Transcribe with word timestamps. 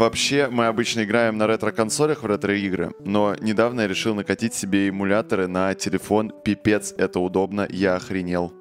вообще 0.00 0.48
мы 0.50 0.66
обычно 0.66 1.04
играем 1.04 1.36
на 1.36 1.46
ретро-консолях 1.46 2.22
в 2.22 2.26
ретро-игры, 2.26 2.92
но 3.04 3.36
недавно 3.40 3.82
я 3.82 3.88
решил 3.88 4.14
накатить 4.14 4.54
себе 4.54 4.88
эмуляторы 4.88 5.46
на 5.46 5.74
телефон. 5.74 6.32
Пипец, 6.42 6.94
это 6.96 7.20
удобно, 7.20 7.66
я 7.70 7.96
охренел. 7.96 8.52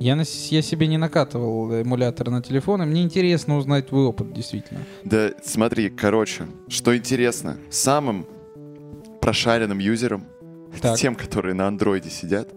Я, 0.00 0.16
на, 0.16 0.24
я 0.50 0.62
себе 0.62 0.86
не 0.86 0.98
накатывал 0.98 1.72
эмулятор 1.72 2.30
на 2.30 2.42
телефон, 2.42 2.82
и 2.82 2.86
мне 2.86 3.02
интересно 3.02 3.56
узнать 3.56 3.88
твой 3.88 4.06
опыт, 4.06 4.32
действительно. 4.32 4.80
Да 5.04 5.30
смотри, 5.42 5.90
короче, 5.90 6.46
что 6.68 6.96
интересно, 6.96 7.58
самым 7.70 8.26
прошаренным 9.20 9.78
юзерам, 9.78 10.24
Так. 10.80 10.98
тем, 10.98 11.14
которые 11.14 11.54
на 11.54 11.66
андроиде 11.66 12.10
сидят, 12.10 12.48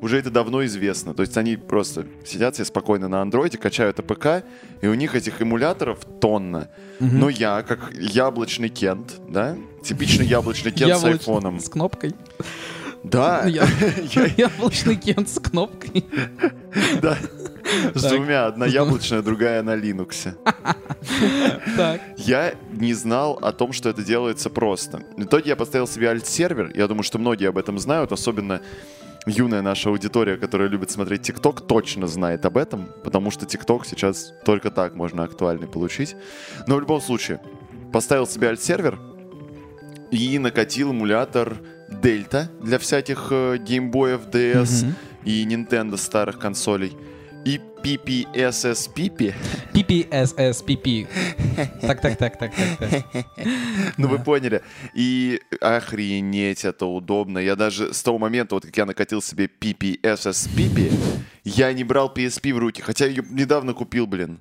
уже 0.00 0.18
это 0.18 0.30
давно 0.30 0.64
известно. 0.64 1.14
То 1.14 1.22
есть 1.22 1.36
они 1.36 1.56
просто 1.56 2.06
сидят 2.24 2.54
себе 2.56 2.64
спокойно 2.64 3.08
на 3.08 3.20
андроиде, 3.22 3.58
качают 3.58 3.98
APK, 3.98 4.44
и 4.80 4.86
у 4.86 4.94
них 4.94 5.14
этих 5.14 5.42
эмуляторов 5.42 5.98
тонна. 6.20 6.68
Но 7.00 7.28
я, 7.28 7.62
как 7.62 7.92
яблочный 7.94 8.68
Кент, 8.68 9.14
да, 9.28 9.56
типичный 9.82 10.26
яблочный 10.26 10.72
Кент 10.72 10.96
с 10.96 11.04
айфоном. 11.04 11.60
С 11.60 11.68
кнопкой. 11.68 12.14
Да, 13.02 13.44
Яблочный 14.36 14.96
кент 14.96 15.28
с 15.28 15.38
кнопкой. 15.38 16.06
да. 17.02 17.18
С 17.94 18.02
двумя, 18.02 18.46
одна 18.46 18.66
яблочная, 18.66 19.22
другая 19.22 19.62
на 19.62 19.74
Linux. 19.76 20.34
Я 22.16 22.54
не 22.72 22.94
знал 22.94 23.38
о 23.42 23.52
том, 23.52 23.72
что 23.72 23.88
это 23.88 24.02
делается 24.02 24.50
просто. 24.50 25.02
В 25.16 25.22
итоге 25.24 25.50
я 25.50 25.56
поставил 25.56 25.86
себе 25.86 26.08
альт-сервер. 26.10 26.72
Я 26.74 26.86
думаю, 26.88 27.02
что 27.02 27.18
многие 27.18 27.48
об 27.48 27.58
этом 27.58 27.78
знают, 27.78 28.12
особенно 28.12 28.60
юная 29.26 29.62
наша 29.62 29.88
аудитория, 29.88 30.36
которая 30.36 30.68
любит 30.68 30.90
смотреть 30.90 31.22
ТикТок, 31.22 31.66
точно 31.66 32.06
знает 32.06 32.44
об 32.44 32.56
этом, 32.58 32.88
потому 33.02 33.30
что 33.30 33.46
ТикТок 33.46 33.86
сейчас 33.86 34.32
только 34.44 34.70
так 34.70 34.94
можно 34.94 35.24
актуальный 35.24 35.66
получить. 35.66 36.14
Но 36.66 36.76
в 36.76 36.80
любом 36.80 37.00
случае, 37.00 37.40
поставил 37.92 38.26
себе 38.26 38.48
альт-сервер 38.48 38.98
и 40.10 40.38
накатил 40.38 40.90
эмулятор 40.90 41.56
Дельта 41.88 42.50
для 42.60 42.78
всяких 42.78 43.30
геймбоев 43.30 44.26
DS 44.28 44.84
Мгм. 44.84 44.94
и 45.24 45.44
Nintendo 45.46 45.96
старых 45.96 46.38
консолей. 46.38 46.96
И 47.44 47.60
PPSSPP. 47.82 49.34
PPSSPP. 49.74 51.06
Так, 51.80 52.00
так, 52.00 52.16
так, 52.16 52.38
так, 52.38 52.52
так, 52.54 52.78
так. 52.78 53.26
Ну, 53.98 54.08
вы 54.08 54.18
поняли. 54.18 54.62
И 54.94 55.40
охренеть, 55.60 56.64
это 56.64 56.86
удобно. 56.86 57.38
Я 57.38 57.56
даже 57.56 57.92
с 57.92 58.02
того 58.02 58.18
момента, 58.18 58.54
вот 58.54 58.64
как 58.64 58.76
я 58.76 58.86
накатил 58.86 59.20
себе 59.20 59.50
PPSSPP, 59.60 60.92
я 61.44 61.72
не 61.72 61.84
брал 61.84 62.12
PSP 62.14 62.54
в 62.54 62.58
руки, 62.58 62.80
хотя 62.80 63.06
ее 63.06 63.22
недавно 63.30 63.74
купил, 63.74 64.06
блин. 64.06 64.40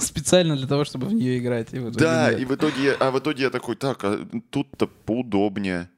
Специально 0.00 0.56
для 0.56 0.66
того, 0.66 0.84
чтобы 0.84 1.06
в 1.06 1.14
нее 1.14 1.38
играть. 1.38 1.72
и 1.72 1.78
в 1.78 1.90
Да, 1.92 2.30
и 2.30 2.44
в 2.44 2.54
итоге, 2.54 2.92
а 3.00 3.10
в 3.10 3.18
итоге 3.18 3.44
я 3.44 3.50
такой, 3.50 3.76
так, 3.76 4.04
а 4.04 4.26
тут-то 4.50 4.86
поудобнее. 4.86 5.88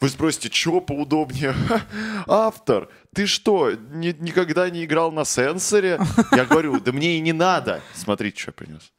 Вы 0.00 0.08
спросите, 0.08 0.50
чего 0.50 0.80
поудобнее? 0.80 1.54
Автор, 2.26 2.88
ты 3.14 3.26
что, 3.26 3.72
ни- 3.72 4.16
никогда 4.20 4.68
не 4.70 4.84
играл 4.84 5.10
на 5.12 5.24
сенсоре? 5.24 5.98
Я 6.32 6.44
говорю, 6.44 6.80
да 6.80 6.92
мне 6.92 7.16
и 7.16 7.20
не 7.20 7.32
надо. 7.32 7.80
Смотрите, 7.94 8.38
что 8.40 8.50
я 8.50 8.52
принес. 8.52 8.92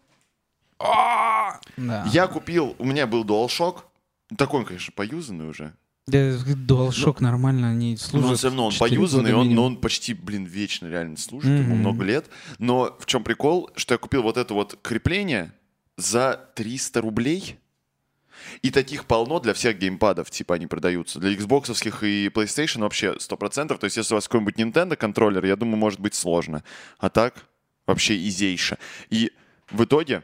Да. 0.80 2.08
Я 2.12 2.28
купил, 2.28 2.76
у 2.80 2.86
меня 2.86 3.08
был 3.08 3.24
DualShock. 3.24 3.82
Такой, 4.38 4.62
он, 4.62 4.66
конечно, 4.66 4.94
поюзанный 4.96 5.50
уже. 5.50 5.74
Да, 6.08 6.18
DualShock 6.18 7.18
нормально 7.20 7.74
не 7.74 7.98
служит. 7.98 8.30
Но 8.30 8.36
все 8.36 8.48
равно 8.48 8.66
он 8.68 8.72
4 8.72 8.90
поюзанный, 8.90 9.34
он, 9.34 9.54
но 9.54 9.66
он 9.66 9.78
почти, 9.78 10.14
блин, 10.14 10.46
вечно 10.46 10.88
реально 10.88 11.18
служит, 11.18 11.50
ему 11.60 11.76
много 11.76 12.04
лет. 12.04 12.28
Но 12.60 12.96
в 13.00 13.06
чем 13.06 13.24
прикол, 13.24 13.70
что 13.76 13.94
я 13.94 13.98
купил 13.98 14.24
вот 14.24 14.38
это 14.38 14.54
вот 14.54 14.80
крепление 14.82 15.52
за 15.98 16.50
300 16.56 17.02
рублей. 17.02 17.60
И 18.62 18.72
таких 18.72 19.06
полно 19.06 19.40
для 19.40 19.54
всех 19.54 19.78
геймпадов, 19.78 20.30
типа 20.30 20.56
они 20.56 20.68
продаются. 20.68 21.20
Для 21.20 21.34
Xbox 21.34 21.72
и 22.06 22.28
PlayStation 22.28 22.82
вообще 22.82 23.14
100%. 23.14 23.78
То 23.78 23.84
есть 23.86 23.98
если 23.98 24.14
у 24.14 24.18
вас 24.18 24.28
какой-нибудь 24.28 24.56
Nintendo 24.56 24.96
контроллер, 24.96 25.46
я 25.46 25.56
думаю, 25.56 25.78
может 25.78 26.00
быть 26.00 26.16
сложно. 26.16 26.64
А 26.98 27.10
так 27.10 27.46
вообще 27.86 28.16
изейше. 28.28 28.78
И 29.10 29.32
в 29.72 29.84
итоге 29.84 30.24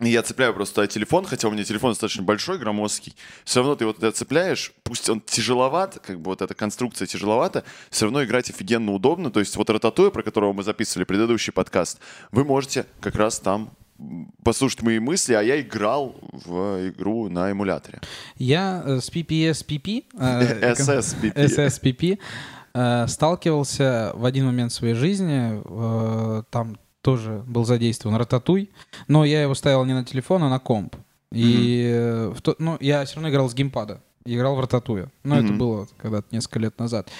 я 0.00 0.22
цепляю 0.22 0.52
просто 0.52 0.86
телефон, 0.86 1.24
хотя 1.24 1.48
у 1.48 1.50
меня 1.52 1.64
телефон 1.64 1.92
достаточно 1.92 2.22
большой, 2.22 2.58
громоздкий. 2.58 3.14
Все 3.44 3.60
равно 3.60 3.76
ты 3.76 3.86
вот 3.86 3.98
это 3.98 4.10
цепляешь, 4.10 4.72
пусть 4.82 5.08
он 5.08 5.20
тяжеловат, 5.20 6.00
как 6.04 6.20
бы 6.20 6.30
вот 6.30 6.42
эта 6.42 6.54
конструкция 6.54 7.06
тяжеловата, 7.06 7.64
все 7.90 8.06
равно 8.06 8.24
играть 8.24 8.50
офигенно 8.50 8.92
удобно. 8.92 9.30
То 9.30 9.40
есть 9.40 9.54
вот 9.56 9.70
Рататуя, 9.70 10.10
про 10.10 10.22
которого 10.22 10.52
мы 10.52 10.64
записывали 10.64 11.04
предыдущий 11.04 11.52
подкаст, 11.52 12.00
вы 12.32 12.44
можете 12.44 12.86
как 13.00 13.14
раз 13.14 13.38
там 13.38 13.70
послушать 14.44 14.82
мои 14.82 14.98
мысли, 14.98 15.34
а 15.34 15.42
я 15.42 15.60
играл 15.60 16.14
в 16.32 16.88
игру 16.88 17.28
на 17.28 17.50
эмуляторе. 17.52 18.00
Я 18.36 18.82
э, 18.84 19.00
с 19.00 19.10
PPSPP, 19.10 20.04
SSPP. 20.14 21.34
SSPP, 21.34 22.18
сталкивался 23.08 24.12
в 24.14 24.24
один 24.24 24.46
момент 24.46 24.72
своей 24.72 24.94
жизни. 24.94 25.60
э, 25.64 26.42
Там 26.50 26.76
тоже 27.02 27.42
был 27.46 27.64
задействован 27.64 28.16
Рататуй, 28.16 28.70
но 29.08 29.24
я 29.24 29.42
его 29.42 29.54
ставил 29.54 29.84
не 29.84 29.92
на 29.94 30.04
телефон, 30.04 30.42
а 30.44 30.48
на 30.48 30.58
комп. 30.58 30.96
И 31.32 31.90
э, 31.92 32.32
в 32.34 32.40
то- 32.42 32.56
ну, 32.58 32.76
я 32.80 33.04
все 33.04 33.16
равно 33.16 33.30
играл 33.30 33.48
с 33.50 33.54
геймпада. 33.54 34.00
Играл 34.24 34.54
в 34.54 34.60
Рататуя. 34.60 35.10
Но 35.24 35.34
это 35.36 35.46
Мгм. 35.48 35.58
было 35.58 35.88
когда-то 35.96 36.26
несколько 36.30 36.60
лет 36.60 36.78
назад. 36.78 37.10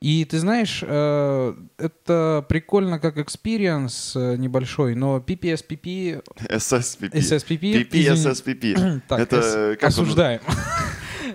И 0.00 0.24
ты 0.24 0.38
знаешь, 0.38 0.84
э, 0.86 1.54
это 1.76 2.44
прикольно 2.48 3.00
как 3.00 3.18
experience 3.18 4.14
э, 4.14 4.36
небольшой, 4.36 4.94
но 4.94 5.18
PPSPP, 5.18 6.22
SSPP. 6.48 7.10
SSPP, 7.12 7.60
PP, 7.60 7.88
извини. 7.92 8.04
SSPP. 8.14 9.00
Так, 9.08 9.18
Это 9.20 9.42
с- 9.42 9.76
как 9.78 9.88
осуждаем. 9.88 10.40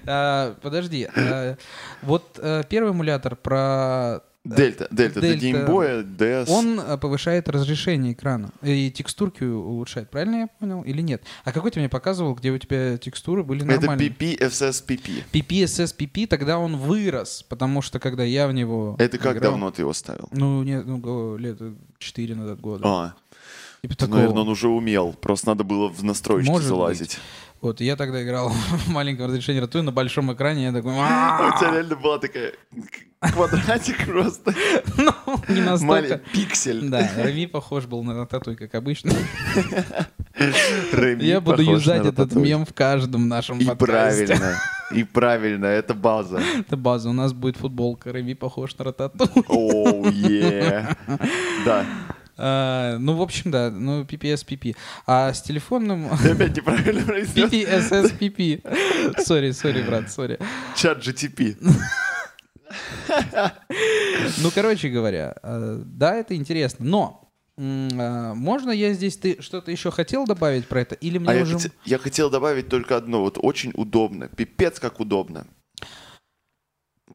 А, 0.05 0.55
Подожди. 0.61 1.07
а, 1.15 1.55
Вот 2.01 2.37
э, 2.41 2.63
первый 2.69 2.91
эмулятор 2.91 3.35
про... 3.35 4.21
Дельта, 4.45 4.89
Дельта, 4.91 5.21
для 5.21 5.35
геймбоя, 5.35 6.03
DS. 6.03 6.49
Он 6.49 6.77
э, 6.77 6.97
повышает 6.97 7.47
разрешение 7.47 8.11
экрана 8.11 8.49
и 8.61 8.91
текстурки 8.91 9.45
улучшает. 9.45 10.09
Правильно 10.09 10.35
я 10.35 10.47
понял 10.47 10.81
или 10.81 11.01
нет? 11.01 11.23
А 11.45 11.53
какой 11.53 11.71
ты 11.71 11.79
мне 11.79 11.87
показывал, 11.87 12.35
где 12.35 12.51
у 12.51 12.57
тебя 12.57 12.97
текстуры 12.97 13.43
были 13.43 13.63
Это 13.63 13.79
нормальные? 13.87 14.09
PP, 14.09 14.39
SSPP. 14.39 15.23
PPSSPP, 15.31 16.27
тогда 16.27 16.59
он 16.59 16.75
вырос, 16.75 17.43
потому 17.47 17.81
что 17.81 17.99
когда 17.99 18.23
я 18.23 18.47
в 18.49 18.53
него 18.53 18.97
Это 18.99 19.17
как 19.17 19.37
играл- 19.37 19.51
давно 19.53 19.71
ты 19.71 19.83
его 19.83 19.93
ставил? 19.93 20.27
Ну, 20.33 20.61
нет, 20.63 20.85
ну, 20.85 21.37
лет 21.37 21.59
4 21.99 22.35
назад 22.35 22.59
года. 22.59 22.83
А, 22.85 23.13
Типа 23.81 23.95
такого. 23.95 24.17
наверное, 24.17 24.41
он 24.41 24.49
уже 24.49 24.67
умел. 24.67 25.13
Просто 25.13 25.47
надо 25.49 25.63
было 25.63 25.87
в 25.89 26.03
настройки 26.03 26.47
Может 26.47 26.67
залазить. 26.67 27.17
Вот, 27.61 27.79
и 27.79 27.85
я 27.85 27.95
тогда 27.95 28.21
играл 28.21 28.49
в 28.85 28.89
маленьком 28.89 29.27
разрешении 29.27 29.61
ратуя 29.61 29.83
на 29.83 29.93
большом 29.93 30.33
экране, 30.33 30.65
я 30.65 30.73
такой... 30.73 30.91
У 30.91 30.95
тебя 30.95 31.71
реально 31.71 31.95
была 31.95 32.19
такая 32.19 32.51
квадратик 33.31 34.05
просто. 34.11 34.53
Ну, 34.97 35.13
не 35.49 35.61
настолько. 35.61 36.17
Пиксель. 36.33 36.89
Да, 36.89 37.09
Реми 37.17 37.45
похож 37.47 37.85
был 37.85 38.03
на 38.03 38.25
татуй, 38.25 38.55
как 38.55 38.75
обычно. 38.75 39.11
Реми 40.93 41.23
Я 41.23 41.41
буду 41.41 41.61
юзать 41.61 42.05
этот 42.05 42.33
мем 42.35 42.65
в 42.65 42.73
каждом 42.73 43.27
нашем 43.27 43.59
И 43.59 43.65
подкасте. 43.65 44.27
правильно. 44.27 44.57
И 44.91 45.03
правильно, 45.03 45.65
это 45.65 45.93
база. 45.93 46.39
Это 46.59 46.77
база. 46.77 47.09
У 47.09 47.13
нас 47.13 47.33
будет 47.33 47.57
футболка. 47.57 48.11
Реми 48.11 48.33
похож 48.35 48.77
на 48.77 48.85
ратату. 48.85 49.27
Oh, 49.47 50.07
yeah. 50.09 50.87
Да. 51.65 51.85
А, 52.37 52.97
Ну, 52.99 53.15
в 53.15 53.21
общем, 53.21 53.51
да. 53.51 53.71
Ну, 53.71 54.03
PPS 54.03 54.45
PP. 54.45 54.75
А 55.07 55.33
с 55.33 55.41
телефонным... 55.41 56.09
Ты 56.21 56.31
опять 56.31 56.55
неправильно 56.57 57.03
произнес. 57.03 57.51
PPSS 57.51 58.17
PP. 58.19 59.21
Sorry, 59.23 59.51
sorry, 59.51 59.81
брат, 59.81 60.11
сори. 60.11 60.37
Chat 60.75 60.99
GTP. 60.99 61.55
Ну, 64.41 64.51
короче 64.53 64.89
говоря, 64.89 65.35
э, 65.43 65.81
да, 65.85 66.15
это 66.15 66.35
интересно. 66.35 66.85
Но 66.85 67.31
а, 67.57 68.33
можно 68.33 68.71
я 68.71 68.93
здесь... 68.93 69.17
Ты 69.17 69.41
что-то 69.41 69.71
еще 69.71 69.91
хотел 69.91 70.25
добавить 70.25 70.67
про 70.67 70.81
это? 70.81 70.95
Или 70.95 71.17
мне 71.17 71.29
А 71.29 71.33
я, 71.35 71.43
уже... 71.43 71.55
хоте- 71.57 71.71
я 71.85 71.97
хотел 71.97 72.29
добавить 72.29 72.69
только 72.69 72.97
одно. 72.97 73.21
Вот 73.21 73.37
очень 73.41 73.71
удобно. 73.75 74.27
Пипец 74.27 74.79
как 74.79 74.99
удобно. 74.99 75.45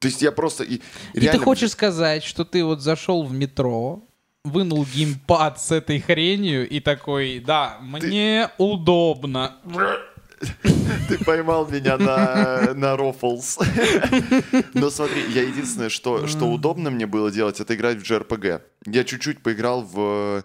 То 0.00 0.06
есть 0.08 0.22
я 0.22 0.30
просто... 0.32 0.64
И, 0.64 0.74
И 0.76 0.80
ты 1.14 1.20
реально- 1.20 1.44
хочешь 1.44 1.70
сказать, 1.72 2.22
что 2.22 2.44
ты 2.44 2.64
вот 2.64 2.80
зашел 2.80 3.24
в 3.24 3.32
метро, 3.32 4.04
вынул 4.44 4.84
геймпад 4.84 5.60
с 5.60 5.72
этой 5.72 5.98
хренью 6.00 6.68
и 6.68 6.80
такой, 6.80 7.40
да, 7.40 7.78
мне 7.80 8.50
удобно. 8.58 9.56
Ты 11.08 11.18
поймал 11.24 11.66
меня 11.68 11.96
на, 11.98 12.72
на 12.74 12.96
рофлс. 12.96 13.58
Но 14.74 14.90
смотри, 14.90 15.22
я 15.30 15.42
единственное, 15.42 15.88
что, 15.88 16.26
что 16.26 16.46
удобно 16.46 16.90
мне 16.90 17.06
было 17.06 17.30
делать, 17.30 17.60
это 17.60 17.74
играть 17.74 17.98
в 17.98 18.02
JRPG. 18.02 18.60
Я 18.86 19.04
чуть-чуть 19.04 19.42
поиграл 19.42 19.82
в 19.82 20.44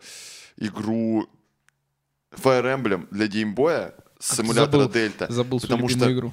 игру 0.57 1.28
Fire 2.36 2.63
Emblem 2.75 3.07
для 3.12 3.28
геймбоя 3.28 3.94
с 4.19 4.40
эмулятора 4.40 4.84
Забыл- 4.84 4.92
Дельта. 4.94 5.31
Забыл 5.31 5.60
Потому 5.60 5.90
что 5.90 6.12
игру. 6.12 6.31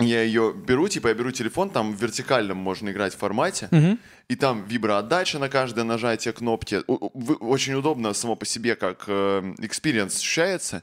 я 0.00 0.22
ее 0.22 0.52
беру, 0.54 0.88
типа 0.88 1.08
я 1.08 1.14
беру 1.14 1.30
телефон, 1.30 1.70
там 1.70 1.94
в 1.94 2.02
вертикальном 2.02 2.56
можно 2.58 2.90
играть 2.90 3.14
формате, 3.14 3.68
Мгм. 3.70 3.98
и 4.28 4.36
там 4.36 4.64
виброотдача 4.66 5.38
на 5.38 5.48
каждое 5.48 5.84
нажатие 5.84 6.32
кнопки. 6.34 6.82
Очень 6.86 7.74
удобно 7.74 8.12
само 8.12 8.36
по 8.36 8.44
себе, 8.44 8.74
как 8.76 9.08
experience 9.08 10.16
ощущается. 10.16 10.82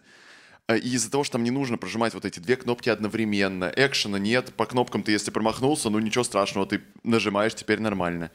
А, 0.70 0.76
И 0.76 0.90
из-за 0.90 1.10
того, 1.10 1.24
что 1.24 1.34
там 1.34 1.44
не 1.44 1.50
нужно 1.50 1.80
прожимать 1.80 2.14
вот 2.14 2.26
эти 2.26 2.40
две 2.40 2.56
кнопки 2.56 2.90
одновременно, 2.90 3.74
экшена 3.76 4.20
нет, 4.20 4.54
по 4.54 4.68
кнопкам 4.68 5.02
ты, 5.02 5.12
если 5.12 5.32
промахнулся, 5.32 5.90
ну 5.90 5.98
ничего 5.98 6.24
страшного, 6.24 6.68
ты 6.68 6.82
нажимаешь, 7.04 7.56
теперь 7.56 7.80
нормально. 7.80 8.30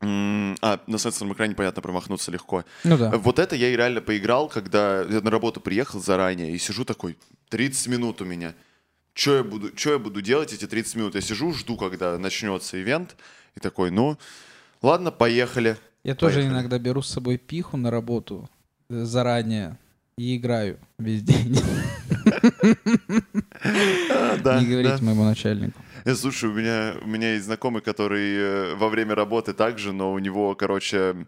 А, 0.00 0.80
на 0.86 0.98
сенсорном 0.98 1.34
экране, 1.34 1.54
понятно, 1.54 1.82
промахнуться 1.82 2.30
легко. 2.30 2.64
Ну 2.84 2.96
да. 2.96 3.10
Вот 3.18 3.38
это 3.38 3.54
я 3.54 3.68
и 3.68 3.76
реально 3.76 4.00
поиграл, 4.00 4.48
когда 4.48 5.02
я 5.02 5.20
на 5.20 5.30
работу 5.30 5.60
приехал 5.60 6.00
заранее 6.00 6.52
и 6.52 6.58
сижу 6.58 6.86
такой, 6.86 7.18
30 7.50 7.88
минут 7.88 8.22
у 8.22 8.24
меня. 8.24 8.54
Что 9.12 9.36
я 9.36 9.44
буду, 9.44 9.70
чё 9.72 9.92
я 9.92 9.98
буду 9.98 10.22
делать 10.22 10.54
эти 10.54 10.66
30 10.66 10.94
минут? 10.94 11.14
Я 11.16 11.20
сижу, 11.20 11.52
жду, 11.52 11.76
когда 11.76 12.16
начнется 12.16 12.80
ивент, 12.80 13.14
и 13.56 13.60
такой, 13.60 13.90
ну, 13.90 14.16
ладно, 14.80 15.10
поехали. 15.10 15.76
Я 16.02 16.14
тоже 16.14 16.36
Поехали. 16.36 16.54
иногда 16.54 16.78
беру 16.78 17.02
с 17.02 17.10
собой 17.10 17.36
пиху 17.36 17.76
на 17.76 17.90
работу 17.90 18.48
э, 18.88 19.04
заранее 19.04 19.76
и 20.18 20.36
играю 20.36 20.78
весь 20.98 21.22
день. 21.22 21.54
Не 23.64 24.66
говорите 24.66 25.02
моему 25.02 25.24
начальнику. 25.24 25.80
Э, 26.04 26.14
Слушай, 26.14 26.50
у 26.50 26.52
меня, 26.52 26.94
у 27.00 27.06
меня 27.06 27.34
есть 27.34 27.44
знакомый, 27.46 27.80
который 27.82 28.36
э, 28.36 28.74
во 28.74 28.88
время 28.88 29.14
работы 29.14 29.52
также, 29.52 29.92
но 29.92 30.12
у 30.12 30.18
него, 30.18 30.54
короче, 30.54 31.26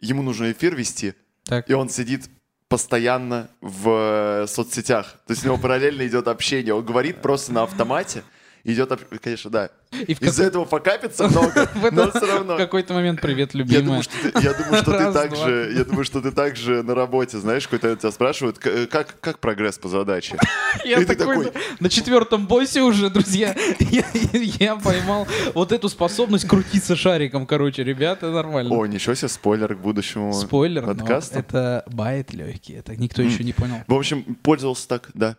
ему 0.00 0.22
нужно 0.22 0.50
эфир 0.50 0.74
вести, 0.74 1.14
Так. 1.44 1.70
и 1.70 1.74
он 1.74 1.88
сидит 1.88 2.28
постоянно 2.68 3.48
в 3.60 4.42
э, 4.42 4.46
соцсетях. 4.48 5.20
То 5.26 5.32
есть 5.32 5.44
у 5.44 5.46
него 5.48 5.58
параллельно 5.58 6.06
идет 6.06 6.26
общение. 6.28 6.74
Он 6.74 6.84
говорит 6.84 7.22
просто 7.22 7.52
на 7.52 7.62
автомате. 7.62 8.24
Идет, 8.66 8.90
конечно, 9.22 9.50
да. 9.50 9.68
И 9.92 10.12
Из-за 10.14 10.44
этого 10.44 10.64
покапится 10.64 11.28
много, 11.28 11.68
но 11.92 12.10
все 12.10 12.26
равно. 12.26 12.54
В 12.54 12.56
какой-то 12.56 12.94
момент 12.94 13.20
привет, 13.20 13.50
Я 13.54 13.58
любимая. 13.60 13.84
думаю, 13.84 14.02
что 14.02 14.12
ты, 14.22 14.28
я 14.42 14.54
думаю, 14.54 14.76
что 14.82 14.92
ты 14.92 15.04
Раз, 15.04 15.14
так 15.14 15.30
два. 15.34 15.46
же, 15.46 15.72
я 15.76 15.84
думаю, 15.84 16.04
что 16.04 16.20
ты 16.22 16.30
так 16.32 16.56
же 16.56 16.82
на 16.82 16.94
работе, 16.94 17.36
знаешь, 17.38 17.68
какой-то 17.68 17.94
тебя 17.94 18.10
спрашивают, 18.10 18.58
«К- 18.58 18.66
э, 18.68 18.86
как, 18.86 19.20
как 19.20 19.38
прогресс 19.38 19.78
по 19.78 19.88
задаче? 19.88 20.38
Я 20.84 20.98
И 21.00 21.04
такой, 21.04 21.44
такой- 21.44 21.62
на 21.78 21.88
четвертом 21.90 22.46
боссе 22.46 22.80
уже, 22.80 23.10
друзья, 23.10 23.54
я, 23.78 24.04
я 24.32 24.76
поймал 24.76 25.28
вот 25.54 25.70
эту 25.70 25.88
способность 25.90 26.48
крутиться 26.48 26.96
шариком, 26.96 27.46
короче, 27.46 27.84
ребята, 27.84 28.30
нормально. 28.30 28.74
О, 28.74 28.86
ничего 28.86 29.14
себе, 29.14 29.28
спойлер 29.28 29.74
к 29.74 29.78
будущему 29.78 30.32
Спойлер, 30.32 30.86
подкасту. 30.86 31.38
это 31.38 31.84
байт 31.92 32.32
легкий, 32.32 32.72
это 32.72 32.96
никто 32.96 33.20
еще 33.20 33.44
не 33.44 33.52
понял. 33.52 33.76
В 33.86 33.94
общем, 33.94 34.22
пользовался 34.42 34.88
так, 34.88 35.10
да. 35.12 35.36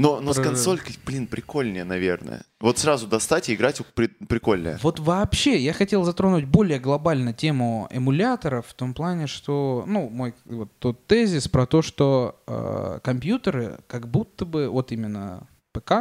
Но, 0.00 0.20
но 0.20 0.32
с 0.32 0.38
консолькой, 0.38 0.96
блин, 1.04 1.26
прикольнее, 1.26 1.84
наверное. 1.84 2.42
Вот 2.60 2.78
сразу 2.78 3.06
достать 3.06 3.48
и 3.48 3.54
играть 3.54 3.80
при- 3.94 4.06
прикольнее. 4.06 4.78
Вот 4.82 4.98
вообще, 4.98 5.58
я 5.58 5.72
хотел 5.72 6.04
затронуть 6.04 6.44
более 6.44 6.78
глобально 6.78 7.32
тему 7.32 7.88
эмуляторов 7.90 8.66
в 8.66 8.74
том 8.74 8.94
плане, 8.94 9.26
что, 9.26 9.84
ну, 9.86 10.08
мой 10.08 10.34
вот 10.44 10.70
тот 10.78 11.06
тезис 11.06 11.48
про 11.48 11.66
то, 11.66 11.82
что 11.82 12.40
э, 12.46 13.00
компьютеры 13.02 13.78
как 13.86 14.08
будто 14.08 14.44
бы, 14.44 14.68
вот 14.68 14.92
именно 14.92 15.46
ПК, 15.72 15.92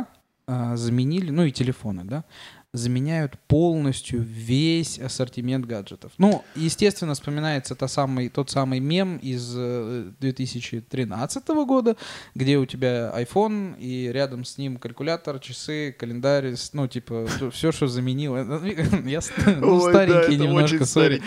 э, 0.48 0.76
заменили, 0.76 1.32
ну 1.32 1.44
и 1.44 1.52
телефоны, 1.52 2.04
да, 2.04 2.24
заменяют 2.72 3.40
полностью 3.48 4.22
весь 4.22 5.00
ассортимент 5.00 5.66
гаджетов. 5.66 6.12
Ну, 6.20 6.44
естественно, 6.56 7.16
вспоминается 7.16 7.76
та 7.76 7.88
самый, 7.88 8.30
тот 8.30 8.52
самый 8.52 8.80
мем 8.80 9.18
из 9.18 9.56
э, 9.58 10.12
2013 10.20 11.48
года, 11.48 11.98
где 12.36 12.58
у 12.58 12.66
тебя 12.68 13.12
iPhone 13.16 13.76
и 13.80 14.12
рядом 14.12 14.46
с 14.46 14.60
ним 14.60 14.78
калькулятор, 14.78 15.40
часы, 15.40 15.96
календарь, 15.98 16.54
ну, 16.74 16.88
типа, 16.88 17.28
все, 17.52 17.72
что 17.72 17.88
заменило. 17.88 18.38
Я 19.06 19.22
ну, 19.60 19.82
Ой, 19.82 19.92
старенький 19.92 20.38
немножко, 20.38 20.86
сори. 20.86 21.22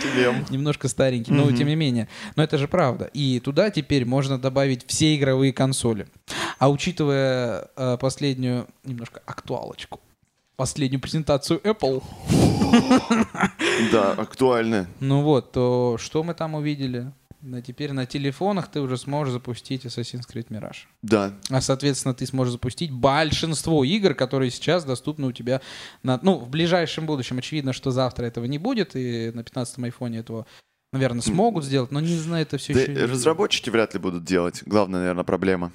Немножко 0.48 0.86
старенький, 0.86 1.32
но 1.32 1.50
тем 1.50 1.66
не 1.66 1.74
менее. 1.76 2.08
Но 2.36 2.44
это 2.44 2.56
же 2.56 2.68
правда. 2.68 3.10
И 3.12 3.40
туда 3.40 3.70
теперь 3.70 4.04
можно 4.04 4.38
добавить 4.38 4.86
все 4.86 5.16
игровые 5.16 5.52
консоли. 5.52 6.06
А 6.60 6.70
учитывая 6.70 7.68
э, 7.76 7.96
последнюю 8.00 8.68
немножко 8.84 9.20
актуалочку, 9.26 9.98
последнюю 10.56 11.00
презентацию 11.00 11.60
Apple, 11.60 12.02
Да, 13.92 14.12
актуально. 14.12 14.86
ну 15.00 15.22
вот, 15.22 15.52
то 15.52 15.96
что 15.98 16.22
мы 16.22 16.34
там 16.34 16.54
увидели? 16.54 17.12
На 17.40 17.60
теперь 17.60 17.90
на 17.92 18.06
телефонах 18.06 18.68
ты 18.70 18.80
уже 18.80 18.96
сможешь 18.96 19.32
запустить 19.32 19.84
Assassin's 19.84 20.22
Creed 20.32 20.46
Mirage. 20.48 20.86
Да. 21.02 21.34
А, 21.50 21.60
соответственно, 21.60 22.14
ты 22.14 22.24
сможешь 22.24 22.52
запустить 22.52 22.92
большинство 22.92 23.82
игр, 23.82 24.14
которые 24.14 24.52
сейчас 24.52 24.84
доступны 24.84 25.26
у 25.26 25.32
тебя 25.32 25.60
на... 26.04 26.20
Ну, 26.22 26.36
в 26.38 26.48
ближайшем 26.48 27.04
будущем. 27.04 27.38
Очевидно, 27.38 27.72
что 27.72 27.90
завтра 27.90 28.26
этого 28.26 28.44
не 28.44 28.58
будет, 28.58 28.94
и 28.94 29.32
на 29.34 29.40
15-м 29.40 29.82
айфоне 29.82 30.20
этого, 30.20 30.46
наверное, 30.92 31.20
смогут 31.22 31.64
сделать, 31.64 31.90
но 31.90 31.98
не 31.98 32.14
знаю, 32.14 32.42
это 32.42 32.58
все 32.58 32.74
Да, 32.74 32.80
еще... 32.80 33.06
разработчики 33.06 33.70
вряд 33.70 33.92
ли 33.94 33.98
будут 33.98 34.22
делать. 34.22 34.62
Главная, 34.64 35.00
наверное, 35.00 35.24
проблема. 35.24 35.72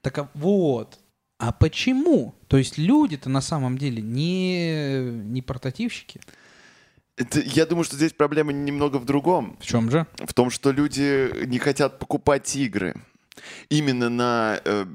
Так 0.00 0.18
а 0.18 0.28
вот. 0.34 0.98
А 1.38 1.52
почему? 1.52 2.34
То 2.48 2.56
есть 2.58 2.78
люди-то 2.78 3.28
на 3.28 3.40
самом 3.40 3.76
деле 3.78 4.00
не, 4.02 5.00
не 5.02 5.42
портативщики. 5.42 6.20
Это- 7.16 7.40
я 7.40 7.66
думаю, 7.66 7.84
что 7.84 7.96
здесь 7.96 8.12
проблема 8.12 8.52
немного 8.52 8.96
в 8.98 9.04
другом. 9.04 9.56
В 9.60 9.66
чем 9.66 9.90
же? 9.90 10.06
В 10.24 10.32
том, 10.32 10.50
что 10.50 10.70
люди 10.72 11.30
не 11.46 11.58
хотят 11.58 11.98
покупать 11.98 12.54
игры. 12.56 12.94
Именно 13.68 14.08
на, 14.08 14.60
э, 14.64 14.86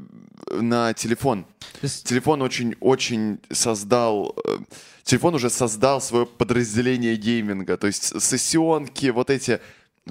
на 0.62 0.94
телефон. 0.94 1.46
Есть- 1.82 2.08
Телефон 2.08 2.42
очень-очень 2.42 3.40
создал... 3.52 4.36
э, 4.46 4.58
Телефон 5.04 5.36
уже 5.36 5.50
создал 5.50 6.02
свое 6.02 6.26
подразделение 6.26 7.16
гейминга. 7.16 7.78
То 7.78 7.88
есть 7.88 8.22
сессионки, 8.22 9.08
вот 9.08 9.30
эти, 9.30 9.60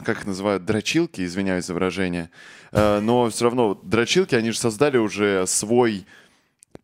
как 0.04 0.20
их 0.20 0.26
называют, 0.26 0.64
дрочилки, 0.64 1.24
извиняюсь 1.24 1.66
за 1.66 1.74
выражение. 1.74 2.30
Э, 2.72 3.00
Но 3.00 3.28
все 3.30 3.44
равно 3.44 3.74
дрочилки, 3.74 4.34
они 4.34 4.50
же 4.50 4.58
создали 4.58 4.96
уже 4.96 5.46
свой 5.46 6.06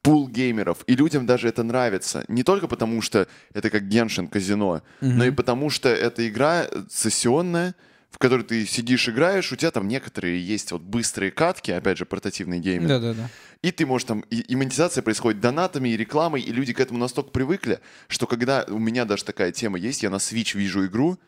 пул 0.03 0.29
геймеров. 0.29 0.85
И 0.87 0.95
людям 0.95 1.25
даже 1.27 1.49
это 1.49 1.63
нравится. 1.63 2.25
Не 2.29 2.43
только 2.43 2.69
потому, 2.69 3.01
что 3.01 3.27
это 3.55 3.71
как 3.71 3.89
Геншин 3.89 4.29
казино, 4.29 4.83
но 5.01 5.25
и 5.25 5.31
потому, 5.31 5.71
что 5.71 5.89
это 5.89 6.29
игра 6.29 6.67
сессионная, 6.91 7.75
в 8.11 8.19
которой 8.19 8.43
ты 8.43 8.65
сидишь, 8.65 9.09
играешь, 9.09 9.51
у 9.51 9.57
тебя 9.57 9.73
там 9.73 9.89
некоторые 9.89 10.41
есть 10.47 10.71
вот 10.71 10.83
быстрые 10.83 11.33
катки, 11.33 11.73
опять 11.73 11.99
же, 11.99 12.05
портативный 12.05 12.61
гейминг. 12.61 12.89
Да-да-да. 12.89 13.29
И 13.63 13.73
ты 13.73 13.87
можешь 13.87 14.07
там, 14.07 14.21
и, 14.31 14.41
и 14.41 14.55
монетизация 14.55 15.03
происходит 15.03 15.41
донатами 15.41 15.89
и 15.89 15.97
рекламой, 15.97 16.43
и 16.43 16.53
люди 16.53 16.73
к 16.73 16.81
этому 16.81 17.01
настолько 17.01 17.31
привыкли, 17.31 17.81
что 18.07 18.27
когда 18.27 18.67
у 18.69 18.79
меня 18.79 19.05
даже 19.05 19.25
такая 19.25 19.51
тема 19.51 19.79
есть, 19.79 20.03
я 20.03 20.11
на 20.11 20.17
Switch 20.17 20.57
вижу 20.57 20.87
игру, 20.87 21.19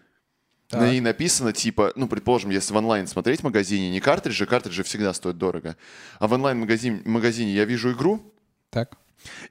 Так. 0.68 0.80
на 0.80 0.90
ней 0.90 1.00
написано 1.00 1.52
типа, 1.52 1.92
ну, 1.96 2.08
предположим, 2.08 2.50
если 2.50 2.72
в 2.74 2.76
онлайн 2.76 3.06
смотреть 3.06 3.40
в 3.40 3.44
магазине, 3.44 3.90
не 3.90 4.00
картриджи, 4.00 4.46
картриджи 4.46 4.82
всегда 4.82 5.12
стоят 5.14 5.38
дорого, 5.38 5.76
а 6.18 6.26
в 6.26 6.32
онлайн-магазине 6.32 7.02
магазине 7.04 7.52
я 7.54 7.64
вижу 7.64 7.92
игру, 7.92 8.20
Так. 8.70 8.96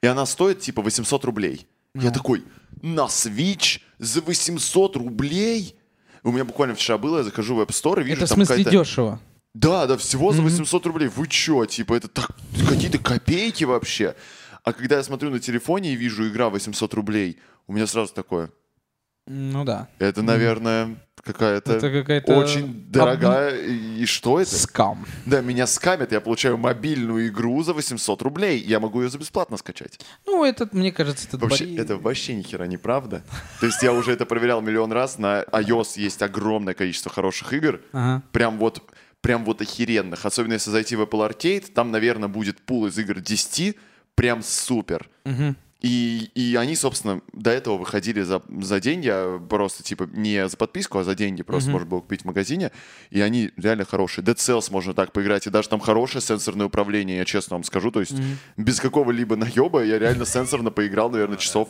и 0.02 0.06
она 0.06 0.26
стоит 0.26 0.60
типа 0.60 0.82
800 0.82 1.24
рублей. 1.24 1.66
Я 1.94 2.10
такой, 2.10 2.44
на 2.82 3.06
Switch 3.06 3.80
за 3.98 4.20
800 4.20 4.96
рублей? 4.96 5.76
У 6.22 6.32
меня 6.32 6.44
буквально 6.44 6.74
вчера 6.74 6.98
было, 6.98 7.18
я 7.18 7.24
захожу 7.24 7.54
в 7.54 7.60
App 7.60 7.68
Store 7.68 8.00
и 8.02 8.04
вижу 8.04 8.16
это 8.18 8.26
в 8.26 8.28
там 8.28 8.36
смысле 8.36 8.56
какая-то... 8.64 8.70
дешево. 8.84 9.20
Да, 9.54 9.86
да, 9.86 9.96
всего 9.96 10.32
за 10.34 10.42
800 10.42 10.84
рублей. 10.86 11.08
Вы 11.08 11.28
чё? 11.28 11.64
Типа, 11.64 11.94
это 11.94 12.08
так 12.08 12.32
какие-то 12.68 12.98
копейки 12.98 13.64
вообще. 13.64 14.14
А 14.64 14.74
когда 14.74 14.96
я 14.96 15.02
смотрю 15.02 15.30
на 15.30 15.38
телефоне 15.40 15.94
и 15.94 15.96
вижу 15.96 16.28
игра 16.28 16.50
800 16.50 16.92
рублей, 16.92 17.38
у 17.66 17.72
меня 17.72 17.86
сразу 17.86 18.12
такое, 18.12 18.50
Ну 19.26 19.64
да. 19.64 19.88
это, 19.98 20.20
наверное, 20.20 20.96
какая-то 21.26 21.72
Это 21.74 21.90
какая-то 21.90 22.34
очень 22.36 22.86
дорогая. 22.88 23.56
И, 23.56 24.02
и 24.02 24.06
что 24.06 24.40
это? 24.40 24.54
Скам. 24.56 25.04
Да, 25.26 25.40
меня 25.40 25.66
скамят, 25.66 26.12
я 26.12 26.20
получаю 26.20 26.56
мобильную 26.56 27.28
игру 27.28 27.62
за 27.62 27.72
800 27.74 28.22
рублей. 28.22 28.58
Я 28.58 28.80
могу 28.80 29.02
ее 29.02 29.10
за 29.10 29.18
бесплатно 29.18 29.56
скачать. 29.56 30.00
Ну, 30.26 30.44
этот, 30.44 30.72
мне 30.72 30.92
кажется, 30.92 31.26
этот 31.28 31.42
Вообще, 31.42 31.64
бори- 31.64 31.78
это 31.78 31.96
вообще 31.96 32.34
ни 32.34 32.42
хера 32.42 32.66
не 32.66 32.76
правда. 32.78 33.22
То 33.60 33.66
есть 33.66 33.82
я 33.82 33.92
уже 33.92 34.12
это 34.12 34.24
проверял 34.26 34.60
миллион 34.62 34.92
раз. 34.92 35.18
На 35.18 35.42
iOS 35.42 35.98
есть 36.00 36.22
огромное 36.22 36.74
количество 36.74 37.10
хороших 37.10 37.52
игр. 37.52 37.80
Ага. 37.92 38.22
Прям 38.32 38.58
вот, 38.58 38.82
прям 39.20 39.44
вот 39.44 39.60
охеренных. 39.60 40.24
Особенно 40.24 40.54
если 40.54 40.70
зайти 40.70 40.96
в 40.96 41.02
Apple 41.02 41.28
Arcade, 41.28 41.72
там, 41.72 41.90
наверное, 41.90 42.28
будет 42.28 42.60
пул 42.60 42.86
из 42.86 42.96
игр 42.98 43.20
10. 43.20 43.76
Прям 44.14 44.42
супер. 44.42 45.08
Мгм. 45.24 45.56
И, 45.82 46.30
и 46.34 46.56
они, 46.56 46.74
собственно, 46.74 47.20
до 47.32 47.50
этого 47.50 47.76
выходили 47.76 48.22
за, 48.22 48.42
за 48.48 48.80
деньги, 48.80 49.08
а 49.12 49.38
просто, 49.38 49.82
типа, 49.82 50.08
не 50.12 50.48
за 50.48 50.56
подписку, 50.56 50.98
а 50.98 51.04
за 51.04 51.14
деньги. 51.14 51.42
Просто 51.42 51.70
можно 51.70 51.86
было 51.88 52.00
купить 52.00 52.22
в 52.22 52.24
магазине. 52.24 52.72
И 53.10 53.20
они 53.20 53.50
реально 53.56 53.84
хорошие. 53.84 54.24
Dead 54.24 54.36
Cells 54.36 54.72
можно 54.72 54.94
так 54.94 55.12
поиграть. 55.12 55.46
И 55.46 55.50
даже 55.50 55.68
там 55.68 55.80
хорошее 55.80 56.22
сенсорное 56.22 56.66
управление, 56.66 57.18
я 57.18 57.24
честно 57.26 57.56
вам 57.56 57.64
скажу. 57.64 57.90
То 57.90 58.00
есть 58.00 58.14
без 58.56 58.80
какого-либо 58.80 59.36
наеба 59.36 59.84
я 59.84 59.98
реально 59.98 60.24
сенсорно 60.24 60.70
поиграл, 60.70 61.10
наверное, 61.10 61.36
часов, 61.36 61.68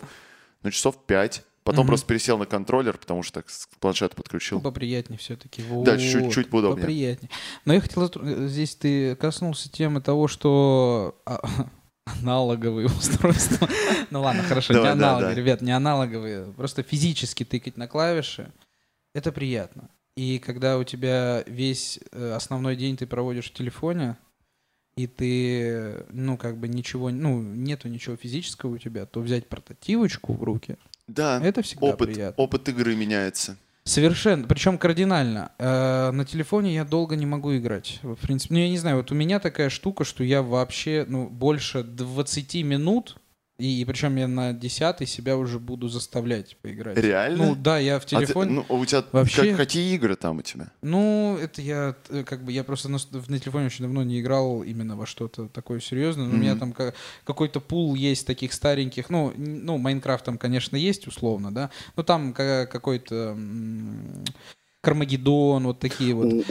ну, 0.63 0.71
часов 0.71 0.97
5. 1.05 1.43
Потом 1.65 1.85
просто 1.89 2.07
пересел 2.07 2.39
на 2.39 2.47
контроллер, 2.47 2.97
потому 2.97 3.25
что 3.25 3.41
так 3.41 3.51
с 3.51 3.69
планшета 3.81 4.15
подключил. 4.15 4.61
Поприятнее 4.61 5.19
все-таки. 5.19 5.65
Да, 5.85 5.99
чуть-чуть 5.99 6.49
поудобнее. 6.49 6.81
Поприятнее. 6.81 7.31
Но 7.65 7.75
я 7.75 7.81
хотел... 7.81 8.05
затр- 8.05 8.47
Здесь 8.47 8.77
ты 8.77 9.17
коснулся 9.17 9.69
темы 9.69 10.01
того, 10.01 10.29
что 10.29 11.21
а, 11.27 11.41
аналоговые 12.07 12.87
устройства. 12.99 13.69
Ну 14.11 14.23
ладно, 14.23 14.43
хорошо, 14.43 14.73
не 14.73 14.79
Давай, 14.79 14.93
аналоговые, 14.93 15.35
да. 15.35 15.41
ребят, 15.41 15.61
не 15.63 15.73
аналоговые. 15.73 16.53
Просто 16.53 16.83
физически 16.83 17.45
тыкать 17.45 17.77
на 17.77 17.87
клавиши, 17.89 18.53
это 19.15 19.33
приятно. 19.33 19.91
И 20.17 20.39
когда 20.39 20.79
у 20.79 20.85
тебя 20.85 21.43
весь 21.47 22.01
э, 22.13 22.33
основной 22.33 22.77
день 22.77 22.97
ты 22.97 23.07
проводишь 23.07 23.51
в 23.51 23.55
телефоне, 23.55 24.17
и 24.97 25.07
ты, 25.07 26.07
ну, 26.11 26.39
как 26.39 26.57
бы 26.57 26.69
ничего, 26.69 27.11
ну, 27.11 27.43
нету 27.43 27.89
ничего 27.89 28.17
физического 28.17 28.77
у 28.77 28.79
тебя, 28.79 29.05
то 29.05 29.21
взять 29.21 29.47
портативочку 29.47 30.33
в 30.33 30.43
руки, 30.43 30.77
Да, 31.07 31.39
это 31.45 31.61
всегда 31.61 31.89
опыт, 31.89 32.15
приятно. 32.15 32.43
опыт 32.43 32.67
игры 32.71 32.97
меняется. 32.97 33.59
Совершенно, 33.87 34.49
причем 34.49 34.79
кардинально. 34.79 35.53
Э, 35.59 36.11
На 36.11 36.25
телефоне 36.25 36.75
я 36.75 36.85
долго 36.85 37.15
не 37.15 37.25
могу 37.25 37.57
играть. 37.57 38.01
В 38.03 38.17
принципе, 38.17 38.55
ну 38.55 38.61
я 38.61 38.69
не 38.69 38.79
знаю, 38.79 38.97
вот 38.97 39.13
у 39.13 39.15
меня 39.15 39.39
такая 39.39 39.71
штука, 39.71 40.03
что 40.05 40.25
я 40.25 40.43
вообще, 40.43 41.07
ну, 41.09 41.29
больше 41.29 41.85
20 41.85 42.65
минут, 42.65 43.17
и, 43.59 43.85
причем 43.87 44.17
я 44.17 44.29
на 44.29 44.53
10 44.53 45.07
себя 45.09 45.37
уже 45.37 45.59
буду 45.59 45.89
заставлять 45.89 46.57
поиграть. 46.59 46.99
Реально? 46.99 47.47
Ну 47.47 47.55
да, 47.55 47.79
я 47.79 47.99
в 47.99 48.03
А 48.05 48.07
ты- 48.07 48.17
телефоне. 48.27 48.51
ну, 48.51 48.67
а 48.69 48.75
у 48.75 48.85
тебя 48.85 49.03
Вообще- 49.13 49.49
как- 49.51 49.57
какие 49.57 49.95
игры 49.95 50.15
там 50.17 50.39
у 50.39 50.43
тебя? 50.43 50.71
Ну, 50.83 51.39
это 51.41 51.63
я, 51.63 51.95
э, 52.11 52.23
как 52.25 52.45
бы, 52.45 52.53
я 52.53 52.65
просто 52.65 52.89
на, 52.91 52.99
на 53.29 53.39
телефоне 53.39 53.67
очень 53.67 53.85
давно 53.85 54.03
не 54.03 54.21
играл 54.21 54.63
именно 54.63 54.95
во 54.97 55.07
что-то 55.07 55.49
такое 55.49 55.81
серьезное. 55.81 56.27
Но 56.27 56.35
У 56.35 56.37
меня 56.37 56.55
там 56.57 56.73
ка- 56.73 56.93
какой-то 57.25 57.61
пул 57.61 57.95
есть 57.95 58.27
таких 58.27 58.53
стареньких, 58.53 59.09
ну, 59.09 59.33
ну, 59.37 59.79
Майнкрафт 59.79 60.25
там, 60.27 60.37
конечно, 60.39 60.77
есть 60.77 61.07
условно, 61.07 61.51
да, 61.53 61.71
но 61.97 62.03
там 62.03 62.33
ка- 62.35 62.67
какой-то 62.71 63.15
м, 63.37 64.25
Кармагеддон, 64.83 65.65
вот 65.65 65.81
такие 65.81 66.15
вот. 66.15 66.45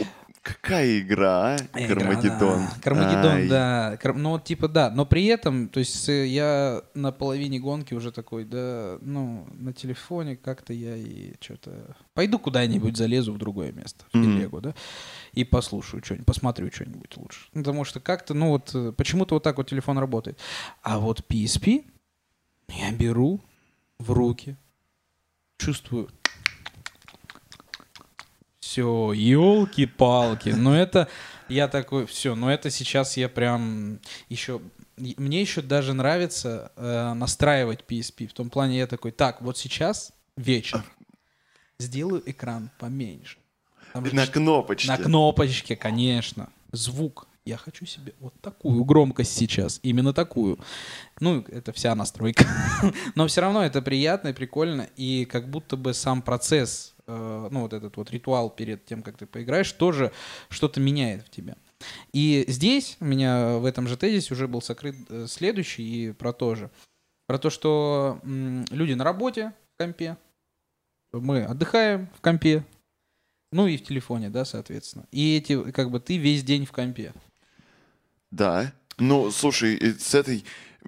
Какая 0.46 1.00
игра, 1.00 1.54
а? 1.54 1.56
Игра, 1.74 1.96
Кармагеддон. 2.00 2.58
да. 2.60 2.72
Кармагеддон, 2.80 3.32
Ай. 3.32 3.48
да. 3.48 3.96
Кар- 4.00 4.14
Ну, 4.14 4.38
типа, 4.38 4.68
да. 4.68 4.90
Но 4.90 5.04
при 5.04 5.24
этом, 5.26 5.68
то 5.68 5.80
есть 5.80 6.08
э, 6.08 6.26
я 6.28 6.82
на 6.94 7.10
половине 7.10 7.58
гонки 7.58 7.94
уже 7.94 8.12
такой, 8.12 8.44
да, 8.44 8.98
ну, 9.00 9.48
на 9.54 9.72
телефоне 9.72 10.36
как-то 10.36 10.72
я 10.72 10.96
и 10.96 11.34
что-то... 11.40 11.96
Пойду 12.14 12.38
куда-нибудь 12.38 12.96
залезу 12.96 13.32
в 13.32 13.38
другое 13.38 13.72
место, 13.72 14.04
в 14.08 14.12
телегу, 14.12 14.60
да, 14.60 14.74
и 15.32 15.42
послушаю 15.42 16.04
что-нибудь, 16.04 16.26
посмотрю 16.26 16.70
что-нибудь 16.72 17.16
лучше. 17.16 17.48
Потому 17.52 17.82
что 17.84 17.98
как-то, 17.98 18.32
ну, 18.32 18.50
вот 18.50 18.70
э, 18.72 18.92
почему-то 18.92 19.34
вот 19.34 19.42
так 19.42 19.56
вот 19.56 19.68
телефон 19.68 19.98
работает. 19.98 20.38
А 20.82 21.00
вот 21.00 21.24
PSP 21.28 21.84
я 22.68 22.92
беру 22.92 23.40
в 23.98 24.12
руки, 24.12 24.56
чувствую, 25.58 26.08
все, 28.76 29.12
елки-палки. 29.14 30.50
Но 30.50 30.76
это 30.76 31.08
я 31.48 31.66
такой, 31.66 32.04
все, 32.04 32.34
но 32.34 32.52
это 32.52 32.70
сейчас 32.70 33.16
я 33.16 33.30
прям 33.30 34.00
еще 34.28 34.60
мне 34.98 35.40
еще 35.40 35.62
даже 35.62 35.92
нравится 35.94 36.72
э, 36.76 37.12
настраивать 37.14 37.80
PSP. 37.88 38.26
В 38.28 38.32
том 38.34 38.50
плане 38.50 38.78
я 38.78 38.86
такой, 38.86 39.12
так, 39.12 39.40
вот 39.42 39.56
сейчас 39.58 40.12
вечер. 40.36 40.84
Сделаю 41.78 42.22
экран 42.26 42.70
поменьше. 42.78 43.38
Там 43.92 44.04
же 44.06 44.14
На 44.14 44.26
ч- 44.26 44.32
кнопочке. 44.32 44.88
на 44.88 44.96
кнопочке, 44.98 45.76
конечно. 45.76 46.48
Звук. 46.72 47.26
Я 47.44 47.56
хочу 47.58 47.86
себе 47.86 48.12
вот 48.20 48.34
такую 48.40 48.82
громкость 48.84 49.34
сейчас. 49.36 49.80
Именно 49.82 50.12
такую. 50.12 50.58
Ну, 51.20 51.44
это 51.48 51.72
вся 51.72 51.94
настройка. 51.94 52.46
Но 53.14 53.26
все 53.26 53.40
равно 53.42 53.64
это 53.64 53.80
приятно 53.82 54.28
и 54.28 54.32
прикольно. 54.32 54.88
И 54.96 55.24
как 55.26 55.48
будто 55.50 55.76
бы 55.76 55.92
сам 55.94 56.22
процесс, 56.22 56.95
э, 57.06 57.48
ну, 57.50 57.60
вот 57.60 57.72
этот 57.72 57.96
вот 57.96 58.10
ритуал 58.10 58.50
перед 58.50 58.84
тем, 58.84 59.02
как 59.02 59.16
ты 59.16 59.26
поиграешь, 59.26 59.72
тоже 59.72 60.12
что-то 60.48 60.80
меняет 60.80 61.26
в 61.26 61.30
тебе. 61.30 61.56
И 62.12 62.44
здесь 62.48 62.96
у 63.00 63.04
меня 63.04 63.58
в 63.58 63.64
этом 63.64 63.86
же 63.86 63.96
тезисе 63.96 64.34
уже 64.34 64.48
был 64.48 64.62
сокрыт 64.62 64.96
э, 65.08 65.26
следующий 65.28 65.82
и 65.82 66.12
про 66.12 66.32
то 66.32 66.54
же. 66.54 66.70
Про 67.26 67.38
то, 67.38 67.50
что 67.50 68.20
люди 68.22 68.92
на 68.92 69.02
работе 69.02 69.52
в 69.74 69.78
компе, 69.78 70.16
мы 71.12 71.42
отдыхаем 71.42 72.08
в 72.16 72.20
компе, 72.20 72.64
ну 73.52 73.66
и 73.66 73.76
в 73.76 73.84
телефоне, 73.84 74.30
да, 74.30 74.44
соответственно. 74.44 75.06
И 75.10 75.36
эти, 75.36 75.72
как 75.72 75.90
бы, 75.90 75.98
ты 75.98 76.18
весь 76.18 76.44
день 76.44 76.66
в 76.66 76.72
компе. 76.72 77.12
Да. 78.30 78.72
Ну, 78.98 79.30
слушай, 79.30 79.74
и 79.74 79.92
с 79.92 80.14
этой... 80.14 80.44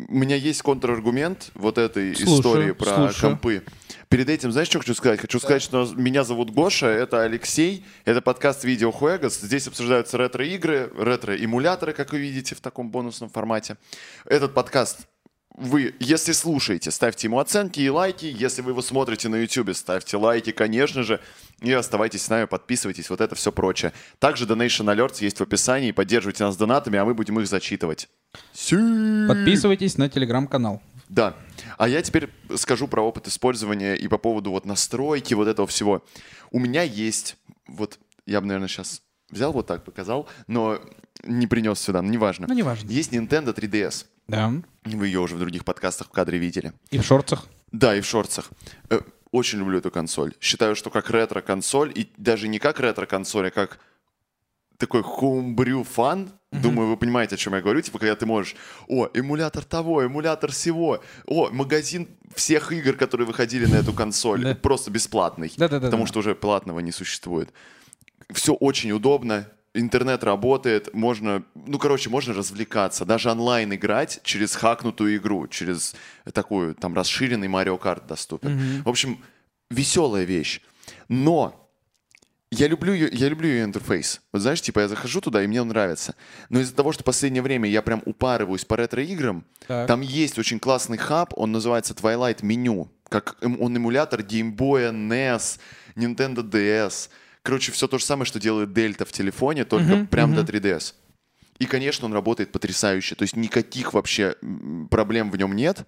У 0.07 0.15
меня 0.15 0.37
есть 0.37 0.63
контраргумент 0.63 1.51
вот 1.55 1.77
этой 1.77 2.15
Слушаю, 2.15 2.39
истории 2.39 2.71
про 2.71 2.95
слушаю. 2.95 3.31
компы. 3.33 3.65
Перед 4.09 4.29
этим, 4.29 4.53
знаешь, 4.53 4.69
что 4.69 4.79
хочу 4.79 4.95
сказать? 4.95 5.19
Хочу 5.21 5.41
сказать, 5.41 5.61
что 5.61 5.91
меня 5.97 6.23
зовут 6.23 6.51
Гоша, 6.51 6.87
это 6.87 7.23
Алексей, 7.23 7.85
это 8.05 8.23
подкаст 8.23 8.63
Видео 8.63 8.93
Хуэгас. 8.93 9.41
Здесь 9.41 9.67
обсуждаются 9.67 10.17
ретро-игры, 10.17 10.93
ретро-эмуляторы, 10.97 11.95
как 11.95 12.13
вы 12.13 12.21
видите, 12.21 12.55
в 12.55 12.61
таком 12.61 12.91
бонусном 12.91 13.29
формате. 13.29 13.77
Этот 14.25 14.55
подкаст 14.55 15.09
вы, 15.57 15.97
если 15.99 16.31
слушаете, 16.31 16.93
ставьте 16.93 17.27
ему 17.27 17.41
оценки 17.41 17.81
и 17.81 17.89
лайки. 17.89 18.27
Если 18.27 18.63
вы 18.63 18.71
его 18.71 18.83
смотрите 18.83 19.29
на 19.29 19.37
YouTube, 19.37 19.75
ставьте 19.75 20.17
лайки, 20.17 20.53
конечно 20.53 21.03
же. 21.03 21.21
И 21.61 21.73
оставайтесь 21.73 22.23
с 22.23 22.29
нами, 22.29 22.45
подписывайтесь, 22.45 23.11
вот 23.11 23.21
это 23.21 23.35
все 23.35 23.51
прочее. 23.51 23.93
Также 24.21 24.45
Donation 24.45 24.87
Alerts 24.95 25.19
есть 25.21 25.39
в 25.39 25.43
описании. 25.43 25.91
Поддерживайте 25.91 26.45
нас 26.45 26.57
донатами, 26.57 26.99
а 26.99 27.05
мы 27.05 27.15
будем 27.15 27.41
их 27.41 27.49
зачитывать. 27.49 28.09
Подписывайтесь 28.53 29.99
на 29.99 30.09
телеграм-канал. 30.09 30.81
Да. 31.09 31.35
А 31.77 31.89
я 31.89 32.03
теперь 32.03 32.31
скажу 32.57 32.87
про 32.87 33.03
опыт 33.03 33.27
использования 33.29 33.95
и 33.95 34.07
по 34.09 34.19
поводу 34.19 34.51
вот 34.51 34.67
настройки 34.67 35.35
вот 35.35 35.49
этого 35.49 35.67
всего. 35.67 36.05
У 36.51 36.59
меня 36.59 36.83
есть, 36.83 37.37
вот 37.67 37.99
я 38.27 38.41
бы, 38.41 38.47
наверное, 38.47 38.69
сейчас 38.69 39.03
взял 39.31 39.53
вот 39.53 39.67
так, 39.67 39.85
показал, 39.85 40.29
но 40.47 40.81
не 41.25 41.47
принес 41.47 41.81
сюда, 41.81 42.03
ну 42.03 42.11
неважно. 42.11 42.47
Ну, 42.49 42.55
неважно. 42.55 42.89
Есть 42.89 43.13
Nintendo 43.13 43.55
3DS. 43.55 44.07
Да. 44.29 44.53
Вы 44.85 45.07
ее 45.07 45.21
уже 45.21 45.35
в 45.35 45.39
других 45.39 45.65
подкастах 45.65 46.09
в 46.09 46.11
кадре 46.11 46.39
видели. 46.39 46.73
И 46.91 46.99
в 46.99 47.05
шорцах. 47.05 47.47
Да, 47.73 47.97
и 47.97 48.01
в 48.01 48.07
шорцах. 48.07 48.51
Очень 49.31 49.59
люблю 49.59 49.79
эту 49.79 49.91
консоль. 49.91 50.35
Считаю, 50.41 50.75
что 50.75 50.91
как 50.91 51.11
ретро-консоль, 51.11 51.93
и 51.95 52.11
даже 52.17 52.49
не 52.49 52.59
как 52.59 52.81
ретро-консоль, 52.81 53.49
а 53.49 53.51
как 53.51 53.79
такой 54.79 55.03
хоумбрю 55.03 55.85
фан. 55.85 56.31
Думаю, 56.51 56.89
вы 56.89 56.97
понимаете, 56.97 57.35
о 57.35 57.39
чем 57.39 57.55
я 57.55 57.61
говорю. 57.61 57.83
Типа, 57.83 57.99
когда 57.99 58.15
ты 58.17 58.25
можешь, 58.25 58.57
о, 58.87 59.09
эмулятор 59.13 59.65
того, 59.65 60.03
эмулятор 60.03 60.51
всего, 60.51 61.03
о, 61.27 61.51
магазин 61.51 62.09
всех 62.35 62.73
игр, 62.73 62.95
которые 62.95 63.27
выходили 63.27 63.67
на 63.67 63.75
эту 63.77 63.93
консоль, 63.93 64.43
Да. 64.43 64.55
просто 64.55 64.91
бесплатный. 64.91 65.53
Да-да-да-да. 65.57 65.87
Потому 65.89 66.07
что 66.07 66.21
уже 66.21 66.35
платного 66.35 66.81
не 66.81 66.93
существует. 66.93 67.53
Все 68.33 68.55
очень 68.55 68.93
удобно. 68.93 69.47
Интернет 69.75 70.25
работает, 70.25 70.95
можно, 70.95 71.45
ну, 71.55 71.79
короче, 71.79 72.09
можно 72.11 72.33
развлекаться, 72.35 73.05
даже 73.05 73.31
онлайн 73.31 73.75
играть 73.75 74.21
через 74.25 74.57
хакнутую 74.57 75.17
игру, 75.19 75.47
через 75.47 75.95
такую, 76.33 76.75
там, 76.75 76.95
расширенный 76.95 77.49
Mario 77.49 77.79
Kart 77.79 78.07
доступен. 78.07 78.83
В 78.83 78.89
общем, 78.89 79.23
веселая 79.71 80.25
вещь. 80.25 80.61
Но 81.09 81.71
я 82.51 82.67
люблю, 82.67 82.95
ее, 82.95 83.11
я 83.13 83.29
люблю 83.29 83.47
ее 83.47 83.65
интерфейс. 83.65 84.23
Вот 84.33 84.41
знаешь, 84.41 84.63
типа 84.63 84.81
я 84.81 84.89
захожу 84.89 85.21
туда, 85.21 85.43
и 85.45 85.47
мне 85.47 85.61
он 85.61 85.69
нравится. 85.69 86.15
Но 86.49 86.61
из-за 86.61 86.75
того, 86.75 86.93
что 86.93 87.03
в 87.03 87.05
последнее 87.05 87.43
время 87.43 87.69
я 87.69 87.83
прям 87.83 88.03
упарываюсь 88.07 88.65
по 88.65 88.75
ретро-играм, 88.77 89.45
Так. 89.67 89.87
там 89.87 90.01
есть 90.01 90.39
очень 90.39 90.59
классный 90.59 90.97
хаб, 90.97 91.35
он 91.37 91.53
называется 91.53 91.93
Twilight 91.93 92.41
Menu. 92.41 92.89
Как 93.11 93.37
эм- 93.43 93.61
он 93.61 93.77
эмулятор 93.77 94.21
Game 94.21 94.57
Boy, 94.57 94.91
NES, 94.93 95.59
Nintendo 95.95 96.43
DS. 96.43 97.11
Короче, 97.49 97.73
все 97.73 97.89
то 97.89 97.97
же 97.97 98.05
самое, 98.05 98.27
что 98.27 98.39
делает 98.39 98.69
Delta 98.77 99.07
в 99.07 99.13
телефоне, 99.13 99.65
только 99.65 100.07
прям 100.11 100.35
до 100.35 100.43
3DS. 100.43 100.93
И, 101.59 101.65
конечно, 101.65 102.05
он 102.05 102.13
работает 102.13 102.53
потрясающе. 102.53 103.15
То 103.15 103.23
есть 103.23 103.37
никаких 103.37 103.95
вообще 103.95 104.37
проблем 104.91 105.31
в 105.31 105.37
нем 105.39 105.57
нет. 105.57 105.87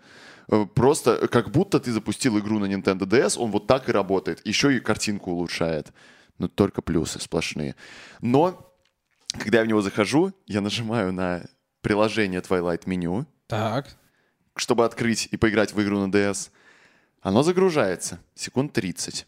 Э, 0.49 0.65
Просто 0.75 1.29
как 1.29 1.51
будто 1.51 1.79
ты 1.79 1.93
запустил 1.93 2.39
игру 2.39 2.59
на 2.59 2.65
Nintendo 2.65 3.01
DS, 3.01 3.39
он 3.39 3.51
вот 3.51 3.67
так 3.67 3.91
и 3.91 3.93
работает. 3.93 4.41
Еще 4.47 4.75
и 4.75 4.81
картинку 4.81 5.33
улучшает. 5.33 5.93
Но 6.39 6.49
только 6.49 6.81
плюсы 6.81 7.21
сплошные. 7.21 7.77
Но, 8.23 8.75
когда 9.39 9.59
я 9.59 9.65
в 9.65 9.69
него 9.69 9.83
захожу, 9.83 10.33
я 10.47 10.63
нажимаю 10.63 11.13
на 11.13 11.43
приложение 11.83 12.41
Twilight 12.41 12.85
Menu, 12.87 13.27
Так. 13.49 13.99
чтобы 14.57 14.87
открыть 14.87 15.29
и 15.31 15.37
поиграть 15.37 15.75
в 15.75 15.83
игру 15.83 15.99
на 16.07 16.11
DS. 16.11 16.49
Оно 17.21 17.43
загружается. 17.43 18.19
Секунд 18.35 18.73
30. 18.73 19.27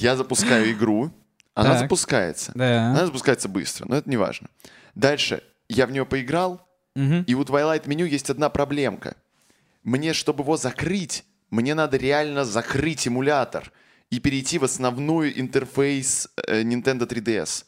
Я 0.00 0.16
запускаю 0.16 0.72
игру. 0.72 1.12
Она 1.54 1.70
Так. 1.70 1.80
запускается. 1.80 2.52
Да. 2.54 2.90
Она 2.90 3.06
запускается 3.06 3.48
быстро, 3.48 3.86
но 3.88 3.96
это 3.96 4.08
не 4.08 4.16
важно. 4.16 4.48
Дальше. 4.94 5.42
Я 5.68 5.86
в 5.86 5.92
нее 5.92 6.04
поиграл, 6.06 6.66
и 6.96 7.34
у 7.34 7.42
Twilight 7.42 7.88
меню 7.88 8.06
есть 8.06 8.30
одна 8.30 8.48
проблемка. 8.48 9.14
Мне, 9.84 10.12
чтобы 10.12 10.42
его 10.42 10.56
закрыть, 10.56 11.24
мне 11.50 11.74
надо 11.74 11.96
реально 11.96 12.44
закрыть 12.44 13.06
эмулятор 13.06 13.72
и 14.10 14.18
перейти 14.20 14.58
в 14.58 14.64
основную 14.64 15.38
интерфейс 15.40 16.28
э, 16.46 16.62
Nintendo 16.62 17.08
3DS. 17.08 17.64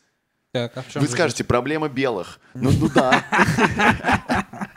Так, 0.52 0.76
а 0.76 0.82
в 0.82 0.88
чем 0.90 1.00
Вы 1.00 1.08
же 1.08 1.12
скажете, 1.14 1.44
проблема 1.44 1.88
белых. 1.88 2.38
Ну, 2.54 2.70
ну 2.72 2.88
да. 2.90 3.24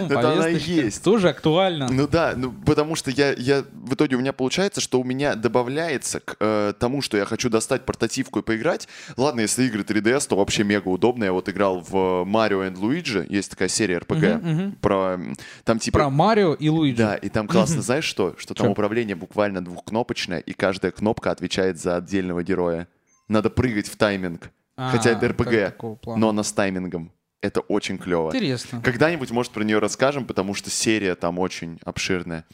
Ну, 0.00 0.06
Это 0.06 0.32
она 0.32 0.48
и 0.48 0.58
есть. 0.58 1.02
Тоже 1.02 1.28
актуально. 1.28 1.88
Ну 1.90 2.06
да, 2.08 2.34
ну 2.36 2.52
потому 2.52 2.94
что 2.94 3.10
я, 3.10 3.32
я 3.32 3.64
в 3.72 3.94
итоге 3.94 4.16
у 4.16 4.20
меня 4.20 4.32
получается, 4.32 4.80
что 4.80 5.00
у 5.00 5.04
меня 5.04 5.34
добавляется 5.34 6.20
к 6.20 6.36
э, 6.40 6.72
тому, 6.78 7.02
что 7.02 7.16
я 7.16 7.24
хочу 7.24 7.50
достать 7.50 7.84
портативку 7.84 8.40
и 8.40 8.42
поиграть. 8.42 8.88
Ладно, 9.16 9.40
если 9.40 9.64
игры 9.64 9.82
3DS, 9.82 10.28
то 10.28 10.36
вообще 10.36 10.64
мега 10.64 10.88
удобно. 10.88 11.24
Я 11.24 11.32
вот 11.32 11.48
играл 11.48 11.80
в 11.80 11.94
Mario 12.24 12.68
and 12.70 12.76
Luigi, 12.76 13.26
есть 13.28 13.50
такая 13.50 13.68
серия 13.68 13.98
RPG 13.98 14.76
про 14.80 15.14
м, 15.14 15.34
там 15.64 15.78
типа 15.78 15.98
Про 15.98 16.10
Марио 16.10 16.54
и 16.54 16.68
Луиджи. 16.68 16.96
да, 16.98 17.14
и 17.16 17.28
там 17.28 17.46
классно, 17.48 17.82
знаешь 17.82 18.04
что? 18.04 18.34
Что 18.38 18.54
там 18.54 18.66
Чё? 18.66 18.72
управление 18.72 19.16
буквально 19.16 19.64
двухкнопочное, 19.64 20.38
и 20.40 20.52
каждая 20.52 20.92
кнопка 20.92 21.30
отвечает 21.30 21.78
за 21.80 21.96
отдельного 21.96 22.42
героя. 22.42 22.88
Надо 23.28 23.50
прыгать 23.50 23.88
в 23.88 23.96
тайминг. 23.96 24.50
Хотя 24.76 25.10
это 25.10 25.26
А, 25.26 25.28
RPG, 25.30 25.66
такого 25.66 25.94
плана. 25.96 26.20
но 26.20 26.28
она 26.28 26.42
с 26.44 26.52
таймингом. 26.52 27.10
Это 27.40 27.60
очень 27.60 27.98
клево. 27.98 28.28
Интересно. 28.28 28.80
Когда-нибудь, 28.82 29.30
может, 29.30 29.52
про 29.52 29.62
нее 29.62 29.78
расскажем, 29.78 30.24
потому 30.24 30.54
что 30.54 30.70
серия 30.70 31.14
там 31.14 31.38
очень 31.38 31.78
обширная. 31.84 32.44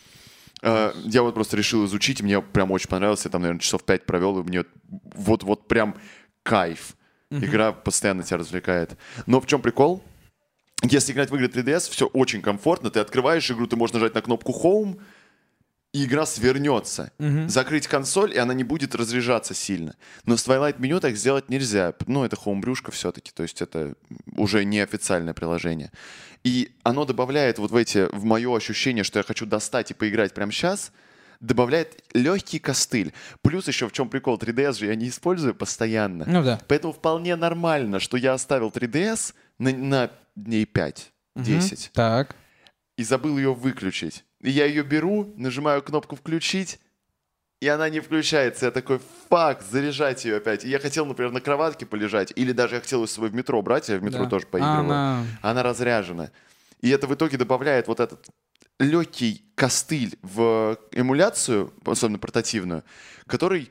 Э, 0.63 0.93
Я 1.05 1.23
вот 1.23 1.35
просто 1.35 1.57
решил 1.57 1.85
изучить, 1.87 2.21
мне 2.23 2.43
прям 2.43 2.71
очень 2.71 2.89
понравилось. 2.89 3.25
Я 3.25 3.31
там, 3.31 3.43
наверное, 3.43 3.61
часов 3.61 3.85
пять 3.85 4.05
провел, 4.05 4.41
и 4.41 4.43
мне 4.43 4.65
вот, 5.15 5.43
вот 5.43 5.69
прям 5.69 5.97
кайф. 6.43 6.97
Игра 7.31 7.73
постоянно 7.73 8.23
тебя 8.23 8.37
развлекает. 8.37 8.97
Но 9.27 9.41
в 9.41 9.47
чем 9.47 9.61
прикол? 9.61 10.05
Если 10.83 11.13
играть 11.13 11.31
в 11.31 11.35
игры 11.35 11.47
3DS, 11.49 11.91
все 11.91 12.07
очень 12.07 12.43
комфортно. 12.43 12.91
Ты 12.91 13.01
открываешь 13.01 13.51
игру, 13.51 13.67
ты 13.67 13.75
можешь 13.75 13.95
нажать 13.95 14.15
на 14.15 14.21
кнопку 14.23 14.53
Home, 14.63 15.01
и 15.95 16.05
игра 16.05 16.27
свернется. 16.27 17.13
Закрыть 17.49 17.87
консоль, 17.87 18.35
и 18.35 18.39
она 18.39 18.53
не 18.53 18.65
будет 18.65 18.97
разряжаться 18.97 19.55
сильно. 19.55 19.95
Но 20.27 20.37
с 20.37 20.47
Twilight 20.47 20.75
меню 20.79 20.99
так 20.99 21.17
сделать 21.17 21.49
нельзя. 21.49 21.95
Ну, 22.09 22.25
это 22.25 22.35
хоумбрюшка 22.37 22.91
все-таки, 22.91 23.31
то 23.33 23.45
есть 23.45 23.63
это 23.63 23.95
уже 24.37 24.65
не 24.65 24.81
официальное 24.81 25.35
приложение. 25.35 25.93
И 26.43 26.73
оно 26.83 27.05
добавляет 27.05 27.59
вот 27.61 27.71
в 27.71 27.77
эти, 27.77 28.09
в 28.13 28.25
мое 28.25 28.55
ощущение, 28.57 29.05
что 29.05 29.21
я 29.21 29.23
хочу 29.23 29.47
достать 29.47 29.93
и 29.93 29.95
поиграть 29.95 30.35
прямо 30.35 30.51
сейчас, 30.51 30.91
добавляет 31.39 32.03
легкий 32.13 32.59
костыль. 32.59 33.13
Плюс 33.43 33.69
еще 33.69 33.89
в 33.89 33.93
чем 33.93 34.09
прикол, 34.09 34.37
3DS 34.37 34.81
же 34.81 34.87
я 34.87 34.97
не 34.97 35.09
использую 35.09 35.55
постоянно. 35.55 36.25
Ну 36.27 36.43
да. 36.43 36.61
Поэтому 36.67 36.93
вполне 36.93 37.37
нормально, 37.37 38.01
что 38.01 38.17
я 38.17 38.33
оставил 38.33 38.71
3DS 38.71 39.33
на, 39.59 39.71
на 39.71 40.11
дней 40.35 40.65
5-10 40.65 41.91
Так. 41.93 42.35
и 42.97 43.05
забыл 43.05 43.39
ее 43.39 43.55
выключить. 43.55 44.25
Я 44.45 44.67
ее 44.67 44.83
беру, 44.83 45.33
нажимаю 45.37 45.83
кнопку 45.83 46.17
включить, 46.17 46.79
и 47.61 47.69
она 47.69 47.89
не 47.89 48.01
включается. 48.01 48.67
Я 48.67 48.71
такой, 48.73 49.01
фак, 49.31 49.63
заряжать 49.63 50.27
ее 50.27 50.37
опять. 50.37 50.65
И 50.67 50.69
я 50.69 50.79
хотел, 50.79 51.07
например, 51.07 51.33
на 51.33 51.41
кроватке 51.41 51.87
полежать, 51.87 52.31
или 52.37 52.53
даже 52.53 52.75
я 52.75 52.81
хотел 52.83 53.01
ее 53.01 53.07
с 53.09 53.13
собой 53.13 53.31
в 53.31 53.35
метро 53.35 53.61
брать, 53.63 53.89
я 53.89 53.97
в 53.97 54.03
метро 54.03 54.25
Да. 54.25 54.31
тоже 54.31 54.47
поигрываю. 54.47 54.81
она- 54.81 55.25
Она 55.41 55.63
разряжена. 55.63 56.31
И 56.83 56.91
это 56.91 57.07
в 57.07 57.15
итоге 57.15 57.39
добавляет 57.39 57.89
вот 57.89 58.01
этот 58.01 58.27
легкий 58.79 59.43
костыль 59.55 60.19
в 60.21 60.79
эмуляцию, 60.93 61.73
особенно 61.87 62.19
портативную, 62.19 62.85
который 63.27 63.71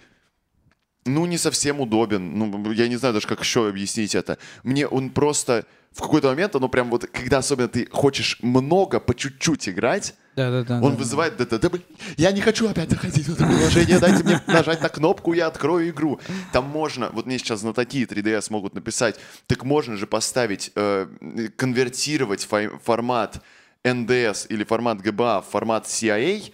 ну, 1.06 1.26
не 1.26 1.38
совсем 1.38 1.82
удобен. 1.82 2.34
Ну, 2.40 2.72
я 2.72 2.88
не 2.88 2.96
знаю 2.96 3.14
даже, 3.14 3.28
как 3.28 3.42
еще 3.42 3.68
объяснить 3.68 4.16
это. 4.16 4.38
Мне 4.64 4.88
он 4.88 5.10
просто 5.10 5.66
в 5.92 6.02
какой-то 6.02 6.30
момент, 6.30 6.56
оно 6.56 6.70
прям 6.70 6.90
вот, 6.90 7.06
когда 7.08 7.40
особенно 7.40 7.68
ты 7.68 7.86
хочешь 7.92 8.40
много, 8.42 9.02
по 9.02 9.14
чуть-чуть 9.14 9.68
играть, 9.68 10.16
Да-да-да. 10.36 10.76
он 10.82 10.92
да. 10.94 10.98
вызывает, 10.98 11.38
да, 11.38 11.46
да, 11.46 11.58
да, 11.58 11.70
блин, 11.70 11.84
я 12.18 12.32
не 12.32 12.42
хочу 12.42 12.68
опять 12.68 12.90
заходить 12.90 13.28
в 13.28 13.34
это 13.34 13.46
приложение, 13.46 14.00
дайте 14.00 14.24
мне 14.24 14.42
нажать 14.48 14.82
на 14.82 14.90
кнопку, 14.90 15.34
я 15.34 15.48
открою 15.48 15.90
игру. 15.90 16.20
Там 16.52 16.66
можно, 16.66 17.10
вот 17.10 17.26
мне 17.26 17.38
сейчас 17.38 17.60
знатоки 17.60 18.04
3DS 18.06 18.48
могут 18.50 18.74
написать, 18.74 19.20
так 19.48 19.64
можно 19.64 19.96
же 19.96 20.08
поставить, 20.08 20.72
э, 20.76 21.08
конвертировать 21.56 22.48
фай- 22.50 22.80
формат 22.84 23.42
NDS 23.84 24.48
или 24.50 24.64
формат 24.64 25.00
GBA 25.00 25.42
в 25.42 25.46
формат 25.46 25.86
CIA, 25.86 26.52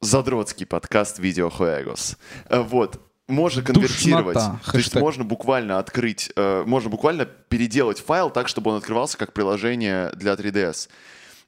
задротский 0.00 0.66
подкаст 0.66 1.18
Видео 1.18 1.50
Хуэгос. 1.50 2.16
Э, 2.48 2.60
Вот. 2.60 3.00
Можно 3.28 3.62
конвертировать. 3.62 4.34
Душнота. 4.34 4.60
То 4.72 4.78
есть 4.78 4.94
можно 4.96 5.22
буквально 5.22 5.78
открыть, 5.78 6.32
э, 6.34 6.64
можно 6.66 6.90
буквально 6.90 7.26
переделать 7.26 8.00
файл 8.00 8.28
так, 8.28 8.48
чтобы 8.48 8.72
он 8.72 8.78
открывался 8.78 9.16
как 9.18 9.32
приложение 9.32 10.10
для 10.16 10.34
3DS. 10.34 10.88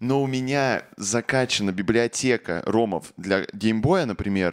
Но 0.02 0.21
у 0.21 0.26
меня 0.26 0.82
закачана 0.97 1.71
библиотека 1.71 2.64
ромов 2.66 3.12
для 3.16 3.47
геймбоя, 3.52 4.04
например, 4.04 4.52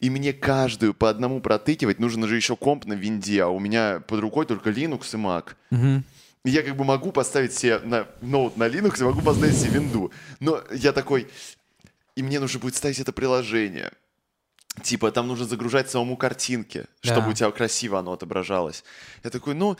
и 0.00 0.10
мне 0.10 0.32
каждую 0.32 0.92
по 0.92 1.08
одному 1.08 1.40
протыкивать. 1.40 2.00
Нужно 2.00 2.26
же 2.26 2.34
еще 2.34 2.56
комп 2.56 2.84
на 2.84 2.94
винде, 2.94 3.44
а 3.44 3.46
у 3.48 3.60
меня 3.60 4.00
под 4.00 4.18
рукой 4.18 4.44
только 4.44 4.70
Linux 4.70 5.14
и 5.14 5.16
Mac. 5.16 6.02
И 6.44 6.50
я 6.50 6.62
как 6.64 6.76
бы 6.76 6.82
могу 6.84 7.12
поставить 7.12 7.52
себе 7.54 7.78
на 7.78 8.08
ноут 8.22 8.56
на 8.56 8.64
Linux 8.68 9.00
и 9.00 9.04
могу 9.04 9.22
поставить 9.22 9.56
себе 9.56 9.74
винду. 9.74 10.10
Но 10.40 10.64
я 10.72 10.92
такой, 10.92 11.28
и 12.16 12.22
мне 12.24 12.40
нужно 12.40 12.58
будет 12.58 12.74
ставить 12.74 12.98
это 12.98 13.12
приложение. 13.12 13.92
Типа, 14.82 15.12
там 15.12 15.28
нужно 15.28 15.46
загружать 15.46 15.88
самому 15.90 16.16
картинки, 16.16 16.86
Да. 17.04 17.12
чтобы 17.12 17.30
у 17.30 17.32
тебя 17.34 17.52
красиво 17.52 18.00
оно 18.00 18.14
отображалось. 18.14 18.82
Я 19.22 19.30
такой, 19.30 19.54
ну, 19.54 19.76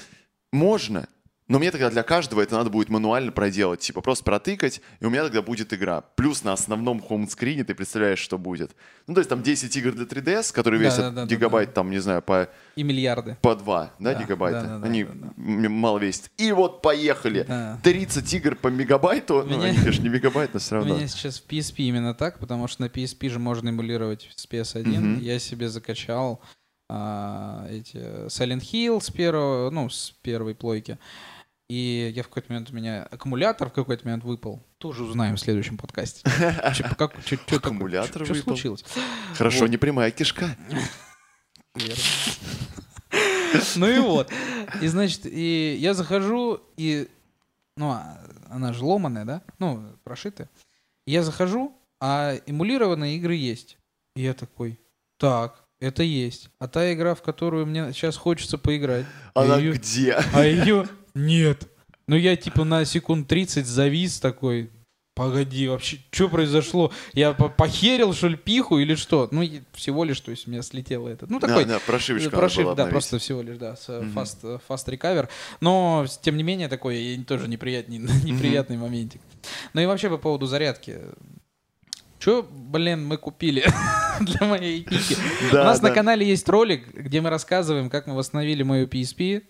можно. 0.52 1.08
Но 1.48 1.58
мне 1.58 1.70
тогда 1.70 1.88
для 1.88 2.02
каждого 2.02 2.42
это 2.42 2.56
надо 2.56 2.68
будет 2.68 2.90
мануально 2.90 3.32
проделать. 3.32 3.80
Типа, 3.80 4.02
просто 4.02 4.22
протыкать, 4.22 4.82
и 5.00 5.06
у 5.06 5.10
меня 5.10 5.22
тогда 5.24 5.40
будет 5.40 5.72
игра. 5.72 6.02
Плюс 6.14 6.44
на 6.44 6.52
основном 6.52 7.00
хоум-скрине 7.00 7.64
ты 7.64 7.74
представляешь, 7.74 8.18
что 8.18 8.36
будет. 8.36 8.72
Ну, 9.06 9.14
то 9.14 9.20
есть 9.20 9.30
там 9.30 9.42
10 9.42 9.74
игр 9.78 9.92
для 9.92 10.04
3DS, 10.04 10.52
которые 10.52 10.78
весят 10.80 10.98
Да-да-да-да-да. 10.98 11.34
гигабайт, 11.34 11.72
там, 11.72 11.90
не 11.90 12.00
знаю, 12.00 12.20
по 12.20 12.50
И 12.76 12.82
миллиарды. 12.82 13.38
по 13.40 13.56
2, 13.56 13.92
да, 13.98 14.12
Да, 14.14 14.22
гигабайта? 14.22 14.60
да, 14.60 14.68
да, 14.68 14.78
да, 14.78 14.86
Они 14.86 15.04
да, 15.04 15.10
да. 15.14 15.68
мало 15.70 15.98
весят. 15.98 16.30
И 16.36 16.52
вот 16.52 16.82
поехали. 16.82 17.44
Да. 17.48 17.78
30 17.82 18.30
игр 18.34 18.54
по 18.54 18.68
мегабайту. 18.68 19.42
Ну, 19.42 19.56
Меня- 19.56 19.68
они, 19.70 19.78
конечно, 19.78 20.02
не 20.02 20.10
мегабайт, 20.10 20.52
но 20.52 20.60
все 20.60 20.74
У 20.74 20.78
равно. 20.80 20.96
меня 20.96 21.08
сейчас 21.08 21.40
в 21.40 21.46
PSP 21.50 21.76
именно 21.88 22.12
так, 22.12 22.38
потому 22.40 22.68
что 22.68 22.82
на 22.82 22.86
PSP 22.88 23.30
же 23.30 23.38
можно 23.38 23.70
эмулировать 23.70 24.28
с 24.36 24.46
PS1. 24.46 24.86
Мгм. 24.86 25.20
Я 25.20 25.38
себе 25.38 25.70
закачал 25.70 26.42
а, 26.90 27.66
эти 27.70 27.96
Silent 28.28 28.60
Hill 28.62 29.02
с 29.02 29.10
первого, 29.10 29.68
ну, 29.70 29.90
с 29.90 30.14
первой 30.22 30.54
плойки. 30.54 30.98
И 31.68 32.10
я 32.14 32.22
в 32.22 32.28
какой-то 32.28 32.50
момент 32.50 32.70
у 32.70 32.74
меня 32.74 33.02
аккумулятор 33.10 33.68
в 33.68 33.72
какой-то 33.72 34.06
момент 34.06 34.24
выпал. 34.24 34.62
Тоже 34.78 35.04
узнаем 35.04 35.36
в 35.36 35.40
следующем 35.40 35.76
подкасте. 35.76 36.22
Аккумулятор 37.50 38.24
выпал? 38.24 38.42
случилось? 38.42 38.84
Хорошо, 39.34 39.66
не 39.66 39.76
прямая 39.76 40.10
кишка. 40.10 40.56
Ну 43.76 43.88
и 43.88 43.98
вот. 43.98 44.30
И 44.80 44.86
значит, 44.86 45.26
и 45.26 45.76
я 45.78 45.94
захожу, 45.94 46.60
и... 46.76 47.08
Ну, 47.76 47.90
а 47.90 48.18
она 48.50 48.72
же 48.72 48.84
ломаная, 48.84 49.24
да? 49.24 49.42
Ну, 49.58 49.82
прошитая. 50.04 50.48
Я 51.06 51.22
захожу, 51.22 51.76
а 52.00 52.34
эмулированные 52.46 53.16
игры 53.16 53.34
есть. 53.34 53.78
И 54.16 54.22
я 54.22 54.34
такой, 54.34 54.80
так, 55.16 55.64
это 55.80 56.02
есть. 56.02 56.50
А 56.58 56.66
та 56.66 56.92
игра, 56.92 57.14
в 57.14 57.22
которую 57.22 57.66
мне 57.66 57.92
сейчас 57.92 58.16
хочется 58.16 58.58
поиграть, 58.58 59.06
Она 59.34 59.58
её- 59.58 59.74
где? 59.74 60.14
а 60.32 60.44
ее 60.44 60.88
нет. 61.14 61.68
Ну 62.06 62.16
я 62.16 62.36
типа 62.36 62.64
на 62.64 62.84
секунд 62.84 63.28
30 63.28 63.66
завис 63.66 64.18
такой, 64.20 64.70
погоди, 65.14 65.66
вообще, 65.68 65.98
что 66.10 66.28
произошло? 66.28 66.92
Я 67.12 67.32
по- 67.32 67.48
похерил, 67.48 68.14
что 68.14 68.28
ли, 68.28 68.36
пиху 68.36 68.78
или 68.78 68.94
что? 68.94 69.28
Ну, 69.32 69.42
всего 69.74 70.04
лишь, 70.04 70.20
то 70.20 70.30
есть 70.30 70.46
у 70.46 70.50
меня 70.50 70.62
слетело 70.62 71.08
это. 71.08 71.26
Ну, 71.28 71.40
такой 71.40 71.64
Да, 71.64 71.74
да, 71.74 71.80
прошивочка 71.84 72.30
Прошив, 72.30 72.64
да, 72.66 72.70
обновить. 72.70 72.92
просто 72.92 73.18
всего 73.18 73.42
лишь, 73.42 73.58
да, 73.58 73.74
с 73.76 73.88
э, 73.88 74.00
Мгм. 74.00 74.16
fast, 74.18 74.38
э, 74.44 74.58
fast 74.68 74.86
recover. 74.86 75.28
Но, 75.60 76.06
тем 76.22 76.36
не 76.36 76.44
менее, 76.44 76.68
такой 76.68 77.16
э, 77.16 77.18
тоже 77.24 77.48
неприятный, 77.48 77.98
неприятный 78.24 78.76
моментик. 78.76 79.20
Ну 79.74 79.80
и 79.80 79.86
вообще 79.86 80.08
по 80.08 80.18
поводу 80.18 80.46
зарядки. 80.46 80.98
Че, 82.20 82.42
блин, 82.50 83.06
мы 83.06 83.16
купили 83.16 83.64
для 84.20 84.46
моей 84.46 84.82
пики? 84.82 85.16
Да, 85.52 85.62
У 85.62 85.64
нас 85.66 85.82
на 85.82 85.90
канале 85.90 86.26
есть 86.26 86.48
ролик, 86.48 86.92
где 86.94 87.20
мы 87.20 87.30
рассказываем, 87.30 87.90
как 87.90 88.06
мы 88.06 88.14
восстановили 88.14 88.62
мою 88.62 88.86
PSP. 88.86 89.42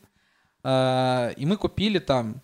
А, 0.64 1.30
И 1.36 1.46
мы 1.46 1.56
купили 1.56 1.98
там... 1.98 2.40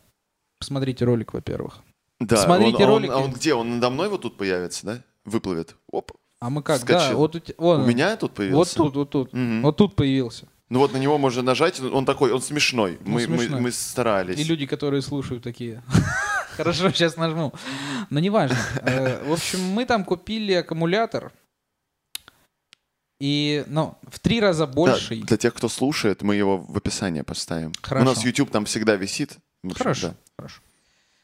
Посмотрите 0.59 1.05
ролик, 1.05 1.35
во-первых. 1.35 1.79
Да, 2.21 2.37
Смотрите 2.37 2.77
он- 2.77 2.83
а 2.83 2.87
он- 2.87 2.91
ролики. 2.91 3.11
А 3.13 3.17
он 3.19 3.33
где? 3.33 3.55
Он 3.55 3.71
надо 3.75 3.91
мной 3.91 4.09
вот 4.09 4.23
тут 4.23 4.37
появится, 4.37 4.87
да? 4.87 4.99
Выплывет. 5.25 5.77
Оп. 5.91 6.13
А 6.41 6.51
мы 6.51 6.63
как? 6.63 6.85
Да, 6.85 7.13
вот 7.15 7.35
у, 7.37 7.39
те- 7.41 7.55
вон 7.59 7.83
У 7.83 7.87
меня 7.87 8.17
тут 8.17 8.31
Вот 8.31 8.37
появился? 8.37 8.77
тут, 8.77 8.95
вот 8.95 9.11
тут. 9.11 9.33
Мгм. 9.33 9.63
Вот 9.63 9.77
тут 9.77 9.95
появился. 9.97 10.47
Ну 10.71 10.79
вот 10.79 10.93
на 10.93 10.97
него 10.99 11.19
можно 11.19 11.43
нажать, 11.43 11.81
он 11.81 12.05
такой, 12.07 12.33
он 12.33 12.41
смешной. 12.41 12.99
Он 13.05 13.13
Мы, 13.13 13.27
мы- 13.27 13.39
смешной. 13.39 13.61
мы 13.61 13.73
старались. 13.73 14.39
И 14.39 14.45
люди, 14.45 14.67
которые 14.67 15.03
слушают, 15.03 15.43
такие. 15.43 15.83
Хорошо, 16.57 16.91
сейчас 16.91 17.17
нажму. 17.17 17.53
Но 18.11 18.21
неважно. 18.21 18.57
Э, 18.83 19.25
В 19.29 19.33
общем, 19.33 19.61
мы 19.61 19.85
там 19.85 20.05
купили 20.05 20.53
аккумулятор. 20.53 21.33
И, 23.27 23.65
ну, 23.69 23.97
в 24.07 24.19
три 24.19 24.39
раза 24.39 24.67
Да, 24.67 24.73
больше. 24.75 25.17
для 25.17 25.39
тех, 25.39 25.55
кто 25.55 25.71
слушает, 25.71 26.21
мы 26.21 26.35
его 26.37 26.59
в 26.59 26.77
описании 26.77 27.23
поставим. 27.23 27.73
Хорошо. 27.81 28.05
У 28.05 28.09
нас 28.11 28.23
YouTube 28.23 28.51
там 28.51 28.67
всегда 28.67 28.97
висит. 28.97 29.39
Общем, 29.63 29.79
Хорошо, 29.79 30.09
да. 30.09 30.15
хорошо. 30.37 30.61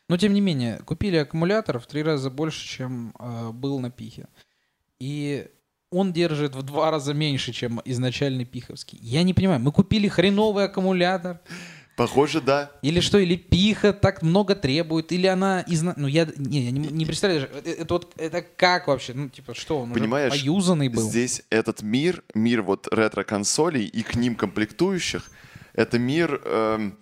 Но 0.09 0.17
тем 0.17 0.33
не 0.33 0.41
менее, 0.41 0.79
купили 0.87 1.17
аккумулятор 1.19 1.79
в 1.79 1.87
три 1.87 2.03
раза 2.03 2.31
больше, 2.31 2.67
чем 2.67 3.13
э, 3.19 3.51
был 3.53 3.81
на 3.81 3.91
пихе. 3.91 4.29
И 4.99 5.47
он 5.91 6.15
держит 6.15 6.55
в 6.55 6.63
два 6.63 6.91
раза 6.91 7.13
меньше, 7.13 7.53
чем 7.53 7.83
изначальный 7.85 8.47
пиховский. 8.47 8.99
Я 9.03 9.23
не 9.23 9.35
понимаю, 9.35 9.61
мы 9.61 9.71
купили 9.71 10.09
хреновый 10.09 10.65
аккумулятор. 10.65 11.41
Похоже, 12.01 12.41
да. 12.41 12.73
Или 12.81 13.01
что, 13.01 13.19
или 13.19 13.37
пиха 13.37 13.93
так 13.93 14.23
много 14.23 14.55
требует, 14.55 15.13
или 15.13 15.27
она 15.27 15.63
изна... 15.67 15.93
Ну, 15.99 16.07
я, 16.07 16.27
не, 16.35 16.63
я 16.63 16.71
не, 16.71 16.89
не 16.89 17.05
представляю 17.05 17.43
даже, 17.43 17.63
э, 17.63 17.73
это 17.83 17.93
вот, 17.93 18.15
это 18.17 18.41
как 18.41 18.89
вообще? 18.89 19.13
Ну, 19.13 19.29
типа, 19.29 19.53
что, 19.53 19.81
он 19.81 19.93
Понимаешь, 19.93 20.33
уже 20.33 20.41
поюзанный 20.41 20.89
был? 20.89 21.03
Здесь 21.03 21.43
этот 21.51 21.83
мир, 21.83 22.25
мир 22.33 22.63
вот 22.63 22.89
ретро-консолей 22.91 23.85
и 23.85 24.03
к 24.03 24.15
ним 24.15 24.35
комплектующих, 24.35 25.31
это 25.75 25.99
мир 25.99 26.41
эм, 26.43 26.97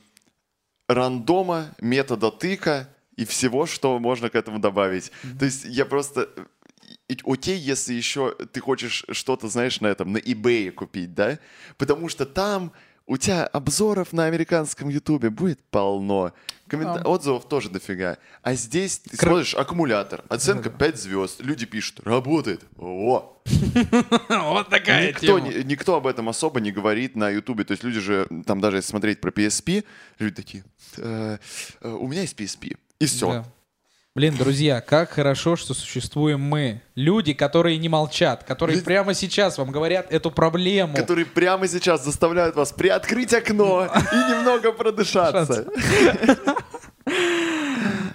рандома, 0.88 1.76
метода 1.80 2.32
тыка 2.32 2.88
и 3.14 3.24
всего, 3.24 3.66
что 3.66 4.00
можно 4.00 4.30
к 4.30 4.34
этому 4.34 4.58
добавить. 4.58 5.12
То 5.38 5.44
есть 5.44 5.64
я 5.66 5.87
просто... 5.87 6.28
Окей, 7.24 7.56
если 7.56 7.94
еще 7.94 8.34
ты 8.52 8.58
хочешь 8.58 9.04
что-то, 9.12 9.46
знаешь, 9.46 9.80
на 9.80 9.87
этом, 9.87 10.12
на 10.12 10.18
eBay 10.18 10.72
купить, 10.72 11.14
да? 11.14 11.38
Потому 11.76 12.08
что 12.08 12.26
там 12.26 12.72
у 13.09 13.16
тебя 13.16 13.47
обзоров 13.47 14.12
на 14.12 14.27
американском 14.27 14.88
ютубе 14.90 15.31
будет 15.31 15.59
полно. 15.71 16.33
Коммента- 16.68 17.01
Да. 17.03 17.09
Отзывов 17.09 17.49
тоже 17.49 17.71
дофига. 17.71 18.18
А 18.42 18.55
здесь 18.55 18.99
ты 18.99 19.16
Кр- 19.16 19.29
смотришь 19.31 19.55
аккумулятор, 19.55 20.23
оценка 20.29 20.68
5 20.68 20.99
звезд. 21.01 21.40
Люди 21.40 21.64
пишут, 21.64 22.01
работает. 22.05 22.61
О, 22.77 23.40
Вот 24.29 24.68
такая 24.68 25.09
никто, 25.09 25.38
не- 25.38 25.64
никто 25.64 25.97
об 25.97 26.07
этом 26.07 26.29
особо 26.29 26.61
не 26.61 26.71
говорит 26.71 27.16
на 27.16 27.31
Ютубе. 27.31 27.64
То 27.64 27.73
есть 27.73 27.83
люди 27.83 27.99
же, 28.01 28.29
там 28.47 28.61
даже 28.61 28.77
если 28.77 28.90
смотреть 28.90 29.21
про 29.21 29.31
PSP, 29.31 29.85
люди 30.18 30.35
такие, 30.35 30.64
«Э, 30.99 31.38
э, 31.81 31.88
у 31.88 32.07
меня 32.07 32.21
есть 32.21 32.38
PSP. 32.38 32.77
И 33.01 33.07
все. 33.07 33.33
Да. 33.33 33.44
Блин, 34.14 34.35
друзья, 34.37 34.81
как 34.81 35.11
хорошо, 35.11 35.55
что 35.55 35.75
существуем 35.75 36.40
мы. 36.40 36.81
Люди, 36.97 37.35
которые 37.35 37.77
не 37.79 37.88
молчат, 37.88 38.42
которые 38.42 38.83
прямо 38.83 39.14
сейчас 39.14 39.59
вам 39.59 39.71
говорят 39.71 40.11
эту 40.12 40.31
проблему. 40.33 40.97
Которые 40.97 41.25
прямо 41.27 41.68
сейчас 41.68 42.05
заставляют 42.05 42.57
вас 42.57 42.73
приоткрыть 42.73 43.33
окно 43.33 43.85
и 43.87 44.16
немного 44.16 44.73
продышаться. 44.73 45.66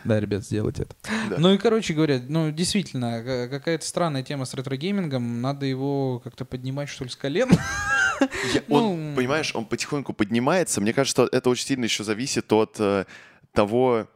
Да, 0.03 0.19
ребят, 0.19 0.43
сделать 0.43 0.79
это. 0.81 0.93
Да. 1.29 1.37
Ну 1.37 1.53
и, 1.53 1.57
короче 1.57 1.93
говоря, 1.93 2.19
ну, 2.27 2.51
действительно, 2.51 3.23
ка- 3.23 3.47
какая-то 3.47 3.85
странная 3.85 4.21
тема 4.21 4.43
с 4.43 4.53
ретро-геймингом. 4.53 5.39
Надо 5.41 5.65
его 5.65 6.19
как-то 6.19 6.43
поднимать, 6.43 6.89
что 6.89 7.05
ли, 7.05 7.09
с 7.09 7.15
колен. 7.15 7.49
Я- 8.53 8.61
Он, 8.67 9.11
Ну, 9.11 9.15
понимаешь, 9.15 9.55
он 9.55 9.63
потихоньку 9.63 10.11
поднимается. 10.11 10.81
Мне 10.81 10.91
кажется, 10.91 11.25
что 11.27 11.37
это 11.37 11.49
очень 11.49 11.65
сильно 11.67 11.85
еще 11.85 12.03
зависит 12.03 12.51
от 12.51 12.75
э, 12.79 13.05
того... 13.53 14.09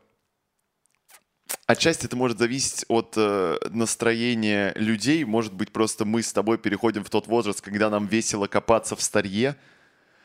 Отчасти 1.67 2.05
это 2.05 2.15
может 2.15 2.39
зависеть 2.39 2.85
от 2.87 3.15
э, 3.17 3.57
настроения 3.71 4.71
людей. 4.77 5.25
Может 5.25 5.53
быть, 5.53 5.73
просто 5.73 6.05
мы 6.05 6.23
с 6.23 6.31
тобой 6.31 6.57
переходим 6.57 7.03
в 7.03 7.09
тот 7.09 7.27
возраст, 7.27 7.59
когда 7.59 7.89
нам 7.89 8.07
весело 8.07 8.47
копаться 8.47 8.95
в 8.95 9.01
старье. 9.01 9.57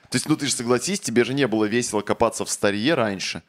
То 0.09 0.17
есть, 0.17 0.29
ну 0.29 0.37
ты 0.37 0.47
же 0.47 0.53
согласись, 0.53 1.01
тебе 1.01 1.25
же 1.25 1.35
не 1.35 1.49
было 1.49 1.65
весело 1.65 2.01
копаться 2.01 2.45
в 2.45 2.51
старье 2.51 2.95
раньше. 2.95 3.43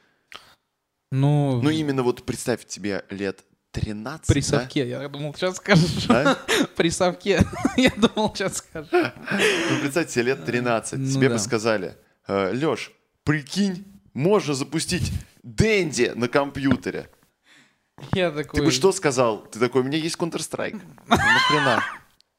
Ну, 1.11 1.61
Ну 1.61 1.69
именно 1.69 2.01
вот 2.01 2.25
представь, 2.25 2.65
тебе 2.65 3.05
лет 3.11 3.45
13, 3.73 4.25
при 4.25 4.41
да? 4.41 4.47
совке. 4.47 4.89
Я 4.89 5.07
думал, 5.07 5.35
сейчас 5.35 5.57
скажешь. 5.57 6.09
А? 6.09 6.35
При 6.75 6.89
совке. 6.89 7.45
Я 7.77 7.91
думал, 7.91 8.33
сейчас 8.33 8.57
скажешь. 8.57 8.89
Ну, 8.91 9.79
представь, 9.81 10.09
тебе 10.09 10.23
лет 10.23 10.45
13. 10.45 10.97
Ну 10.97 11.11
тебе 11.11 11.29
да. 11.29 11.35
бы 11.35 11.39
сказали, 11.39 11.95
Леш, 12.27 12.91
прикинь, 13.23 13.85
можно 14.13 14.55
запустить 14.55 15.11
Дэнди 15.43 16.13
на 16.15 16.27
компьютере. 16.27 17.09
Я 18.13 18.31
такой... 18.31 18.59
Ты 18.59 18.65
бы 18.65 18.71
что 18.71 18.91
сказал? 18.91 19.43
Ты 19.51 19.59
такой, 19.59 19.81
у 19.81 19.83
меня 19.83 19.97
есть 19.97 20.17
Counter-Strike. 20.17 20.81
Нахрена? 21.07 21.83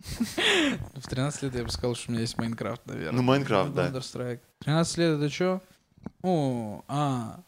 В 0.95 1.09
13 1.09 1.43
лет 1.43 1.55
я 1.55 1.65
бы 1.65 1.71
сказал, 1.71 1.95
что 1.95 2.11
у 2.11 2.13
меня 2.13 2.23
есть 2.23 2.37
Майнкрафт, 2.37 2.85
наверное. 2.87 3.13
Ну, 3.13 3.23
Майнкрафт, 3.23 3.73
да. 3.73 3.89
Counter-Strike. 3.89 4.41
13 4.61 4.99
лет 4.99 5.19
это 5.19 5.31
что? 5.31 5.63
О, 6.23 6.83
а. 6.89 7.41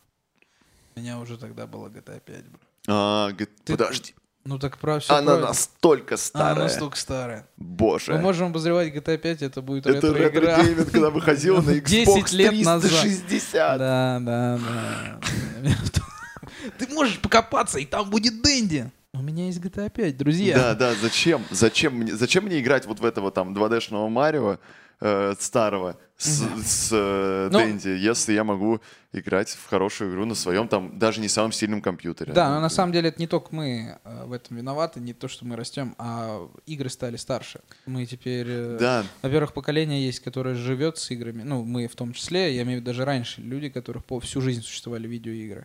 У 0.95 1.01
меня 1.01 1.19
уже 1.19 1.37
тогда 1.37 1.66
было 1.66 1.88
GTA 1.88 2.21
5, 2.21 2.45
бро. 2.49 2.61
А, 2.88 3.31
подожди. 3.66 4.14
Ну 4.47 4.61
так 4.61 4.79
прав 4.79 5.03
все 5.03 5.12
Она 5.12 5.38
настолько 5.38 6.16
старая. 6.16 6.55
настолько 6.64 6.97
старая. 6.97 7.49
Боже. 7.57 8.12
Мы 8.12 8.21
можем 8.21 8.47
обозревать 8.49 8.95
GTA 8.95 9.19
5, 9.19 9.42
это 9.42 9.61
будет 9.61 9.87
Это 9.87 10.12
ретро-игра. 10.12 10.57
ретро-гейминг, 10.59 10.90
когда 10.92 11.11
выходил 11.11 11.61
на 11.62 11.81
10 11.81 12.09
Xbox 12.09 12.35
лет 12.35 12.64
назад. 12.64 12.90
360. 12.90 13.79
Да, 13.79 14.19
да, 14.21 14.59
да. 14.59 15.21
Ты 16.79 16.89
можешь 16.89 17.19
покопаться, 17.21 17.79
и 17.79 17.85
там 17.85 18.09
будет 18.11 18.43
Дэнди. 18.43 18.91
У 19.13 19.23
меня 19.23 19.47
есть 19.47 19.61
GTA 19.61 19.89
5, 19.91 20.17
друзья. 20.19 20.57
Да, 20.57 20.75
да, 20.75 20.95
зачем? 20.95 21.43
Зачем 21.51 21.95
мне, 21.95 22.15
зачем 22.15 22.45
мне 22.45 22.61
играть 22.61 22.85
вот 22.87 23.01
в 23.01 23.05
этого 23.05 23.31
там 23.31 23.55
2D-шного 23.57 24.09
Марио 24.11 24.59
э, 25.01 25.35
старого 25.41 25.97
с, 26.19 26.43
с 26.65 26.91
э, 26.93 27.49
Ну- 27.51 27.59
Дэнди, 27.59 27.89
если 27.89 28.35
я 28.35 28.45
могу 28.45 28.81
играть 29.13 29.49
в 29.49 29.67
хорошую 29.71 30.11
игру 30.11 30.27
на 30.27 30.35
своем 30.35 30.69
там 30.69 30.99
даже 30.99 31.23
не 31.23 31.29
самом 31.29 31.53
сильном 31.53 31.81
компьютере? 31.81 32.35
Да, 32.35 32.51
но 32.51 32.61
на 32.61 32.69
самом 32.69 32.93
деле 32.93 33.09
это 33.09 33.19
не 33.19 33.27
только 33.27 33.55
мы 33.55 33.99
э, 34.05 34.25
в 34.27 34.33
этом 34.33 34.59
виноваты, 34.59 35.01
не 35.01 35.15
то, 35.15 35.29
что 35.29 35.47
мы 35.47 35.57
растем, 35.57 35.95
а 35.97 36.47
игры 36.67 36.91
стали 36.91 37.17
старше. 37.17 37.61
Мы 37.87 38.05
теперь... 38.05 38.47
э, 38.49 38.77
Да, 38.79 39.05
Во-первых, 39.23 39.55
поколение 39.55 40.05
есть, 40.05 40.21
которое 40.21 40.55
живет 40.55 40.99
с 40.99 41.11
играми. 41.11 41.43
Ну, 41.43 41.65
мы 41.65 41.87
в 41.89 41.97
том 41.97 42.13
числе, 42.13 42.55
я 42.55 42.63
имею 42.65 42.79
в 42.79 42.83
виду 42.83 42.87
даже 42.91 43.07
раньше, 43.07 43.41
люди, 43.41 43.71
которых 43.71 44.05
по 44.05 44.21
всю 44.21 44.43
жизнь 44.43 44.61
существовали 44.61 45.09
видеоигры. 45.09 45.65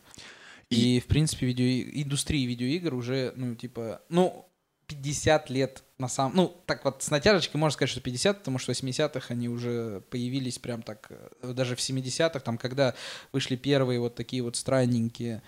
И, 0.75 0.99
в 0.99 1.05
принципе, 1.07 1.45
видео... 1.45 1.65
индустрии 2.01 2.45
видеоигр 2.45 2.93
уже, 2.93 3.33
ну, 3.35 3.55
типа, 3.55 4.01
ну, 4.09 4.45
50 4.87 5.49
лет 5.49 5.83
на 5.97 6.07
самом... 6.07 6.35
Ну, 6.35 6.55
так 6.65 6.83
вот, 6.85 7.03
с 7.03 7.09
натяжечкой 7.11 7.59
можно 7.59 7.73
сказать, 7.73 7.89
что 7.91 8.01
50, 8.01 8.39
потому 8.39 8.57
что 8.57 8.73
в 8.73 8.77
80-х 8.77 9.33
они 9.33 9.47
уже 9.49 10.01
появились 10.09 10.59
прям 10.59 10.81
так, 10.81 11.11
э, 11.41 11.53
даже 11.53 11.75
в 11.75 11.79
70-х, 11.79 12.39
там, 12.39 12.57
когда 12.57 12.93
вышли 13.31 13.55
первые 13.55 13.99
вот 13.99 14.15
такие 14.15 14.41
вот 14.43 14.55
странненькие... 14.55 15.41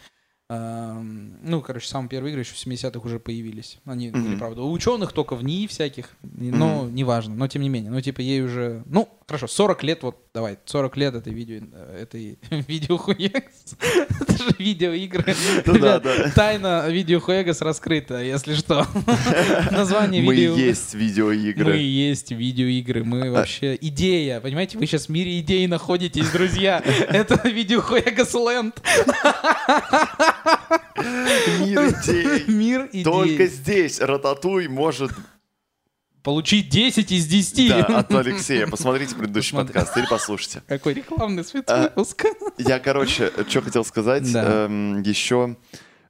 эм, 0.50 1.40
ну, 1.42 1.62
короче, 1.62 1.88
самые 1.88 2.10
первые 2.10 2.32
игры 2.32 2.42
еще 2.42 2.54
в 2.54 2.68
70-х 2.68 3.00
уже 3.06 3.20
появились. 3.20 3.80
Они 3.86 4.12
были, 4.12 4.30
Мгм. 4.30 4.40
правда, 4.40 4.62
у 4.62 4.72
ученых 4.72 5.12
только 5.14 5.36
в 5.36 5.44
НИИ 5.44 5.68
всяких, 5.68 6.10
но 6.22 6.88
неважно, 6.90 7.36
но 7.36 7.48
тем 7.48 7.62
не 7.64 7.70
менее. 7.70 7.92
Ну, 7.92 8.00
типа, 8.02 8.22
ей 8.22 8.42
уже... 8.44 8.84
Ну, 8.86 9.10
хорошо, 9.34 9.48
40 9.48 9.84
лет, 9.84 10.04
вот, 10.04 10.18
давай, 10.32 10.60
40 10.66 10.98
лет 10.98 11.16
этой 11.16 11.34
видео... 11.34 11.62
этой 11.98 12.38
видеохуекс. 12.68 13.76
Это 14.22 14.38
же 14.38 14.50
видеоигры. 14.60 15.36
Тайна 16.36 16.88
видеохуегас 16.90 17.62
раскрыта, 17.62 18.22
если 18.22 18.54
что. 18.54 18.86
Название 19.72 20.22
мы 20.22 20.36
видео... 20.36 20.56
есть 20.56 20.94
Мы 20.94 21.02
и 21.02 21.08
видеоигры. 21.08 21.78
есть 21.78 22.32
видеоигры, 22.32 23.04
мы 23.04 23.32
вообще 23.32 23.76
идея, 23.82 24.40
понимаете, 24.40 24.78
вы 24.78 24.86
сейчас 24.86 25.08
в 25.08 25.10
мире 25.10 25.40
идей 25.40 25.66
находитесь, 25.66 26.30
друзья. 26.30 26.80
Это 26.86 27.48
видеохуегас 27.50 28.34
ленд, 28.36 28.80
Мир 31.66 31.90
идей. 31.90 32.44
мир 32.48 32.90
идей. 32.92 33.04
Только 33.04 33.48
здесь 33.48 34.00
Рататуй 34.00 34.68
может 34.68 35.12
Получить 36.24 36.70
10 36.70 37.12
из 37.12 37.28
10. 37.28 37.70
да, 37.70 37.86
от 38.00 38.12
Алексея. 38.14 38.66
Посмотрите 38.68 39.14
предыдущий 39.16 39.52
Посмотри. 39.52 39.74
подкаст 39.74 39.98
или 39.98 40.06
послушайте. 40.10 40.64
Какой 40.68 40.94
рекламный 40.94 41.42
А, 41.42 41.46
спецвыпуск. 41.46 42.26
Я, 42.58 42.80
короче, 42.80 43.32
что 43.48 43.62
хотел 43.62 43.84
сказать. 43.84 44.32
Да. 44.32 44.66
эм, 44.66 45.02
еще 45.02 45.58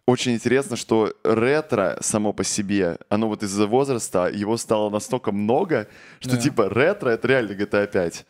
очень 0.05 0.33
интересно, 0.33 0.75
что 0.75 1.13
ретро 1.23 1.97
само 2.01 2.31
по 2.33 2.43
себе, 2.43 2.97
оно 3.09 3.27
вот 3.27 3.41
из-за 3.41 3.65
возраста, 3.67 4.27
его 4.27 4.57
стало 4.57 4.89
настолько 4.89 5.31
много, 5.31 5.87
что 6.19 6.31
Да. 6.31 6.37
типа 6.37 6.69
ретро— 6.69 7.09
это 7.11 7.27
реально 7.27 7.53
GTA 7.53 7.87
5. 7.87 8.25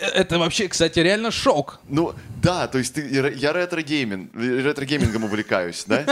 Это 0.00 0.38
вообще, 0.38 0.66
кстати, 0.68 0.98
реально 0.98 1.30
шок. 1.30 1.78
Ну, 1.88 2.12
да, 2.42 2.66
то 2.66 2.78
есть 2.78 2.94
ты, 2.94 3.06
я 3.36 3.52
ретро-гейминг, 3.52 4.34
ретро-геймингом 4.34 5.24
увлекаюсь, 5.24 5.84
да? 5.86 6.02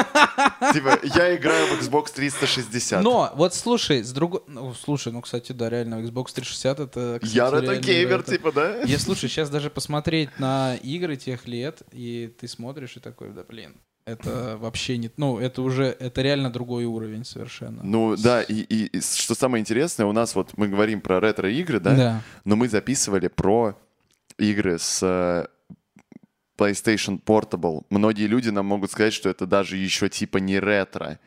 Типа, 0.73 0.99
я 1.03 1.35
играю 1.35 1.67
в 1.67 1.81
Xbox 1.81 2.13
360. 2.15 3.03
Но 3.03 3.33
вот 3.35 3.55
слушай, 3.55 4.05
с 4.05 4.13
другой... 4.13 4.43
Ну, 4.47 4.75
слушай, 4.75 5.13
ну, 5.13 5.21
кстати, 5.23 5.51
да, 5.53 5.69
реально, 5.69 5.97
Xbox 5.97 6.33
360 6.35 6.81
это... 6.81 7.19
кстати, 7.21 7.37
Я 7.37 7.51
ретро-геймер, 7.51 8.19
ретро. 8.19 8.33
типа, 8.33 8.53
да? 8.53 8.81
Я 8.83 8.99
слушай, 8.99 9.29
сейчас 9.29 9.51
даже 9.51 9.71
посмотреть 9.71 10.39
на 10.39 10.77
игры 10.77 11.17
тех 11.17 11.49
лет, 11.49 11.83
и 11.91 12.33
ты 12.41 12.47
смотришь 12.47 12.97
и 12.97 13.01
такой, 13.01 13.31
да 13.31 13.43
блин, 13.43 13.75
это 14.09 14.57
вообще 14.59 14.97
не... 14.99 15.11
Ну, 15.17 15.39
это 15.39 15.63
уже, 15.63 15.85
это 15.85 16.23
реально 16.23 16.51
другой 16.51 16.85
уровень 16.85 17.25
совершенно. 17.25 17.83
Ну, 17.83 18.17
да, 18.17 18.43
и, 18.43 18.55
и- 18.55 18.87
и 18.99 19.01
что 19.01 19.35
самое 19.35 19.61
интересное, 19.61 20.07
у 20.07 20.13
нас 20.13 20.35
вот 20.35 20.57
мы 20.57 20.69
говорим 20.69 21.01
про 21.01 21.21
ретро-игры, 21.21 21.81
да? 21.81 21.95
Да. 21.97 22.23
Но 22.45 22.57
мы 22.57 22.69
записывали 22.69 23.29
про 23.29 23.75
игры 24.39 24.79
с 24.79 25.01
э, 25.03 25.47
PlayStation 26.57 27.23
Portable. 27.23 27.83
Многие 27.91 28.27
люди 28.27 28.49
нам 28.51 28.67
могут 28.67 28.91
сказать, 28.91 29.13
что 29.13 29.29
это 29.29 29.47
даже 29.47 29.77
еще 29.77 30.09
типа 30.09 30.39
не 30.39 30.59
ретро. 30.59 31.19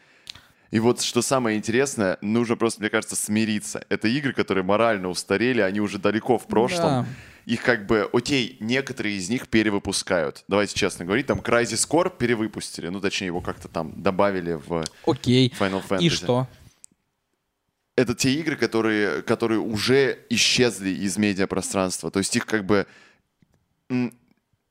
И 0.71 0.79
вот 0.79 1.01
что 1.01 1.21
самое 1.21 1.57
интересное, 1.57 2.17
нужно 2.21 2.55
просто, 2.55 2.81
мне 2.81 2.89
кажется, 2.89 3.15
смириться. 3.15 3.85
Это 3.89 4.07
игры, 4.07 4.33
которые 4.33 4.63
морально 4.63 5.09
устарели, 5.09 5.61
они 5.61 5.81
уже 5.81 5.99
далеко 5.99 6.37
в 6.37 6.47
прошлом. 6.47 6.81
Да. 6.81 7.05
Их 7.45 7.61
как 7.61 7.85
бы, 7.85 8.09
окей, 8.13 8.57
некоторые 8.59 9.17
из 9.17 9.29
них 9.29 9.49
перевыпускают. 9.49 10.43
Давайте 10.47 10.75
честно 10.75 11.05
говорить, 11.05 11.25
там 11.25 11.39
Crysis 11.39 11.89
Core 11.89 12.11
перевыпустили. 12.15 12.87
Ну, 12.87 13.01
точнее, 13.01 13.27
его 13.27 13.41
как-то 13.41 13.67
там 13.67 14.01
добавили 14.01 14.53
в 14.53 14.83
Окей. 15.05 15.53
Final 15.59 15.83
Fantasy. 15.87 16.03
И 16.03 16.09
что? 16.09 16.47
это 17.95 18.15
те 18.15 18.33
игры, 18.33 18.55
которые, 18.55 19.21
которые 19.21 19.59
уже 19.59 20.19
исчезли 20.29 20.89
из 20.89 21.17
медиапространства. 21.17 22.11
То 22.11 22.19
есть 22.19 22.35
их 22.35 22.45
как 22.45 22.65
бы... 22.65 22.87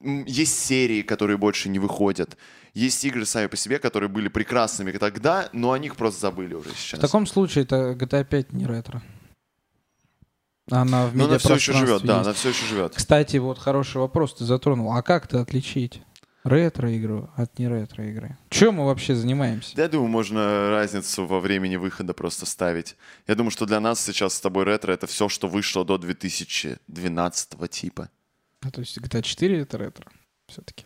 Есть 0.03 0.65
серии, 0.65 1.03
которые 1.03 1.37
больше 1.37 1.69
не 1.69 1.79
выходят. 1.79 2.39
Есть 2.75 3.05
игры 3.05 3.27
сами 3.27 3.47
по 3.47 3.57
себе, 3.57 3.79
которые 3.79 4.09
были 4.09 4.29
прекрасными 4.29 4.93
тогда, 4.93 5.49
но 5.53 5.73
о 5.73 5.79
них 5.79 5.97
просто 5.97 6.21
забыли 6.21 6.55
уже 6.55 6.71
сейчас. 6.71 6.99
В 6.99 7.03
таком 7.03 7.27
случае 7.27 7.65
это 7.65 7.93
GTA 7.93 8.25
5 8.25 8.53
не 8.53 8.67
ретро. 8.67 9.03
Она 10.71 11.07
в 11.07 11.17
но 11.17 11.25
она 11.25 11.39
все 11.39 11.55
еще 11.55 11.73
живет, 11.73 12.03
да, 12.03 12.19
есть. 12.19 12.27
она 12.27 12.33
все 12.35 12.49
еще 12.51 12.65
живет. 12.67 12.95
Кстати, 12.95 13.39
вот 13.39 13.59
хороший 13.59 13.97
вопрос 13.97 14.35
ты 14.35 14.45
затронул. 14.45 14.93
А 14.93 15.03
как 15.03 15.27
то 15.27 15.41
отличить 15.41 16.01
ретро-игру 16.45 17.29
от 17.37 17.59
не 17.59 17.69
ретро-игры? 17.69 18.39
Чем 18.51 18.75
мы 18.77 18.87
вообще 18.87 19.17
занимаемся? 19.17 19.75
Да, 19.75 19.83
я 19.83 19.89
думаю, 19.89 20.09
можно 20.09 20.71
разницу 20.71 21.27
во 21.27 21.41
времени 21.41 21.75
выхода 21.77 22.15
просто 22.15 22.47
ставить. 22.47 22.97
Я 23.27 23.35
думаю, 23.35 23.51
что 23.51 23.67
для 23.67 23.81
нас 23.81 24.01
сейчас 24.01 24.35
с 24.35 24.41
тобой 24.41 24.65
ретро— 24.65 24.93
это 24.93 25.09
все, 25.09 25.29
что 25.29 25.49
вышло 25.49 25.85
до 25.85 25.99
2012 25.99 27.71
типа. 27.71 28.09
А 28.61 28.71
то 28.71 28.81
есть 28.81 28.97
GTA 28.99 29.23
4 29.23 29.61
это 29.61 29.77
ретро 29.77 30.07
все-таки. 30.47 30.85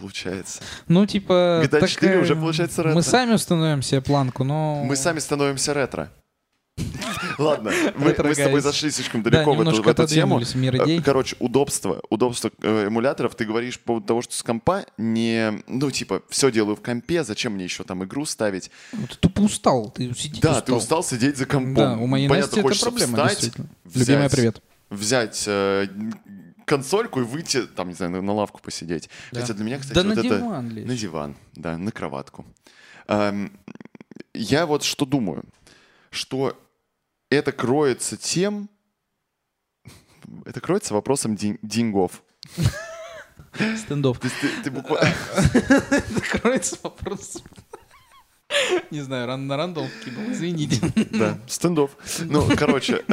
Получается. 0.00 0.62
Ну, 0.88 1.06
типа... 1.06 1.62
GTA 1.64 1.86
4 1.86 1.88
такая- 1.88 2.22
уже 2.22 2.34
получается 2.34 2.82
ретро. 2.82 2.94
Мы 2.94 3.02
сами 3.02 3.34
установим 3.34 3.82
себе 3.82 4.00
планку, 4.00 4.44
но... 4.44 4.82
Мы 4.84 4.96
сами 4.96 5.18
становимся 5.18 5.74
ретро. 5.74 6.10
Ладно, 7.38 7.70
мы, 7.96 8.14
мы 8.18 8.34
с 8.34 8.38
тобой 8.38 8.60
зашли 8.60 8.90
слишком 8.90 9.22
да, 9.22 9.30
далеко 9.30 9.52
в, 9.54 9.60
эту, 9.60 9.82
в 9.82 9.88
эту 9.88 10.06
тему. 10.06 10.40
Э. 10.40 11.00
Короче, 11.02 11.36
удобство, 11.38 12.00
удобство 12.08 12.50
э, 12.62 12.86
эмуляторов. 12.88 13.34
Ты 13.34 13.44
говоришь 13.44 13.78
по 13.78 13.86
поводу 13.88 14.06
того, 14.06 14.22
что 14.22 14.34
с 14.34 14.42
компа 14.42 14.84
не... 14.96 15.62
Ну, 15.66 15.90
типа, 15.90 16.22
все 16.28 16.50
делаю 16.50 16.76
в 16.76 16.80
компе, 16.80 17.24
зачем 17.24 17.54
мне 17.54 17.64
еще 17.64 17.84
там 17.84 18.04
игру 18.04 18.24
ставить? 18.24 18.70
Ну, 18.92 19.06
Ты 19.06 19.16
тупо 19.16 19.40
устал, 19.40 19.90
ты 19.90 20.14
сидеть 20.14 20.40
Да, 20.40 20.50
устал. 20.50 20.62
ты 20.62 20.72
устал 20.74 21.04
сидеть 21.04 21.36
за 21.36 21.46
компом. 21.46 21.74
Да, 21.74 21.96
у 21.96 22.06
моей 22.06 22.28
Понятно, 22.28 22.62
Насти 22.62 22.74
это 22.74 22.84
проблема, 22.84 23.26
встать, 23.28 23.52
взять- 23.84 24.08
Любимая, 24.08 24.28
привет. 24.30 24.62
взять 24.90 25.44
э, 25.46 25.86
консольку 26.70 27.20
и 27.20 27.24
выйти, 27.24 27.66
там, 27.66 27.88
не 27.88 27.94
знаю, 27.94 28.12
на, 28.12 28.22
на 28.22 28.32
лавку 28.32 28.60
посидеть. 28.60 29.10
Да. 29.32 29.40
Хотя 29.40 29.54
для 29.54 29.64
меня, 29.64 29.78
кстати, 29.78 29.94
Да 29.94 30.02
вот 30.04 30.14
на 30.14 30.20
это... 30.20 30.38
диван 30.38 30.70
лечь. 30.70 30.86
На 30.86 30.96
диван, 30.96 31.36
да, 31.54 31.76
на 31.76 31.90
кроватку. 31.90 32.46
Эм, 33.08 33.52
я 34.34 34.66
вот 34.66 34.84
что 34.84 35.04
думаю, 35.04 35.42
что 36.10 36.56
это 37.28 37.50
кроется 37.50 38.16
тем, 38.16 38.68
это 40.44 40.60
кроется 40.60 40.94
вопросом 40.94 41.34
день- 41.34 41.58
деньгов. 41.62 42.22
Стендов. 43.76 44.20
Ты, 44.62 44.70
буквально... 44.70 45.12
Закроется 46.08 46.78
вопрос. 46.84 47.42
Не 48.92 49.00
знаю, 49.00 49.26
ран 49.26 49.48
на 49.48 49.56
рандом 49.56 49.88
кинул, 50.04 50.30
извините. 50.30 50.80
Да, 51.10 51.36
стендов. 51.48 51.96
Ну, 52.20 52.48
короче, 52.56 53.04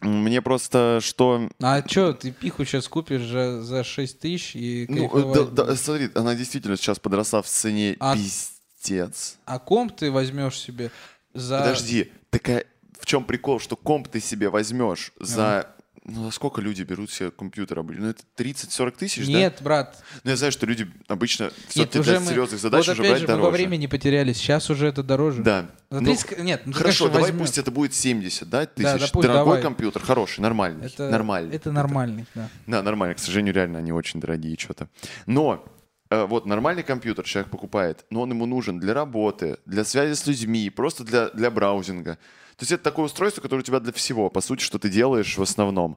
мне 0.00 0.40
просто 0.42 0.98
что... 1.02 1.48
А 1.60 1.82
чё, 1.82 2.12
ты 2.12 2.30
пиху 2.32 2.64
сейчас 2.64 2.88
купишь 2.88 3.20
же 3.22 3.60
за 3.60 3.84
6 3.84 4.18
тысяч 4.18 4.56
и 4.56 4.86
Ну, 4.88 5.34
э, 5.34 5.44
да, 5.46 5.64
да, 5.64 5.76
смотри, 5.76 6.08
она 6.14 6.34
действительно 6.34 6.76
сейчас 6.76 6.98
подросла 6.98 7.42
в 7.42 7.46
цене 7.46 7.96
А- 8.00 8.14
пиздец. 8.14 9.36
А 9.44 9.58
комп 9.58 9.96
ты 9.96 10.10
возьмешь 10.10 10.58
себе 10.58 10.90
за... 11.34 11.58
Подожди, 11.58 12.12
такая... 12.30 12.64
В 12.98 13.06
чем 13.06 13.24
прикол, 13.24 13.60
что 13.60 13.76
комп 13.76 14.08
ты 14.08 14.20
себе 14.20 14.50
возьмешь 14.50 15.12
за... 15.18 15.74
Ну, 16.04 16.24
за 16.24 16.30
сколько 16.30 16.62
люди 16.62 16.82
берут 16.82 17.10
себе 17.10 17.30
компьютер 17.30 17.78
обычно? 17.80 18.04
Ну, 18.04 18.10
это 18.10 18.22
30-40 18.38 18.90
тысяч, 18.96 19.26
да? 19.26 19.32
Нет, 19.32 19.58
брат. 19.60 20.02
Ну, 20.24 20.30
я 20.30 20.36
знаю, 20.38 20.50
что 20.50 20.64
люди 20.64 20.90
обычно 21.08 21.50
Нет, 21.74 21.94
уже 21.94 22.10
для 22.12 22.20
мы... 22.20 22.26
серьезных 22.26 22.58
задач 22.58 22.86
вот 22.86 22.92
уже 22.94 23.02
опять 23.02 23.10
брать 23.10 23.20
же, 23.20 23.26
дороже. 23.26 23.42
мы 23.42 23.46
во 23.46 23.50
времени 23.52 23.86
потерялись. 23.86 24.38
Сейчас 24.38 24.70
уже 24.70 24.86
это 24.86 25.02
дороже. 25.02 25.42
Да. 25.42 25.66
За 25.90 26.00
Ну, 26.00 26.06
30... 26.06 26.38
Нет, 26.38 26.62
ну 26.64 26.72
Хорошо, 26.72 27.08
давай 27.08 27.22
возьмёшь. 27.32 27.40
пусть 27.48 27.58
это 27.58 27.70
будет 27.70 27.92
70, 27.94 28.48
да, 28.48 28.60
Да, 28.60 28.66
тысяч. 28.66 28.84
допустим, 29.08 29.20
Дорогой 29.22 29.44
давай. 29.58 29.62
компьютер, 29.62 30.02
хороший, 30.02 30.40
нормальный. 30.40 30.86
Это 30.86 31.10
нормальный. 31.10 31.54
Это 31.54 31.70
нормальный, 31.70 32.26
да. 32.34 32.48
Да, 32.66 32.82
нормально. 32.82 33.14
К 33.14 33.18
сожалению, 33.18 33.52
реально 33.54 33.78
они 33.80 33.92
очень 33.92 34.20
дорогие 34.20 34.56
что-то. 34.58 34.88
Но 35.26 35.62
э, 36.08 36.24
вот 36.24 36.46
нормальный 36.46 36.82
компьютер 36.82 37.26
человек 37.26 37.50
покупает, 37.50 38.06
но 38.08 38.22
он 38.22 38.30
ему 38.30 38.46
нужен 38.46 38.80
для 38.80 38.94
работы, 38.94 39.58
для 39.66 39.84
связи 39.84 40.14
с 40.14 40.26
людьми, 40.26 40.70
просто 40.70 41.04
для, 41.04 41.28
для 41.28 41.50
браузинга. 41.50 42.16
То 42.60 42.64
есть 42.64 42.72
это 42.72 42.84
такое 42.84 43.06
устройство, 43.06 43.40
которое 43.40 43.60
у 43.60 43.64
тебя 43.64 43.80
для 43.80 43.90
всего, 43.90 44.28
по 44.28 44.42
сути, 44.42 44.62
что 44.62 44.78
ты 44.78 44.90
делаешь 44.90 45.38
в 45.38 45.42
основном. 45.42 45.96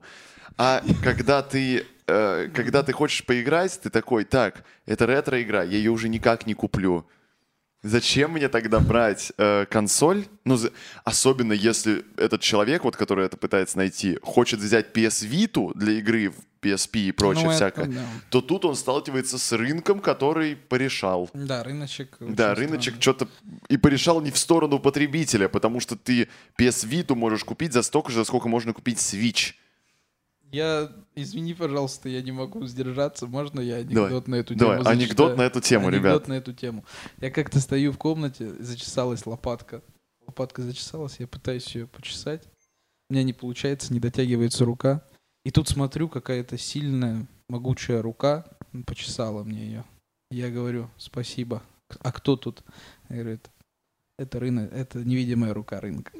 А 0.57 0.81
когда 1.03 1.41
ты, 1.41 1.85
э, 2.07 2.49
когда 2.55 2.83
ты 2.83 2.93
хочешь 2.93 3.25
поиграть, 3.25 3.81
ты 3.83 3.89
такой, 3.89 4.23
так, 4.23 4.63
это 4.85 5.05
ретро-игра, 5.05 5.63
я 5.63 5.75
ее 5.75 5.91
уже 5.91 6.07
никак 6.07 6.47
не 6.47 6.53
куплю. 6.53 7.05
Зачем 7.83 8.31
мне 8.31 8.47
тогда 8.47 8.79
брать 8.79 9.33
э, 9.37 9.65
консоль? 9.69 10.25
Ну, 10.45 10.55
за- 10.55 10.71
особенно 11.03 11.51
если 11.53 12.05
этот 12.15 12.39
человек, 12.41 12.85
вот, 12.85 12.95
который 12.95 13.25
это 13.25 13.35
пытается 13.35 13.77
найти, 13.77 14.17
хочет 14.23 14.59
взять 14.61 14.95
PS 14.95 15.27
Vita 15.29 15.71
для 15.75 15.93
игры 15.99 16.29
в 16.29 16.35
PSP 16.65 16.99
и 17.09 17.11
прочее 17.11 17.43
Ну, 17.43 17.49
это 17.51 17.57
всякое, 17.57 17.85
да. 17.87 18.05
то 18.29 18.39
тут 18.39 18.63
он 18.63 18.75
сталкивается 18.77 19.37
с 19.37 19.51
рынком, 19.51 19.99
который 19.99 20.55
порешал. 20.55 21.29
Да, 21.33 21.61
рыночек. 21.61 22.15
Да, 22.21 22.55
рыночек 22.55 22.95
что-то 23.01 23.27
и 23.67 23.75
порешал 23.75 24.21
не 24.21 24.31
в 24.31 24.37
сторону 24.37 24.79
потребителя, 24.79 25.49
потому 25.49 25.81
что 25.81 25.97
ты 25.97 26.29
PS 26.57 26.87
Vita 26.87 27.15
можешь 27.15 27.43
купить 27.43 27.73
за 27.73 27.81
столько 27.83 28.11
же, 28.13 28.19
за 28.19 28.23
сколько 28.23 28.47
можно 28.47 28.71
купить 28.71 28.97
Switch. 28.99 29.55
Я, 30.53 30.91
извини, 31.15 31.55
пожалуйста, 31.55 32.09
я 32.09 32.21
не 32.21 32.31
могу 32.31 32.65
сдержаться. 32.67 33.25
Можно 33.25 33.59
я 33.59 33.83
Давай. 33.83 34.03
анекдот 34.03 34.27
на 34.27 34.35
эту 34.35 34.55
Давай, 34.55 34.77
тему 34.77 34.89
анекдот 34.89 35.07
зачитаю? 35.17 35.37
на 35.37 35.41
эту 35.41 35.61
тему, 35.61 35.87
анекдот 35.87 36.03
ребят. 36.11 36.27
на 36.27 36.33
эту 36.33 36.53
тему. 36.53 36.85
Я 37.17 37.31
как-то 37.31 37.59
стою 37.59 37.91
в 37.91 37.97
комнате, 37.97 38.53
зачесалась 38.59 39.25
лопатка. 39.25 39.81
Лопатка 40.27 40.61
зачесалась, 40.61 41.15
я 41.19 41.25
пытаюсь 41.27 41.73
ее 41.75 41.87
почесать. 41.87 42.43
У 43.09 43.13
меня 43.13 43.23
не 43.23 43.33
получается, 43.33 43.91
не 43.91 43.99
дотягивается 43.99 44.63
рука. 44.63 45.03
И 45.43 45.49
тут 45.49 45.67
смотрю, 45.67 46.07
какая-то 46.07 46.57
сильная, 46.57 47.27
могучая 47.49 48.01
рука 48.03 48.45
почесала 48.85 49.43
мне 49.43 49.65
ее. 49.65 49.85
Я 50.29 50.49
говорю, 50.51 50.89
спасибо. 50.97 51.63
А 51.99 52.11
кто 52.11 52.37
тут? 52.37 52.63
Я 53.09 53.15
говорю, 53.23 53.39
это, 54.17 54.39
рынок, 54.39 54.71
это 54.71 54.99
невидимая 54.99 55.53
рука 55.53 55.79
рынка. 55.81 56.11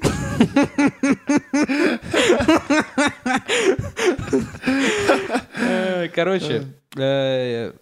Э, 5.56 6.08
Короче, 6.08 6.64
э, 6.96 7.72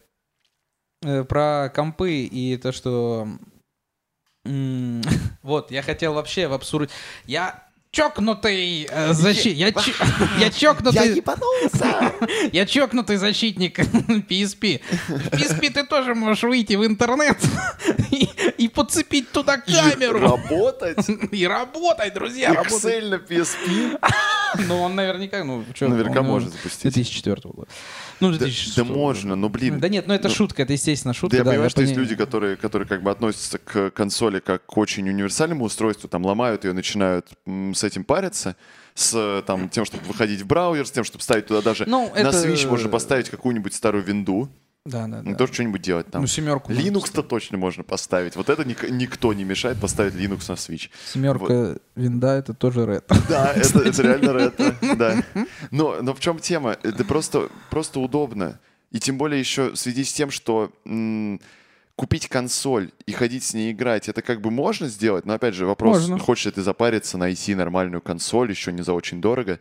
э, 1.02 1.24
про 1.24 1.70
компы 1.74 2.24
и 2.24 2.56
то, 2.56 2.72
что... 2.72 3.28
Вот, 5.42 5.70
я 5.70 5.82
хотел 5.82 6.14
вообще 6.14 6.46
в 6.46 6.52
абсурд... 6.52 6.90
Я 7.26 7.66
чокнутый 7.92 8.88
э, 8.90 9.12
защи- 9.12 9.52
Я 9.52 9.70
ч- 9.72 9.92
я 10.40 10.50
чокнутый... 10.50 11.16
ебанулся! 11.16 12.12
Я 12.52 12.66
чокнутый 12.66 13.16
защитник 13.16 13.78
PSP. 14.28 14.80
В 15.08 15.28
PSP 15.28 15.70
ты 15.70 15.84
тоже 15.84 16.14
можешь 16.14 16.42
выйти 16.42 16.74
в 16.74 16.84
интернет 16.86 17.36
и, 18.10 18.28
и 18.58 18.68
подцепить 18.68 19.30
туда 19.30 19.58
камеру. 19.58 20.18
Работать? 20.20 21.06
И 21.30 21.46
работать, 21.46 22.14
друзья, 22.14 22.54
работать. 22.54 22.82
Excel 22.84 23.08
на 23.10 23.14
PSP? 23.16 23.98
Ну, 24.68 24.80
он 24.82 24.94
наверняка, 24.94 25.44
ну, 25.44 25.64
чё, 25.74 25.88
Наверняка 25.88 26.20
он, 26.20 26.26
э, 26.26 26.28
может 26.30 26.52
запустить. 26.52 26.82
2004 26.82 27.40
года. 27.44 27.68
Ну, 28.20 28.30
Да, 28.32 28.38
2006 28.38 28.76
да 28.76 28.84
можно, 28.84 29.36
но, 29.36 29.48
блин, 29.48 29.80
Да 29.80 29.88
нет, 29.88 30.06
ну 30.06 30.14
это 30.14 30.28
ну, 30.28 30.34
шутка, 30.34 30.62
это 30.62 30.72
естественно 30.72 31.14
шутка. 31.14 31.36
Да 31.36 31.38
я 31.38 31.44
понимаю, 31.44 31.64
я 31.64 31.70
что 31.70 31.80
есть 31.82 31.94
пони- 31.94 32.00
люди, 32.02 32.14
которые, 32.16 32.56
которые 32.56 32.86
как 32.88 33.02
бы 33.02 33.10
относятся 33.10 33.58
к 33.58 33.90
консоли 33.90 34.40
как 34.40 34.64
к 34.66 34.76
очень 34.76 35.08
универсальному 35.08 35.64
устройству, 35.64 36.08
там 36.08 36.24
ломают 36.24 36.64
ее, 36.64 36.72
начинают 36.72 37.26
м, 37.46 37.74
с 37.74 37.84
этим 37.84 38.04
париться, 38.04 38.56
с 38.94 39.42
там, 39.46 39.68
тем, 39.68 39.84
чтобы 39.84 40.04
выходить 40.04 40.42
в 40.42 40.46
браузер, 40.46 40.86
с 40.86 40.90
тем, 40.90 41.04
чтобы 41.04 41.22
ставить 41.22 41.46
туда 41.46 41.62
даже... 41.62 41.84
Ну, 41.86 42.10
На 42.14 42.18
это- 42.18 42.30
Switch 42.30 42.68
можно 42.68 42.88
поставить 42.88 43.28
какую-нибудь 43.30 43.74
старую 43.74 44.04
винду, 44.04 44.48
Да, 44.84 45.06
да, 45.06 45.22
ну, 45.22 45.30
да. 45.32 45.36
тоже 45.36 45.52
что-нибудь 45.52 45.80
делать 45.80 46.08
там. 46.10 46.22
Ну, 46.22 46.26
семерку. 46.26 46.72
Linux-то 46.72 47.22
точно 47.22 47.56
можно 47.56 47.84
поставить. 47.84 48.34
Вот 48.34 48.48
это 48.48 48.64
ник- 48.64 48.90
никто 48.90 49.32
не 49.32 49.44
мешает 49.44 49.80
поставить 49.80 50.14
Linux 50.14 50.44
на 50.48 50.54
Switch. 50.54 50.90
Семерка 51.06 51.76
винда 51.94 52.32
это 52.38 52.52
тоже 52.52 52.84
ретро. 52.84 53.16
Да, 53.28 53.52
это, 53.52 53.78
это 53.78 54.02
реально 54.02 54.32
ретро, 54.32 54.76
да. 54.96 55.22
Но, 55.70 56.02
но 56.02 56.14
в 56.14 56.20
чем 56.20 56.40
тема? 56.40 56.76
Это 56.82 57.04
просто, 57.04 57.48
просто 57.70 58.00
удобно. 58.00 58.58
И 58.90 58.98
тем 58.98 59.18
более 59.18 59.38
еще 59.38 59.70
в 59.70 59.76
связи 59.76 60.02
с 60.02 60.12
тем, 60.12 60.32
что 60.32 60.72
м, 60.84 61.40
купить 61.94 62.28
консоль 62.28 62.90
и 63.06 63.12
ходить 63.12 63.44
с 63.44 63.54
ней 63.54 63.70
играть, 63.70 64.08
это 64.08 64.20
как 64.20 64.40
бы 64.40 64.50
можно 64.50 64.88
сделать, 64.88 65.24
но 65.26 65.34
опять 65.34 65.54
же 65.54 65.64
вопрос, 65.64 66.00
Можно. 66.00 66.18
хочешь 66.18 66.46
ли 66.46 66.50
ты 66.50 66.62
запариться, 66.62 67.16
найти 67.18 67.54
нормальную 67.54 68.02
консоль, 68.02 68.50
еще 68.50 68.72
не 68.72 68.82
за 68.82 68.92
очень 68.94 69.20
дорого. 69.20 69.60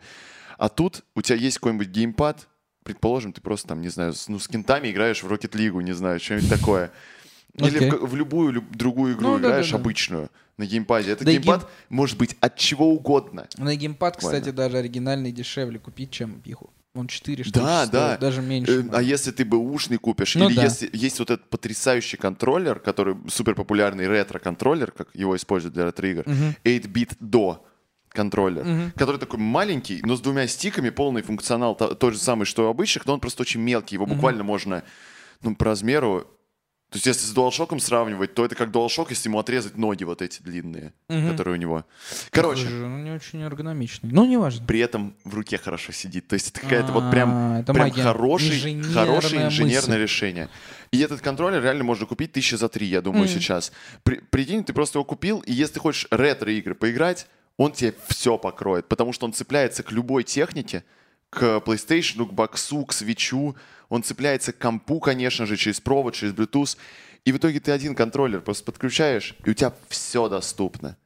А 0.58 0.68
тут 0.68 1.04
у 1.14 1.22
тебя 1.22 1.36
есть 1.36 1.58
какой-нибудь 1.58 1.88
геймпад, 1.88 2.48
предположим, 2.84 3.32
ты 3.32 3.40
просто 3.40 3.68
там, 3.68 3.80
не 3.80 3.88
знаю, 3.88 4.12
с, 4.14 4.28
ну, 4.28 4.38
с 4.38 4.48
кентами 4.48 4.90
играешь 4.90 5.22
в 5.22 5.26
Rocket 5.30 5.52
League, 5.52 5.82
не 5.82 5.92
знаю, 5.92 6.20
что-нибудь 6.20 6.48
такое. 6.50 6.90
Или 7.54 7.76
Окей. 7.76 7.90
в, 7.90 8.06
в 8.06 8.16
любую 8.16 8.52
люб- 8.52 8.70
другую 8.76 9.14
игру 9.14 9.28
Ну, 9.32 9.38
да, 9.38 9.48
играешь 9.48 9.70
да, 9.70 9.76
да. 9.76 9.82
обычную 9.82 10.30
на 10.56 10.64
геймпаде. 10.66 11.12
Это 11.12 11.24
Да 11.24 11.32
геймпад 11.32 11.68
может 11.90 12.16
быть 12.16 12.36
от 12.40 12.56
чего 12.56 12.88
угодно. 12.90 13.46
На 13.58 13.74
геймпад, 13.76 14.14
Буквально. 14.14 14.40
кстати, 14.40 14.54
даже 14.54 14.78
оригинальный 14.78 15.32
дешевле 15.32 15.78
купить, 15.78 16.10
чем 16.10 16.40
пиху. 16.40 16.72
Он 16.94 17.06
4 17.08 17.42
штуки 17.44 17.58
Да, 17.58 17.86
стоит, 17.86 17.92
да. 17.92 18.16
даже 18.18 18.42
меньше. 18.42 18.80
Э, 18.82 18.84
А 18.92 19.02
если 19.02 19.30
ты 19.30 19.44
бэушный 19.46 19.96
купишь, 19.98 20.34
Ну 20.34 20.48
или 20.48 20.56
да. 20.56 20.64
если 20.64 20.90
есть 20.92 21.18
вот 21.20 21.30
этот 21.30 21.48
потрясающий 21.48 22.18
контроллер, 22.18 22.80
который 22.80 23.16
супер 23.28 23.54
популярный 23.54 24.06
ретро-контроллер, 24.08 24.90
как 24.92 25.08
его 25.14 25.34
используют 25.36 25.74
для 25.74 25.84
ретро-игр, 25.86 26.22
Мгм. 26.26 26.54
8-bit 26.64 27.16
до 27.20 27.64
контроллер, 28.12 28.64
Мгм. 28.64 28.92
который 28.96 29.18
такой 29.18 29.38
маленький, 29.38 30.00
но 30.04 30.16
с 30.16 30.20
двумя 30.20 30.46
стиками, 30.46 30.90
полный 30.90 31.22
функционал, 31.22 31.74
то- 31.74 31.94
тот 31.94 32.12
же 32.14 32.18
самый, 32.18 32.44
что 32.44 32.66
у 32.66 32.70
обычных, 32.70 33.06
но 33.06 33.14
он 33.14 33.20
просто 33.20 33.42
очень 33.42 33.60
мелкий, 33.60 33.96
его 33.96 34.06
буквально 34.06 34.42
можно, 34.44 34.82
ну, 35.42 35.54
по 35.56 35.64
размеру, 35.66 36.26
то 36.90 36.96
есть 36.96 37.06
если 37.06 37.24
с 37.26 37.34
DualShock 37.34 37.78
сравнивать, 37.80 38.34
то 38.34 38.44
это 38.44 38.54
как 38.54 38.68
DualShock, 38.68 39.06
если 39.08 39.30
ему 39.30 39.38
отрезать 39.38 39.78
ноги 39.78 40.04
вот 40.04 40.20
эти 40.20 40.42
длинные, 40.42 40.92
Мгм. 41.08 41.30
которые 41.30 41.54
у 41.54 41.56
него. 41.58 41.86
Короче, 42.30 42.60
Слушай, 42.66 42.80
ну, 42.80 42.98
не 42.98 43.10
очень 43.12 43.40
эргономичный. 43.40 44.10
Ну, 44.12 44.26
неважно. 44.26 44.66
при 44.66 44.80
этом 44.80 45.14
в 45.24 45.34
руке 45.34 45.56
хорошо 45.56 45.92
сидит. 45.92 46.28
То 46.28 46.34
есть 46.34 46.50
это 46.50 46.60
какая-то 46.60 46.92
вот 46.92 47.10
прям, 47.10 47.30
А, 47.32 47.60
это 47.60 47.72
прям 47.72 47.88
магия. 47.88 48.02
хороший, 48.02 48.48
Инженерная 48.56 48.92
хорошее 48.92 49.46
инженерное 49.46 49.88
мысль. 49.88 50.02
решение. 50.02 50.48
И 50.90 51.00
этот 51.00 51.22
контроллер 51.22 51.62
реально 51.62 51.84
можно 51.84 52.04
купить 52.04 52.32
тысячи 52.32 52.56
за 52.56 52.68
три, 52.68 52.86
я 52.88 53.00
думаю, 53.00 53.24
Мгм. 53.24 53.32
сейчас. 53.32 53.72
При- 54.02 54.20
прикинь, 54.20 54.62
ты 54.62 54.74
просто 54.74 54.98
его 54.98 55.04
купил, 55.06 55.38
и 55.46 55.52
если 55.54 55.74
ты 55.74 55.80
хочешь 55.80 56.06
ретро-игры 56.10 56.74
поиграть, 56.74 57.26
он 57.56 57.72
тебе 57.72 57.94
все 58.08 58.38
покроет, 58.38 58.88
потому 58.88 59.12
что 59.12 59.26
он 59.26 59.32
цепляется 59.32 59.82
к 59.82 59.92
любой 59.92 60.24
технике, 60.24 60.84
к 61.30 61.62
PlayStation, 61.64 62.26
к 62.26 62.32
боксу, 62.32 62.84
к 62.84 62.92
свечу. 62.92 63.56
Он 63.88 64.02
цепляется 64.02 64.52
к 64.52 64.58
компу, 64.58 65.00
конечно 65.00 65.46
же, 65.46 65.56
через 65.56 65.80
провод, 65.80 66.14
через 66.14 66.34
Bluetooth. 66.34 66.76
И 67.24 67.32
в 67.32 67.36
итоге 67.36 67.60
ты 67.60 67.72
один 67.72 67.94
контроллер 67.94 68.40
просто 68.40 68.64
подключаешь, 68.64 69.34
и 69.44 69.50
у 69.50 69.54
тебя 69.54 69.72
все 69.88 70.28
доступно. 70.28 70.96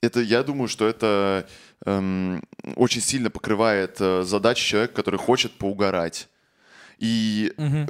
Это, 0.00 0.20
я 0.20 0.42
думаю, 0.42 0.68
что 0.68 0.86
это 0.86 1.48
эм, 1.86 2.44
очень 2.76 3.00
сильно 3.00 3.30
покрывает 3.30 3.96
э, 4.00 4.22
задачи 4.22 4.64
человека, 4.64 4.94
который 4.94 5.18
хочет 5.18 5.52
поугарать. 5.52 6.28
И 6.98 7.52
э, 7.56 7.86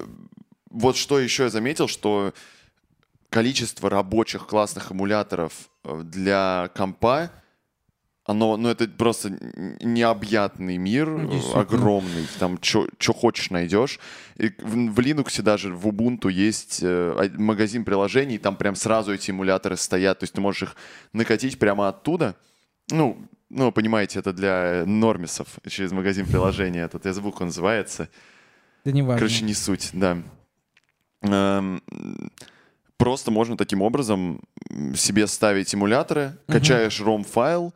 вот 0.70 0.96
что 0.96 1.18
еще 1.18 1.44
я 1.44 1.48
заметил, 1.50 1.88
что 1.88 2.32
количество 3.30 3.90
рабочих 3.90 4.46
классных 4.46 4.92
эмуляторов 4.92 5.68
э, 5.82 6.02
для 6.04 6.70
компа, 6.74 7.32
оно, 8.26 8.56
ну 8.56 8.68
это 8.70 8.88
просто 8.88 9.30
необъятный 9.80 10.78
мир, 10.78 11.08
Ну, 11.08 11.32
э, 11.38 11.52
огромный, 11.54 12.26
там 12.38 12.58
что 12.62 13.12
хочешь 13.12 13.50
найдешь. 13.50 14.00
И 14.36 14.48
в, 14.48 14.92
в 14.92 14.98
Linux 14.98 15.42
даже, 15.42 15.74
в 15.74 15.86
Ubuntu 15.86 16.30
есть 16.30 16.80
э, 16.82 17.14
а- 17.18 17.40
магазин 17.40 17.84
приложений, 17.84 18.38
там 18.38 18.56
прям 18.56 18.76
сразу 18.76 19.12
эти 19.12 19.30
эмуляторы 19.30 19.76
стоят, 19.76 20.20
то 20.20 20.24
есть 20.24 20.32
ты 20.32 20.40
можешь 20.40 20.62
их 20.62 20.76
накатить 21.12 21.58
прямо 21.58 21.88
оттуда. 21.88 22.34
Ну, 22.90 23.18
ну, 23.50 23.72
понимаете, 23.72 24.18
это 24.18 24.32
для 24.32 24.84
нормисов 24.86 25.48
через 25.68 25.92
магазин 25.92 26.26
приложений 26.26 26.80
этот, 26.80 27.06
он 27.06 27.46
называется. 27.48 28.08
Да 28.84 28.92
не 28.92 29.02
важно. 29.02 29.18
Короче, 29.18 29.44
не 29.44 29.54
суть, 29.54 29.90
да. 29.92 30.22
Эм, 31.22 31.82
Просто 32.96 33.30
можно 33.30 33.56
таким 33.56 33.82
образом 33.82 34.40
себе 34.94 35.26
ставить 35.26 35.74
эмуляторы, 35.74 36.36
качаешь 36.46 37.00
ROM-файл 37.00 37.72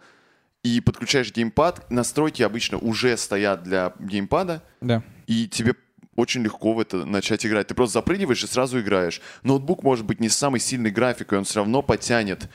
и 0.62 0.81
подключаешь 0.81 1.33
геймпад. 1.33 1.90
Настройки 1.90 2.42
обычно 2.42 2.79
уже 2.79 3.16
стоят 3.16 3.62
для 3.62 3.92
геймпада, 3.99 4.62
Да. 4.81 5.03
и 5.27 5.47
тебе 5.49 5.75
очень 6.16 6.42
легко 6.42 6.73
в 6.73 6.81
это 6.81 7.05
начать 7.05 7.47
играть. 7.47 7.68
Ты 7.68 7.75
просто 7.75 7.94
запрыгиваешь 7.94 8.42
и 8.42 8.47
сразу 8.49 8.81
играешь. 8.81 9.21
Ноутбук 9.44 9.85
может 9.85 10.05
быть 10.05 10.18
не 10.21 10.29
с 10.29 10.37
самой 10.37 10.59
сильной 10.61 10.90
графикой, 10.90 11.38
он 11.38 11.44
все 11.44 11.61
равно 11.61 11.81
потянет 11.81 12.49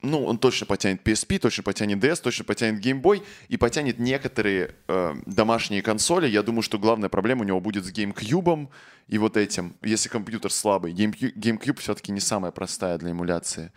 ну, 0.00 0.24
он 0.24 0.38
точно 0.38 0.66
потянет 0.66 1.02
PSP, 1.02 1.38
точно 1.38 1.64
потянет 1.64 1.98
DS, 1.98 2.20
точно 2.22 2.44
потянет 2.44 2.84
Game 2.84 3.02
Boy 3.02 3.22
и 3.48 3.56
потянет 3.56 3.98
некоторые 3.98 4.76
э, 4.86 5.14
домашние 5.26 5.82
консоли. 5.82 6.28
Я 6.28 6.42
думаю, 6.44 6.62
что 6.62 6.78
главная 6.78 7.08
проблема 7.08 7.42
у 7.42 7.44
него 7.44 7.60
будет 7.60 7.84
с 7.84 7.90
GameCube 7.90 8.68
и 9.08 9.18
вот 9.18 9.36
этим, 9.36 9.74
если 9.82 10.08
компьютер 10.08 10.52
слабый. 10.52 10.92
GameCube, 10.92 11.34
GameCube 11.34 11.80
все-таки 11.80 12.12
не 12.12 12.20
самая 12.20 12.52
простая 12.52 12.96
для 12.98 13.10
эмуляции. 13.10 13.72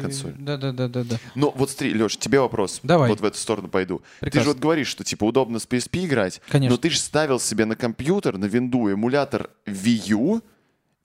консоль. 0.00 0.34
Да, 0.38 0.56
да, 0.56 0.70
да, 0.70 0.86
да, 0.86 1.02
да. 1.02 1.18
Но 1.34 1.50
вот 1.50 1.70
смотри, 1.70 1.92
Леш, 1.94 2.18
тебе 2.18 2.38
вопрос. 2.38 2.78
Давай. 2.84 3.08
Вот 3.08 3.20
в 3.20 3.24
эту 3.24 3.38
сторону 3.38 3.68
пойду. 3.68 3.98
Ты 4.20 4.26
Прекрасно. 4.26 4.44
же 4.44 4.48
вот 4.50 4.58
говоришь, 4.62 4.86
что 4.88 5.02
типа 5.02 5.24
удобно 5.24 5.58
с 5.58 5.66
PSP 5.66 6.04
играть, 6.04 6.40
Конечно. 6.48 6.76
но 6.76 6.80
ты 6.80 6.90
же 6.90 6.98
ставил 7.00 7.40
себе 7.40 7.64
на 7.64 7.74
компьютер, 7.74 8.38
на 8.38 8.44
винду 8.44 8.88
эмулятор 8.88 9.50
Wii 9.66 10.02
U 10.08 10.42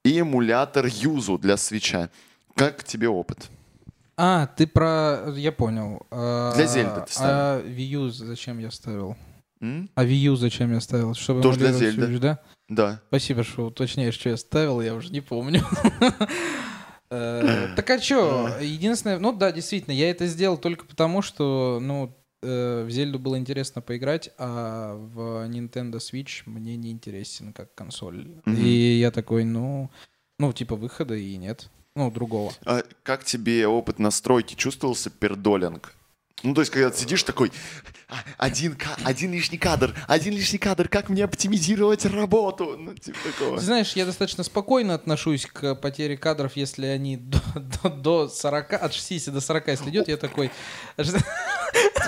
и 0.03 0.19
эмулятор 0.19 0.85
Юзу 0.85 1.39
для 1.39 1.57
свеча. 1.57 2.09
Как 2.55 2.83
тебе 2.83 3.09
опыт? 3.09 3.49
А, 4.21 4.47
ты 4.47 4.67
про... 4.67 5.31
Я 5.37 5.53
понял. 5.53 6.05
А, 6.11 6.53
Для 6.53 6.65
Зельды 6.65 7.01
ты 7.07 7.13
ставил. 7.13 7.29
А 7.31 7.61
Wii 7.61 8.09
зачем 8.09 8.59
я 8.59 8.69
ставил? 8.69 9.15
М? 9.61 9.89
А 9.95 10.03
Wii 10.03 10.35
зачем 10.35 10.73
я 10.73 10.81
ставил? 10.81 11.13
Чтобы 11.13 11.41
Тоже 11.41 11.59
для 11.59 11.71
Зельды. 11.71 12.01
Switch, 12.05 12.19
да? 12.19 12.39
Да. 12.67 13.01
Спасибо, 13.07 13.45
что 13.45 13.67
уточняешь, 13.67 14.15
что 14.15 14.27
я 14.29 14.35
ставил, 14.35 14.81
я 14.81 14.93
уже 14.93 15.11
не 15.11 15.21
помню. 15.21 15.61
Э, 17.11 17.69
Так 17.75 17.89
а 17.89 17.99
что? 17.99 18.49
Единственное, 18.61 19.17
ну 19.17 19.33
да, 19.33 19.51
действительно, 19.51 19.93
я 19.93 20.11
это 20.11 20.27
сделал 20.27 20.57
только 20.59 20.85
потому, 20.85 21.23
что, 21.23 21.79
ну, 21.81 22.15
э, 22.43 22.83
в 22.85 22.91
Зельду 22.91 23.17
было 23.17 23.39
интересно 23.39 23.81
поиграть, 23.81 24.29
а 24.37 24.93
в 24.93 25.47
Nintendo 25.49 25.93
Switch 25.95 26.43
мне 26.45 26.75
не 26.77 26.91
интересен 26.91 27.51
как 27.51 27.73
консоль. 27.73 28.27
И 28.45 28.99
я 29.01 29.09
такой, 29.09 29.43
ну, 29.43 29.89
ну, 30.37 30.53
типа 30.53 30.75
выхода 30.75 31.15
и 31.15 31.35
нет. 31.37 31.71
Ну, 31.99 32.09
другого. 32.09 32.53
А 32.63 32.81
как 33.03 33.25
тебе 33.25 33.67
опыт 33.67 33.99
настройки? 33.99 34.55
Чувствовался 34.55 35.09
пердолинг? 35.09 35.93
Ну, 36.43 36.53
то 36.53 36.61
есть, 36.61 36.71
когда 36.71 36.89
ты 36.89 36.97
сидишь 36.97 37.23
такой, 37.23 37.51
«А, 38.07 38.23
один, 38.37 38.77
один 39.03 39.33
лишний 39.33 39.57
кадр, 39.57 39.93
один 40.07 40.33
лишний 40.33 40.59
кадр, 40.59 40.87
как 40.87 41.09
мне 41.09 41.25
оптимизировать 41.25 42.05
работу? 42.05 42.77
Ну, 42.77 42.93
типа 42.93 43.17
такого. 43.25 43.59
Знаешь, 43.59 43.91
я 43.97 44.05
достаточно 44.05 44.45
спокойно 44.45 44.93
отношусь 44.93 45.45
к 45.45 45.75
потере 45.75 46.15
кадров, 46.15 46.53
если 46.55 46.85
они 46.85 47.17
до, 47.17 47.41
до, 47.83 47.89
до 47.89 48.29
40, 48.29 48.73
от 48.75 48.93
60 48.93 49.33
до 49.33 49.41
40, 49.41 49.67
если 49.67 49.89
идет, 49.89 50.07
я 50.07 50.15
такой... 50.15 50.51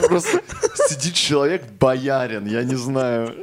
Просто 0.08 0.42
сидит 0.88 1.16
человек 1.16 1.66
боярин, 1.70 2.46
я 2.46 2.64
не 2.64 2.76
знаю. 2.76 3.36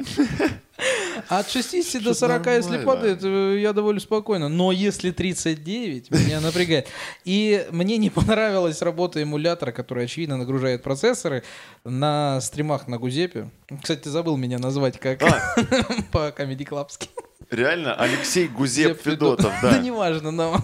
От 1.28 1.50
60 1.50 2.02
до 2.02 2.14
Что-то 2.14 2.18
40, 2.42 2.46
если 2.46 2.70
нормально. 2.76 2.86
падает, 2.86 3.18
э, 3.22 3.58
я 3.60 3.72
довольно 3.72 4.00
спокойно. 4.00 4.48
Но 4.48 4.72
если 4.72 5.10
39, 5.10 6.10
меня 6.10 6.40
напрягает. 6.42 6.88
И 7.24 7.66
мне 7.70 7.98
не 7.98 8.10
понравилась 8.10 8.80
работа 8.82 9.20
эмулятора, 9.22 9.72
который, 9.72 10.04
очевидно, 10.04 10.36
нагружает 10.38 10.82
процессоры 10.82 11.42
на 11.84 12.40
стримах 12.40 12.88
на 12.88 12.98
Гузепе. 12.98 13.50
Кстати, 13.82 14.00
ты 14.00 14.10
забыл 14.10 14.36
меня 14.36 14.58
назвать 14.58 14.98
как 14.98 15.22
А, 15.22 15.40
по 16.12 16.28
Comedy 16.28 16.66
Clubски. 16.66 17.08
реально, 17.50 17.94
Алексей 17.94 18.48
Гузеп 18.48 18.96
Зеп 18.96 19.02
Федотов, 19.02 19.52
Да 19.62 19.70
да. 19.72 19.78
неважно, 19.78 20.30
но... 20.30 20.56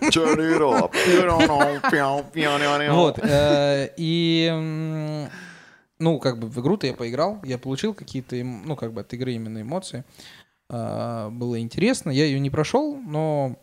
It 0.00 1.26
up. 1.28 2.92
Вот. 2.94 3.18
э, 3.22 3.90
И... 3.96 5.28
Ну, 5.98 6.18
как 6.18 6.38
бы 6.38 6.48
в 6.48 6.58
игру-то 6.60 6.86
я 6.86 6.94
поиграл, 6.94 7.40
я 7.44 7.58
получил 7.58 7.94
какие-то, 7.94 8.36
эм- 8.36 8.62
ну, 8.64 8.76
как 8.76 8.92
бы 8.92 9.00
от 9.00 9.12
игры 9.14 9.32
именно 9.32 9.62
эмоции. 9.62 10.04
А, 10.68 11.30
Было 11.30 11.60
интересно. 11.60 12.10
Я 12.10 12.24
ее 12.26 12.38
не 12.40 12.50
прошел, 12.50 12.96
но 12.96 13.58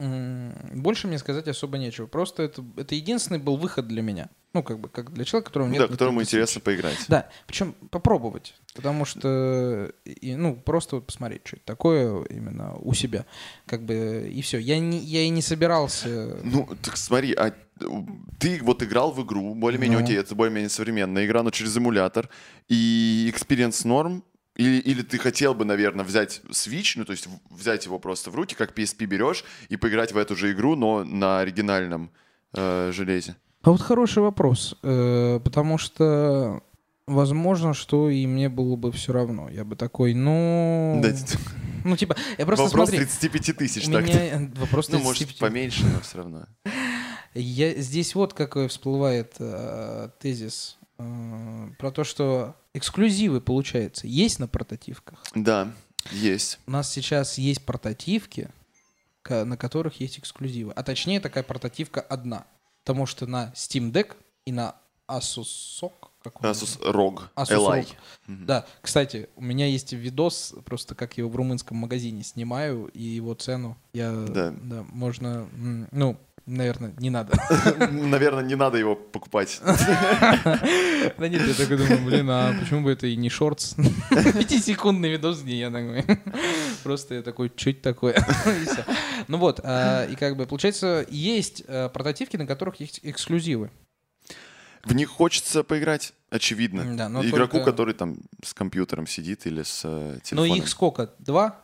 больше 0.00 1.08
мне 1.08 1.18
сказать 1.18 1.46
особо 1.46 1.76
нечего. 1.76 2.06
Просто 2.06 2.42
это, 2.42 2.64
это 2.76 2.94
единственный 2.94 3.38
был 3.38 3.56
выход 3.56 3.86
для 3.86 4.00
меня. 4.00 4.30
Ну, 4.52 4.62
как 4.64 4.80
бы, 4.80 4.88
как 4.88 5.12
для 5.12 5.24
человека, 5.24 5.50
которого 5.50 5.68
нет... 5.68 5.78
Да, 5.82 5.88
которому 5.88 6.22
интересно 6.22 6.60
поиграть. 6.60 6.96
Да, 7.06 7.28
причем 7.46 7.72
попробовать, 7.90 8.54
потому 8.74 9.04
что, 9.04 9.92
и, 10.04 10.34
ну, 10.34 10.56
просто 10.56 10.96
вот 10.96 11.06
посмотреть, 11.06 11.42
что 11.46 11.56
это 11.56 11.66
такое 11.66 12.24
именно 12.24 12.74
у 12.78 12.92
себя, 12.94 13.26
как 13.66 13.82
бы, 13.82 14.28
и 14.32 14.42
все. 14.42 14.58
Я, 14.58 14.80
не, 14.80 14.98
я 14.98 15.22
и 15.22 15.28
не 15.28 15.42
собирался... 15.42 16.38
Ну, 16.42 16.68
так 16.82 16.96
смотри, 16.96 17.32
а 17.34 17.54
ты 18.38 18.60
вот 18.62 18.82
играл 18.82 19.12
в 19.12 19.22
игру, 19.24 19.54
более-менее, 19.54 19.98
Ну. 19.98 20.04
окей, 20.04 20.16
это 20.18 20.34
более-менее 20.34 20.68
современная 20.68 21.26
игра, 21.26 21.42
но 21.42 21.50
через 21.50 21.76
эмулятор, 21.76 22.28
и 22.68 23.32
experience 23.34 23.86
норм, 23.86 24.22
или, 24.56 24.78
или 24.80 25.02
ты 25.02 25.18
хотел 25.18 25.54
бы, 25.54 25.64
наверное, 25.64 26.04
взять 26.04 26.42
Switch, 26.50 26.92
ну, 26.96 27.04
то 27.04 27.12
есть 27.12 27.28
взять 27.50 27.86
его 27.86 27.98
просто 27.98 28.30
в 28.30 28.34
руки, 28.34 28.54
как 28.54 28.76
PSP 28.76 29.06
берешь, 29.06 29.44
и 29.68 29.76
поиграть 29.76 30.12
в 30.12 30.18
эту 30.18 30.36
же 30.36 30.52
игру, 30.52 30.76
но 30.76 31.04
на 31.04 31.40
оригинальном 31.40 32.10
э, 32.54 32.90
железе? 32.92 33.36
А 33.62 33.70
вот 33.70 33.80
хороший 33.80 34.22
вопрос, 34.22 34.76
э, 34.82 35.40
потому 35.42 35.78
что 35.78 36.62
возможно, 37.06 37.74
что 37.74 38.10
и 38.10 38.26
мне 38.26 38.48
было 38.48 38.76
бы 38.76 38.92
все 38.92 39.12
равно. 39.12 39.48
Я 39.50 39.64
бы 39.64 39.76
такой, 39.76 40.14
ну... 40.14 41.00
Да, 41.02 41.10
Ну, 41.84 41.96
типа, 41.96 42.14
я 42.36 42.44
просто 42.44 42.66
Вопрос 42.66 42.90
смотри, 42.90 43.06
35 43.06 43.56
тысяч, 43.56 43.88
у 43.88 43.92
так 43.92 44.04
меня 44.04 44.50
вопрос 44.56 44.90
Ну, 44.90 44.98
может, 44.98 45.18
35. 45.18 45.38
поменьше, 45.38 45.86
но 45.86 46.00
все 46.00 46.18
равно. 46.18 46.46
Я, 47.34 47.74
здесь 47.74 48.14
вот 48.14 48.34
какой 48.34 48.68
всплывает 48.68 49.36
э, 49.38 50.10
тезис 50.18 50.78
э, 50.98 51.68
про 51.78 51.90
то, 51.90 52.04
что 52.04 52.56
эксклюзивы, 52.74 53.40
получается, 53.40 54.06
есть 54.06 54.38
на 54.38 54.48
портативках. 54.48 55.22
Да, 55.34 55.72
есть. 56.10 56.58
У 56.66 56.70
нас 56.72 56.90
сейчас 56.90 57.38
есть 57.38 57.64
портативки, 57.64 58.48
на 59.28 59.56
которых 59.56 60.00
есть 60.00 60.18
эксклюзивы. 60.18 60.72
А 60.72 60.82
точнее, 60.82 61.20
такая 61.20 61.44
портативка 61.44 62.00
одна. 62.00 62.46
Потому 62.84 63.06
что 63.06 63.26
на 63.26 63.52
Steam 63.54 63.92
Deck 63.92 64.16
и 64.44 64.52
на 64.52 64.74
Asus 65.06 65.46
он 66.22 66.50
Asus 66.50 66.78
ROG, 66.82 67.22
Asus 67.34 67.56
Li. 67.56 67.86
ROG. 68.28 68.44
Да, 68.44 68.66
кстати, 68.82 69.28
у 69.36 69.42
меня 69.42 69.66
есть 69.66 69.92
видос, 69.92 70.54
просто 70.64 70.94
как 70.94 71.16
я 71.16 71.22
его 71.22 71.30
в 71.30 71.36
румынском 71.36 71.78
магазине 71.78 72.22
снимаю, 72.22 72.86
и 72.92 73.02
его 73.02 73.34
цену 73.34 73.76
я... 73.92 74.12
Да. 74.12 74.54
можно... 74.90 75.48
м, 75.52 75.88
Ну, 75.90 76.16
наверное, 76.50 76.92
не 76.98 77.10
надо. 77.10 77.32
Наверное, 77.90 78.42
не 78.44 78.54
надо 78.56 78.78
его 78.78 78.94
покупать. 78.94 79.60
Да 81.18 81.28
нет, 81.28 81.42
я 81.46 81.54
такой 81.54 81.76
думаю, 81.76 82.04
блин, 82.04 82.30
а 82.30 82.54
почему 82.58 82.82
бы 82.82 82.92
это 82.92 83.06
и 83.06 83.16
не 83.16 83.30
шортс? 83.30 83.74
Пятисекундный 84.10 85.10
видос, 85.10 85.40
где 85.42 85.58
я 85.58 85.70
такой... 85.70 86.04
Просто 86.82 87.14
я 87.14 87.22
такой, 87.22 87.48
это 87.48 87.82
такое? 87.82 88.24
Ну 89.28 89.38
вот, 89.38 89.60
а, 89.62 90.04
и 90.06 90.16
как 90.16 90.36
бы, 90.36 90.46
получается, 90.46 91.06
есть 91.08 91.62
э, 91.66 91.88
портативки, 91.88 92.36
на 92.36 92.46
которых 92.46 92.80
есть 92.80 93.00
эксклюзивы. 93.02 93.70
В 94.84 94.94
них 94.94 95.08
хочется 95.08 95.62
поиграть, 95.62 96.12
очевидно. 96.30 96.96
Да, 96.96 97.08
но 97.08 97.22
Игроку, 97.24 97.58
только- 97.58 97.70
который 97.70 97.94
там 97.94 98.18
с 98.42 98.54
компьютером 98.54 99.06
сидит 99.06 99.46
или 99.46 99.62
с 99.62 99.82
э, 99.84 100.14
Но 100.14 100.20
телефоном. 100.20 100.56
их 100.58 100.68
сколько? 100.68 101.10
Два? 101.18 101.60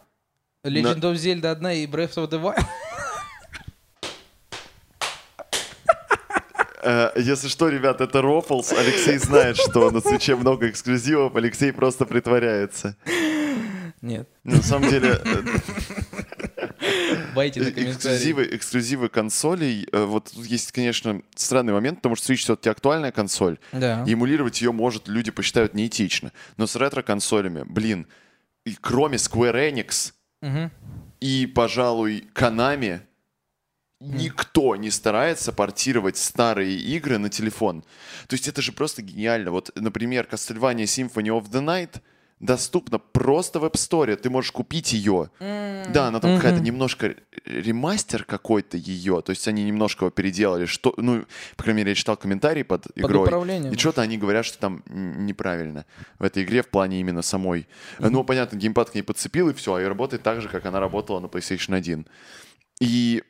Legend 0.65 1.01
of 1.01 1.15
Zelda 1.15 1.51
одна 1.51 1.73
и 1.73 1.87
Breath 1.87 2.15
of 2.17 2.29
the 2.31 2.43
Wild? 2.43 2.65
Если 7.17 7.49
что, 7.49 7.69
ребят, 7.69 8.01
это 8.01 8.23
Рофлс. 8.23 8.73
Алексей 8.73 9.19
знает, 9.19 9.57
что 9.57 9.91
на 9.91 10.01
свече 10.01 10.37
много 10.37 10.69
эксклюзивов. 10.69 11.35
Алексей 11.37 11.73
просто 11.73 12.05
притворяется. 12.07 12.97
Нет. 14.03 14.29
На 14.45 14.63
самом 14.63 14.89
деле, 14.91 15.21
э, 15.25 15.43
Байте 17.35 17.61
на 17.61 17.67
комментарии. 17.71 17.93
эксклюзивы, 17.93 18.49
эксклюзивы 18.53 19.09
консолей, 19.09 19.89
э, 19.93 20.05
вот 20.05 20.31
тут 20.35 20.45
есть, 20.47 20.73
конечно, 20.73 21.23
странный 21.35 21.73
момент, 21.73 21.99
потому 21.99 22.17
что 22.17 22.33
Switch 22.33 22.37
все-таки 22.37 22.69
актуальная 22.69 23.13
консоль, 23.13 23.59
Да. 23.73 24.05
и 24.07 24.13
эмулировать 24.13 24.61
ее, 24.61 24.73
может, 24.73 25.09
люди 25.09 25.31
посчитают 25.31 25.75
неэтично. 25.75 26.33
Но 26.57 26.67
с 26.67 26.77
ретро-консолями, 26.77 27.65
блин, 27.67 28.07
и 28.65 28.75
кроме 28.81 29.17
Square 29.17 29.73
Enix 29.73 30.13
Мгм. 30.43 30.71
и, 31.21 31.47
пожалуй, 31.47 32.29
Konami, 32.35 33.01
никто 34.01 34.77
не 34.77 34.91
старается 34.91 35.53
портировать 35.53 36.17
старые 36.17 36.77
игры 36.77 37.19
на 37.19 37.29
телефон. 37.29 37.83
То 38.29 38.35
есть 38.35 38.49
это 38.49 38.63
же 38.63 38.73
просто 38.73 39.03
гениально. 39.03 39.51
Вот, 39.51 39.71
например, 39.75 40.29
Castlevania 40.31 40.85
Symphony 40.85 41.29
of 41.29 41.51
the 41.51 41.65
Night 41.65 42.01
доступна 42.39 42.99
просто 42.99 43.59
в 43.59 43.65
App 43.65 43.75
Store. 43.75 44.15
Ты 44.17 44.29
можешь 44.29 44.53
купить 44.53 44.93
ее. 44.93 45.31
Да, 45.41 46.09
она 46.09 46.21
там 46.21 46.37
какая-то 46.37 46.61
немножко 46.61 47.15
ремастер 47.47 48.25
какой-то 48.25 48.77
ее. 48.77 49.23
То 49.23 49.31
есть 49.31 49.49
они 49.49 49.65
немножко 49.65 50.05
его 50.05 50.11
переделали. 50.11 50.67
Что, 50.67 50.93
ну, 50.99 51.25
по 51.57 51.63
крайней 51.63 51.79
мере, 51.79 51.93
я 51.93 51.95
читал 51.95 52.17
комментарии 52.19 52.65
под 52.65 52.89
игрой. 52.95 53.23
управлением. 53.23 53.73
И 53.73 53.79
что-то 53.79 54.03
они 54.03 54.19
говорят, 54.19 54.45
что 54.45 54.59
там 54.59 54.83
неправильно 54.91 55.87
в 56.19 56.25
этой 56.25 56.43
игре 56.43 56.63
в 56.63 56.69
плане 56.69 57.01
именно 57.01 57.23
самой. 57.23 57.67
Ну, 57.99 58.25
понятно, 58.25 58.57
геймпад 58.57 58.91
к 58.91 58.95
ней 58.95 59.03
подцепил, 59.03 59.49
и 59.49 59.55
все, 59.55 59.79
и 59.79 59.85
работает 59.85 60.23
так 60.23 60.43
же, 60.43 60.49
как 60.49 60.67
она 60.67 60.81
работала 60.81 61.21
на 61.21 61.27
PlayStation 61.27 61.75
1. 61.75 62.07
И 62.81 63.23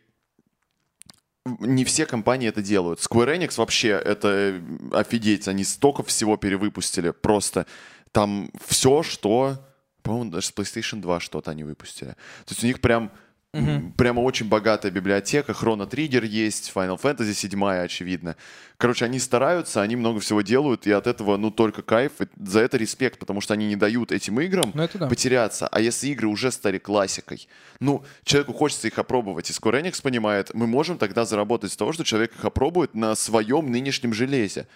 не 1.61 1.85
все 1.85 2.07
компании 2.07 2.49
это 2.49 2.63
делают. 2.63 3.01
Square 3.01 3.37
Enix 3.39 3.57
вообще 3.57 3.89
это 3.89 4.61
офигеть. 4.93 5.49
Они 5.49 5.65
столько 5.65 6.03
всего 6.03 6.37
перевыпустили. 6.37 7.11
Просто 7.11 7.67
там 8.13 8.51
все, 8.67 9.03
что... 9.03 9.63
По-моему, 10.03 10.31
даже 10.31 10.47
с 10.47 10.53
PlayStation 10.53 11.01
2 11.01 11.19
что-то 11.21 11.51
они 11.51 11.65
выпустили. 11.65 12.11
То 12.11 12.51
есть 12.51 12.63
у 12.63 12.67
них 12.67 12.81
прям... 12.81 13.11
м, 13.57 13.93
Прямо 13.97 14.21
очень 14.21 14.49
богатая 14.49 14.91
библиотека. 14.91 15.53
Chrono 15.53 15.89
Trigger 15.89 16.25
есть, 16.27 16.73
Final 16.75 17.01
Fantasy 17.01 17.33
7, 17.35 17.65
очевидно. 17.85 18.37
Короче, 18.79 19.05
они 19.07 19.19
стараются, 19.19 19.81
они 19.83 19.97
много 19.97 20.21
всего 20.21 20.43
делают, 20.43 20.87
и 20.87 20.93
от 20.93 21.07
этого, 21.07 21.37
ну, 21.39 21.51
только 21.51 21.83
кайф. 21.83 22.13
И 22.21 22.27
за 22.45 22.61
это 22.61 22.77
респект, 22.77 23.19
потому 23.19 23.41
что 23.41 23.55
они 23.55 23.67
не 23.67 23.77
дают 23.77 24.13
этим 24.13 24.39
играм 24.41 24.71
Ну, 24.75 24.89
да. 24.95 25.07
потеряться. 25.09 25.67
А 25.69 25.81
если 25.81 26.09
игры 26.09 26.27
уже 26.29 26.51
стали 26.53 26.79
классикой, 26.79 27.49
ну, 27.81 28.05
человеку 28.25 28.53
хочется 28.53 28.89
их 28.89 28.99
опробовать. 28.99 29.49
И 29.51 29.53
Square 29.53 29.83
Enix 29.83 30.03
понимает, 30.03 30.51
мы 30.55 30.67
можем 30.67 30.99
тогда 30.99 31.25
заработать 31.25 31.73
с 31.73 31.77
того, 31.77 31.93
что 31.93 32.05
человек 32.05 32.35
их 32.39 32.45
опробует 32.45 32.95
на 32.95 33.15
своем 33.15 33.71
нынешнем 33.71 34.13
железе. 34.13 34.67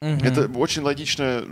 Мгм. 0.00 0.24
Это 0.24 0.48
очень 0.58 0.82
логичная 0.82 1.44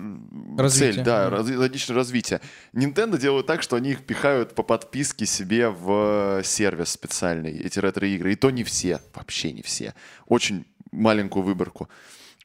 Развитие. 0.56 0.92
цель, 0.94 1.04
да, 1.04 1.30
раз- 1.30 1.50
логичное 1.50 1.96
развитие. 1.96 2.40
Nintendo 2.72 3.18
делают 3.18 3.46
так, 3.46 3.62
что 3.62 3.74
они 3.76 3.90
их 3.90 4.04
пихают 4.04 4.54
по 4.54 4.62
подписке 4.62 5.26
себе 5.26 5.68
в 5.68 6.42
сервис 6.44 6.90
специальный, 6.90 7.58
эти 7.58 7.80
ретро-игры. 7.80 8.32
И 8.32 8.36
то 8.36 8.50
не 8.50 8.62
все, 8.62 9.00
вообще 9.14 9.52
не 9.52 9.62
все. 9.62 9.94
Очень 10.26 10.64
маленькую 10.92 11.42
выборку. 11.42 11.88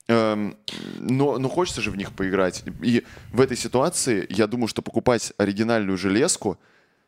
Эм, 0.08 0.58
Но, 0.98 1.38
но 1.38 1.48
хочется 1.50 1.82
же 1.82 1.92
в 1.92 1.96
них 1.96 2.14
поиграть. 2.14 2.64
И 2.82 3.04
в 3.32 3.40
этой 3.40 3.56
ситуации 3.56 4.26
я 4.30 4.48
думаю, 4.48 4.68
что 4.68 4.82
покупать 4.82 5.34
оригинальную 5.38 5.98
железку, 6.00 6.60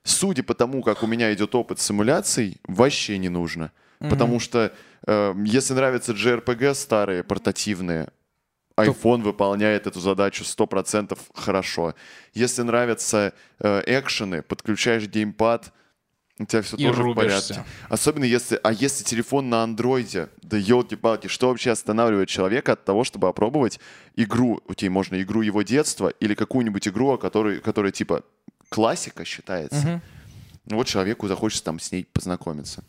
судя 0.04 0.44
по 0.44 0.54
тому, 0.54 0.84
как 0.84 1.02
у 1.04 1.08
меня 1.08 1.34
идет 1.34 1.56
опыт 1.56 1.80
симуляций, 1.80 2.58
вообще 2.68 3.18
не 3.18 3.30
нужно. 3.30 3.72
Потому 4.00 4.40
что 4.40 4.72
э, 5.08 5.34
если 5.46 5.74
нравятся 5.74 6.12
JRPG 6.12 6.76
старые, 6.76 7.24
портативные, 7.24 8.10
iPhone 8.78 9.22
выполняет 9.22 9.88
эту 9.88 10.00
задачу 10.00 10.44
100% 10.44 11.18
хорошо. 11.34 11.94
Если 12.34 12.64
нравятся 12.64 13.34
э, 13.60 13.84
экшены, 13.86 14.42
подключаешь 14.42 15.08
геймпад, 15.08 15.72
у 16.40 16.46
тебя 16.46 16.64
все 16.64 16.76
И 16.78 16.88
тоже 16.88 17.02
в 17.02 17.06
рубишься. 17.06 17.54
порядке. 17.54 17.72
Особенно 17.90 18.24
если, 18.24 18.60
а 18.64 18.74
если 18.74 19.04
телефон 19.04 19.50
на 19.50 19.62
андроиде, 19.62 20.30
да 20.42 20.58
елки-палки, 20.58 21.28
что 21.28 21.50
вообще 21.50 21.70
останавливает 21.72 22.28
человека 22.28 22.74
от 22.74 22.84
того, 22.84 23.04
чтобы 23.04 23.28
опробовать 23.28 23.80
игру, 24.16 24.60
у 24.68 24.74
тебя 24.74 24.90
можно 24.90 25.22
игру 25.22 25.42
его 25.42 25.62
детства 25.62 26.08
или 26.20 26.34
какую-нибудь 26.34 26.88
игру, 26.88 27.12
о 27.12 27.18
которой, 27.18 27.60
которая 27.60 27.92
типа 27.92 28.24
классика 28.70 29.26
считается. 29.26 29.88
Мгм. 29.88 30.02
Ну 30.66 30.78
вот 30.78 30.88
человеку 30.88 31.28
захочется 31.28 31.66
там 31.66 31.80
с 31.80 31.92
ней 31.92 32.08
познакомиться. 32.12 32.84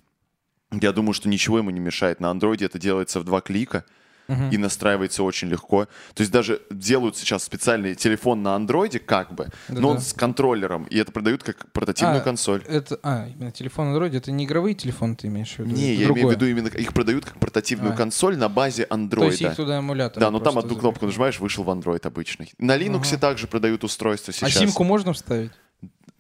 Я 0.71 0.93
думаю, 0.93 1.13
что 1.13 1.29
ничего 1.29 1.59
ему 1.59 1.69
не 1.71 1.81
мешает. 1.81 2.21
На 2.21 2.31
андроиде 2.31 2.65
это 2.65 2.79
делается 2.79 3.21
в 3.21 3.25
два 3.25 3.43
клика 3.43 3.85
и 4.29 4.57
настраивается 4.57 5.23
очень 5.23 5.49
легко. 5.49 5.87
То 6.15 6.21
есть 6.23 6.33
даже 6.33 6.63
делают 6.71 7.17
сейчас 7.17 7.45
специальный 7.45 7.95
телефон 7.95 8.43
на 8.43 8.55
андроиде, 8.55 8.99
как 8.99 9.35
бы, 9.35 9.49
но 9.69 9.89
он 9.91 9.97
Да-да. 9.97 10.01
с 10.09 10.13
контроллером, 10.13 10.85
и 10.85 10.97
это 10.99 11.13
продают 11.13 11.43
как 11.43 11.71
портативную 11.73 12.19
А, 12.21 12.25
консоль. 12.25 12.63
Это, 12.67 12.99
а, 13.03 13.27
именно 13.29 13.53
телефон 13.53 13.95
Android, 13.95 14.17
это 14.17 14.33
не 14.33 14.45
игровые 14.47 14.75
телефоны 14.75 15.15
ты 15.17 15.27
имеешь 15.29 15.55
в 15.55 15.59
виду? 15.59 15.71
Не, 15.77 15.83
это 15.83 15.83
я 15.83 15.95
имею 15.95 16.13
в 16.13 16.15
другое. 16.17 16.35
виду 16.35 16.47
именно, 16.47 16.69
их 16.69 16.93
продают 16.95 17.25
как 17.27 17.39
портативную 17.39 17.93
А. 17.93 17.97
консоль 17.97 18.37
на 18.39 18.49
базе 18.49 18.75
То 18.75 18.81
есть 18.83 18.93
андроида. 18.93 19.47
их 19.49 19.57
туда 19.57 19.79
эмулятор. 19.79 20.21
Да, 20.21 20.31
но 20.31 20.41
там 20.41 20.59
одну 20.59 20.77
кнопку 20.77 21.07
нажимаешь, 21.07 21.39
вышел 21.41 21.65
в 21.65 21.71
Android 21.71 22.07
обычный. 22.07 22.53
На 22.59 22.77
Linux 22.79 23.17
также 23.19 23.47
продают 23.47 23.85
устройства 23.85 24.33
А 24.35 24.49
сейчас. 24.49 24.61
симку 24.63 24.85
можно 24.85 25.13
вставить? 25.13 25.53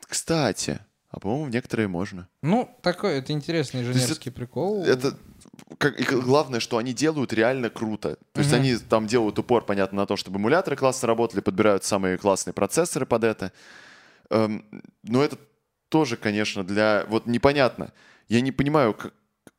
Кстати, 0.07 0.78
а 1.11 1.20
по-моему, 1.20 1.44
в 1.46 1.50
некоторые 1.50 1.88
можно. 1.88 2.28
Ну, 2.42 2.68
такой, 2.82 3.18
это 3.18 3.32
интересный 3.32 3.82
инженерский 3.82 4.30
прикол. 4.32 4.84
Это 4.84 5.16
как, 5.78 5.96
главное, 6.24 6.61
что 6.61 6.78
они 6.78 6.92
делают 6.92 7.32
реально 7.32 7.70
круто. 7.70 8.16
То 8.32 8.40
есть 8.40 8.52
Мгм. 8.52 8.61
они 8.61 8.76
там 8.76 9.07
делают 9.07 9.38
упор, 9.38 9.64
понятно, 9.64 9.98
на 10.02 10.07
то, 10.07 10.16
чтобы 10.16 10.38
эмуляторы 10.38 10.76
классно 10.76 11.09
работали, 11.09 11.40
подбирают 11.40 11.84
самые 11.84 12.18
классные 12.18 12.52
процессоры 12.55 13.07
под 13.07 13.24
это. 13.24 13.52
Эм, 14.30 14.64
но 15.02 15.22
это 15.22 15.38
тоже, 15.88 16.16
конечно, 16.16 16.64
для... 16.64 17.05
Вот 17.09 17.26
непонятно. 17.26 17.92
Я 18.28 18.40
не 18.40 18.52
понимаю, 18.52 18.94
как, 18.94 19.12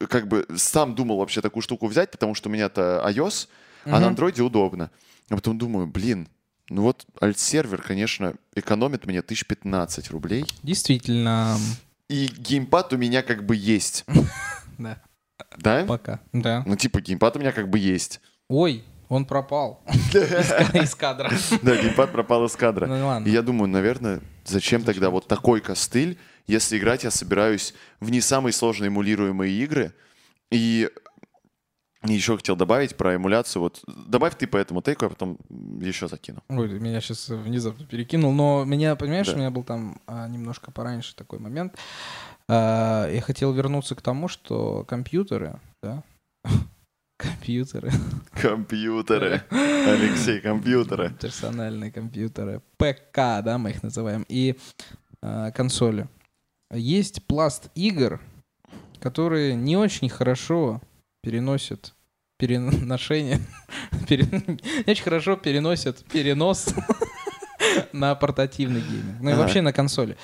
как 0.09 0.27
бы 0.27 0.45
сам 0.55 0.95
думал 0.95 1.17
вообще 1.17 1.41
такую 1.41 1.61
штуку 1.63 1.87
взять, 1.87 2.11
потому 2.11 2.35
что 2.35 2.49
у 2.49 2.51
меня-то 2.51 3.03
iOS, 3.07 3.47
а 3.85 3.99
на 3.99 4.07
андроиде 4.07 4.41
удобно. 4.41 4.89
А 5.29 5.35
потом 5.35 5.57
думаю, 5.57 5.87
блин, 5.87 6.27
ну 6.69 6.81
вот 6.81 7.05
альт-сервер, 7.21 7.81
конечно, 7.81 8.33
экономит 8.55 9.05
мне 9.05 9.19
1015 9.19 10.09
рублей. 10.09 10.45
Действительно, 10.63 11.57
И 12.09 12.27
геймпад 12.27 12.93
у 12.93 12.97
меня 12.97 13.21
как 13.23 13.45
бы 13.45 13.55
есть. 13.55 14.05
да, 14.77 15.01
Да? 15.57 15.85
пока. 15.85 16.19
Да. 16.33 16.63
Ну, 16.65 16.75
типа, 16.75 17.01
геймпад 17.01 17.35
у 17.35 17.39
меня 17.39 17.51
как 17.51 17.69
бы 17.69 17.79
есть. 17.79 18.21
Ой, 18.47 18.83
он 19.09 19.25
пропал 19.25 19.83
из 20.13 20.49
ка- 20.71 20.77
из 20.79 20.95
кадра. 20.95 21.31
Да, 21.61 21.75
геймпад 21.75 22.11
пропал 22.11 22.45
из 22.45 22.55
кадра. 22.55 22.85
Ну 22.87 23.07
ладно. 23.07 23.27
И 23.27 23.31
я 23.31 23.41
думаю, 23.41 23.67
наверное, 23.67 24.21
зачем 24.45 24.83
тогда 24.83 25.09
вот 25.09 25.27
такой 25.27 25.61
костыль, 25.61 26.17
если 26.47 26.77
играть 26.77 27.03
я 27.03 27.11
собираюсь 27.11 27.73
в 27.99 28.09
не 28.11 28.21
самые 28.21 28.53
сложные 28.53 28.87
эмулируемые 28.89 29.51
игры. 29.63 29.93
И 30.51 30.89
еще 32.13 32.37
хотел 32.37 32.55
добавить 32.55 32.95
про 32.95 33.15
эмуляцию. 33.15 33.63
Вот 33.63 33.83
добавь 33.87 34.35
ты 34.37 34.47
по 34.47 34.57
этому 34.57 34.81
тейку, 34.81 35.05
а 35.05 35.09
потом 35.09 35.37
еще 35.81 36.07
закину. 36.07 36.43
Ой, 36.49 36.69
ты 36.69 36.79
меня 36.79 37.01
сейчас 37.01 37.29
внезапно 37.29 37.85
перекинул, 37.85 38.31
но 38.31 38.63
меня, 38.65 38.95
понимаешь, 38.95 39.27
Да. 39.27 39.33
у 39.33 39.37
меня 39.37 39.51
был 39.51 39.63
там 39.63 39.99
а, 40.07 40.27
немножко 40.27 40.71
пораньше 40.71 41.15
такой 41.15 41.39
момент. 41.39 41.75
А, 42.47 43.09
я 43.09 43.21
хотел 43.21 43.51
вернуться 43.53 43.95
к 43.95 44.01
тому, 44.01 44.27
что 44.27 44.83
компьютеры, 44.87 45.59
да, 45.81 46.03
компьютеры, 47.17 47.91
Компьютеры. 48.33 49.43
Алексей, 49.49 50.41
компьютеры. 50.41 51.13
персональные 51.21 51.91
компьютеры, 51.91 52.61
ПК, 52.77 53.15
да, 53.43 53.57
мы 53.57 53.71
их 53.71 53.83
называем, 53.83 54.25
и 54.27 54.57
а, 55.21 55.51
консоли. 55.51 56.07
Есть 56.71 57.23
пласт 57.25 57.69
игр, 57.75 58.19
которые 58.99 59.55
не 59.55 59.77
очень 59.77 60.09
хорошо 60.09 60.81
переносят 61.21 61.94
переношение, 62.37 63.39
пере- 64.07 64.25
не 64.25 64.91
очень 64.91 65.03
хорошо 65.03 65.35
переносят 65.35 66.03
перенос 66.05 66.67
на 67.93 68.15
портативный 68.15 68.81
гейминг, 68.81 69.21
ну 69.21 69.29
и 69.29 69.33
вообще 69.33 69.61
на 69.61 69.73
консоли. 69.73 70.17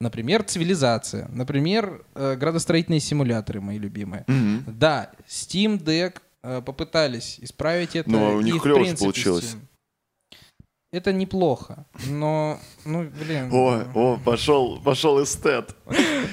Например, 0.00 0.44
цивилизация, 0.44 1.28
например, 1.32 2.04
э, 2.14 2.36
градостроительные 2.36 3.00
симуляторы, 3.00 3.60
мои 3.60 3.78
любимые. 3.78 4.24
Да, 4.66 5.10
Steam 5.26 5.82
Deck 5.82 6.18
э, 6.44 6.62
попытались 6.64 7.38
исправить 7.40 7.96
это. 7.96 8.08
Но 8.10 8.36
у 8.36 8.40
них 8.40 8.54
и, 8.54 8.58
в 8.58 8.62
клёво 8.62 8.78
же 8.78 8.84
принципе, 8.84 9.04
получилось. 9.06 9.56
Это 10.90 11.12
неплохо, 11.12 11.84
но, 12.06 12.58
ну, 12.86 13.02
блин. 13.10 13.50
О, 13.52 13.84
о, 13.94 14.18
пошел, 14.24 14.80
пошел 14.82 15.22
эстет. 15.22 15.76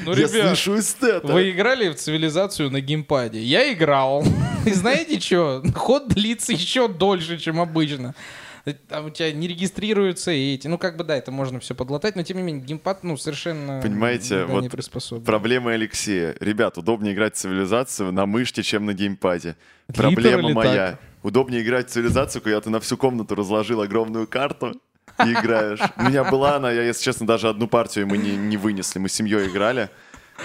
ну, 0.05 0.13
Я 0.13 0.27
ребят, 0.27 0.47
слышу 0.47 0.79
эстета. 0.79 1.27
вы 1.27 1.51
играли 1.51 1.89
в 1.89 1.95
цивилизацию 1.95 2.71
на 2.71 2.79
геймпаде? 2.79 3.41
Я 3.41 3.73
играл. 3.73 4.23
И 4.65 4.71
знаете 4.71 5.19
что? 5.19 5.61
Ход 5.75 6.07
длится 6.07 6.53
еще 6.53 6.87
дольше, 6.87 7.37
чем 7.37 7.59
обычно. 7.59 8.15
Там 8.87 9.07
у 9.07 9.09
тебя 9.09 9.33
не 9.33 9.49
регистрируются 9.49 10.31
эти. 10.31 10.67
Ну, 10.67 10.77
как 10.77 10.95
бы, 10.95 11.03
да, 11.03 11.17
это 11.17 11.31
можно 11.31 11.59
все 11.59 11.75
подлатать, 11.75 12.15
но 12.15 12.23
тем 12.23 12.37
не 12.37 12.43
менее, 12.43 12.63
геймпад, 12.63 13.03
ну, 13.03 13.17
совершенно 13.17 13.81
Понимаете, 13.81 14.45
вот 14.45 14.61
не 14.61 14.69
приспособлен. 14.69 15.25
Проблема 15.25 15.73
Алексея. 15.73 16.33
Ребят, 16.39 16.77
удобнее 16.77 17.13
играть 17.13 17.35
в 17.35 17.39
цивилизацию 17.39 18.13
на 18.13 18.25
мышке, 18.25 18.63
чем 18.63 18.85
на 18.85 18.93
геймпаде. 18.93 19.57
Проблема 19.93 20.47
или 20.47 20.53
моя. 20.53 20.91
так? 20.91 20.99
Удобнее 21.25 21.63
играть 21.63 21.89
в 21.89 21.91
цивилизацию, 21.91 22.39
когда 22.43 22.61
ты 22.61 22.69
на 22.69 22.79
всю 22.79 22.97
комнату 22.97 23.33
разложил 23.33 23.81
огромную 23.81 24.27
карту 24.27 24.79
и 25.25 25.31
играешь. 25.33 25.79
У 25.97 26.03
меня 26.03 26.23
была 26.23 26.57
она, 26.57 26.71
я, 26.71 26.83
если 26.83 27.03
честно, 27.03 27.25
даже 27.25 27.49
одну 27.49 27.67
партию 27.67 28.05
мы 28.05 28.19
не, 28.19 28.35
не 28.35 28.57
вынесли. 28.57 28.99
Мы 28.99 29.09
с 29.09 29.13
семьей 29.13 29.47
играли. 29.47 29.89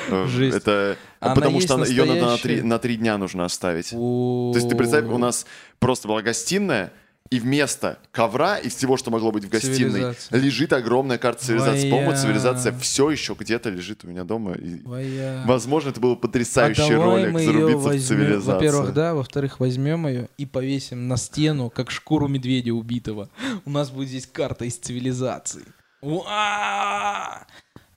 Э, 0.09 0.25
Жесть. 0.27 0.57
Это 0.57 0.97
Она 1.21 1.35
потому 1.35 1.61
что 1.61 1.75
она- 1.75 1.85
ее 1.85 2.07
надо 2.07 2.21
на 2.21 2.27
настоящая? 2.31 2.61
три, 2.61 2.63
на 2.63 2.79
три 2.79 2.97
дня 2.97 3.19
нужно 3.19 3.45
оставить. 3.45 3.91
То 3.91 4.53
То 4.55 4.59
есть 4.59 4.71
ты 4.71 4.75
представь, 4.77 5.05
у 5.05 5.19
нас 5.19 5.45
просто 5.81 6.09
была 6.09 6.23
гостиная, 6.23 6.93
и 7.31 7.39
вместо 7.39 7.99
ковра 8.11 8.59
и 8.59 8.69
всего, 8.69 8.97
что 8.97 9.13
могло 9.13 9.31
быть 9.31 9.45
в 9.45 9.49
гостиной, 9.49 10.17
лежит 10.31 10.73
огромная 10.73 11.17
карта 11.17 11.45
цивилизации. 11.45 11.89
По-моему, 11.89 12.11
Моя. 12.11 12.21
цивилизация 12.21 12.77
все 12.79 13.09
еще 13.11 13.37
где-то 13.39 13.71
лежит 13.71 14.05
у 14.05 14.09
меня 14.09 14.25
дома. 14.25 14.53
И, 14.55 14.79
Твоя... 14.79 15.45
Возможно, 15.47 15.91
это 15.91 16.01
был 16.01 16.13
А 16.13 16.17
потрясающий 16.17 16.91
давай 16.91 17.23
ролик 17.23 17.33
мы 17.33 17.45
зарубиться 17.45 17.77
в 17.79 17.83
возьмем- 17.85 18.07
цивилизацию. 18.07 18.55
Во-первых, 18.55 18.95
да, 18.95 19.15
во-вторых, 19.15 19.61
возьмем 19.61 20.09
ее 20.09 20.29
и 20.39 20.47
повесим 20.47 21.07
на 21.07 21.17
стену, 21.17 21.71
как 21.71 21.93
шкуру 21.93 22.27
медведя 22.27 22.73
убитого. 22.73 23.31
У 23.65 23.71
нас 23.71 23.91
будет 23.91 24.09
здесь 24.09 24.27
карта 24.27 24.65
из 24.65 24.77
цивилизации. 24.77 25.63
Уа! 26.03 27.47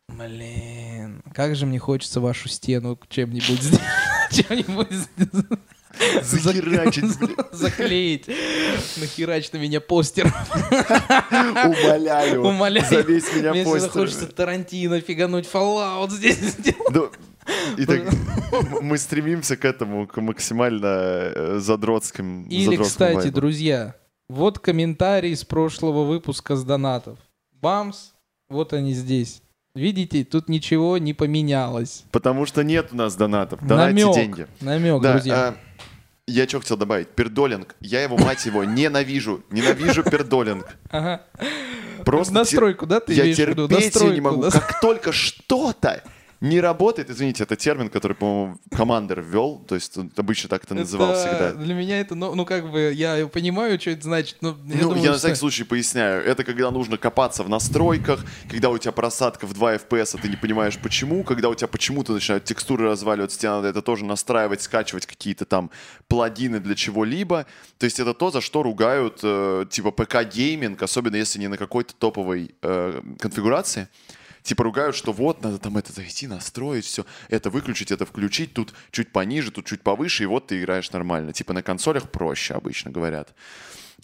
Блин, 0.09 1.23
как 1.33 1.55
же 1.55 1.65
мне 1.65 1.79
хочется 1.79 2.19
вашу 2.21 2.49
стену 2.49 2.99
чем-нибудь 3.09 3.61
сделать, 3.63 3.81
чем-нибудь 4.31 4.87
Захерачить, 6.23 7.17
блин. 7.19 7.35
заклеить. 7.51 8.27
Нахерач 8.97 9.51
на 9.51 9.57
меня 9.57 9.79
постер. 9.81 10.25
Умоляю. 11.31 12.43
Умоляю. 12.43 12.87
Завесь 12.89 13.25
меня 13.35 13.51
Мне 13.51 13.63
всегда 13.63 13.79
постерами. 13.79 13.89
хочется 14.05 14.27
Тарантино 14.27 15.01
фигануть 15.01 15.47
Fallout 15.51 16.09
здесь 16.11 16.37
сделать. 16.37 17.13
И 17.77 17.85
так 17.85 18.01
мы 18.81 18.97
стремимся 18.97 19.57
к 19.57 19.65
этому, 19.65 20.07
к 20.07 20.19
максимально 20.21 20.85
э, 20.87 21.55
задротским 21.59 22.43
Или, 22.47 22.77
кстати, 22.77 23.15
вайбу. 23.15 23.31
друзья, 23.35 23.95
вот 24.29 24.59
комментарий 24.59 25.35
с 25.35 25.43
прошлого 25.43 26.05
выпуска 26.05 26.55
с 26.55 26.63
донатов. 26.63 27.19
Бамс, 27.51 28.11
вот 28.49 28.71
они 28.73 28.93
здесь. 28.93 29.41
Видите, 29.75 30.23
тут 30.23 30.49
ничего 30.49 30.97
не 30.99 31.13
поменялось. 31.13 32.03
Потому 32.11 32.45
что 32.45 32.63
нет 32.63 32.89
у 32.91 32.95
нас 32.95 33.15
донатов. 33.15 33.59
Донайте 33.65 34.05
намек, 34.05 34.15
деньги. 34.15 34.47
намек, 34.61 35.01
Да, 35.01 35.13
друзья. 35.13 35.35
а, 35.49 35.55
я 36.27 36.47
что 36.47 36.59
хотел 36.59 36.77
добавить? 36.77 37.09
Пердолинг. 37.09 37.75
Я 37.81 38.01
его, 38.01 38.17
мать 38.17 38.45
его, 38.45 38.63
ненавижу. 38.63 39.43
Ненавижу 39.51 40.03
пердолинг. 40.03 40.65
Ага. 40.89 41.23
Просто 42.05 42.33
настройку, 42.33 42.85
да, 42.85 42.99
ты 42.99 43.13
я 43.13 43.33
терпеть 43.33 43.95
не 44.01 44.21
могу. 44.21 44.43
Как 44.49 44.79
только 44.79 45.11
что-то 45.11 46.03
не 46.43 46.59
работает, 46.59 47.09
извините, 47.09 47.43
это 47.43 47.55
термин, 47.55 47.89
который, 47.89 48.17
по-моему, 48.17 48.57
командир 48.69 49.21
ввел, 49.21 49.63
то 49.65 49.75
есть 49.75 49.97
он 49.97 50.11
обычно 50.17 50.49
так 50.49 50.65
это 50.65 50.75
называл 50.75 51.11
Это 51.11 51.19
всегда. 51.19 51.53
Для 51.53 51.73
меня 51.73 52.01
это, 52.01 52.15
ну, 52.15 52.35
ну, 52.35 52.45
как 52.45 52.69
бы, 52.69 52.91
я 52.93 53.25
понимаю, 53.27 53.79
что 53.79 53.91
это 53.91 54.03
значит, 54.03 54.35
но 54.41 54.49
я 54.49 54.55
ну, 54.75 54.89
думаю, 54.89 55.01
я 55.01 55.11
на 55.11 55.17
что- 55.17 55.19
всякий 55.19 55.39
случай 55.39 55.63
поясняю. 55.63 56.21
Это 56.21 56.43
когда 56.43 56.69
нужно 56.69 56.97
копаться 56.97 57.43
в 57.43 57.49
настройках, 57.49 58.25
когда 58.49 58.71
у 58.71 58.77
тебя 58.77 58.91
просадка 58.91 59.47
в 59.47 59.53
2 59.53 59.75
FPS, 59.75 60.15
а 60.15 60.21
ты 60.21 60.27
не 60.27 60.35
понимаешь 60.35 60.77
почему, 60.77 61.23
когда 61.23 61.47
у 61.47 61.55
тебя 61.55 61.69
почему-то 61.69 62.11
начинают 62.11 62.43
текстуры 62.43 62.89
разваливаться, 62.89 63.39
тебе 63.39 63.51
надо 63.51 63.69
это 63.69 63.81
тоже 63.81 64.03
настраивать, 64.03 64.61
скачивать 64.61 65.05
какие-то 65.05 65.45
там 65.45 65.71
плагины 66.09 66.59
для 66.59 66.75
чего-либо. 66.75 67.45
То 67.77 67.85
есть 67.85 68.01
это 68.01 68.13
то, 68.13 68.31
за 68.31 68.41
что 68.41 68.63
ругают 68.63 69.21
э, 69.23 69.65
типа 69.69 69.91
ПК-гейминг, 69.91 70.83
особенно 70.83 71.15
если 71.15 71.39
не 71.39 71.47
на 71.47 71.55
какой-то 71.55 71.93
топовой 71.95 72.53
э, 72.61 73.01
конфигурации. 73.17 73.87
Типа 74.43 74.63
ругают, 74.65 74.95
что 74.95 75.13
вот, 75.13 75.41
надо 75.41 75.57
там 75.57 75.77
это 75.77 75.91
зайти, 75.93 76.27
настроить, 76.27 76.85
все, 76.85 77.05
это 77.29 77.49
выключить, 77.49 77.91
это 77.91 78.05
включить, 78.05 78.53
тут 78.53 78.73
чуть 78.91 79.11
пониже, 79.11 79.51
тут 79.51 79.65
чуть 79.65 79.81
повыше, 79.81 80.23
и 80.23 80.25
вот 80.25 80.47
ты 80.47 80.59
играешь 80.59 80.91
нормально. 80.91 81.31
Типа 81.33 81.53
на 81.53 81.63
консолях 81.63 82.09
проще 82.11 82.53
обычно 82.53 82.91
говорят. 82.91 83.33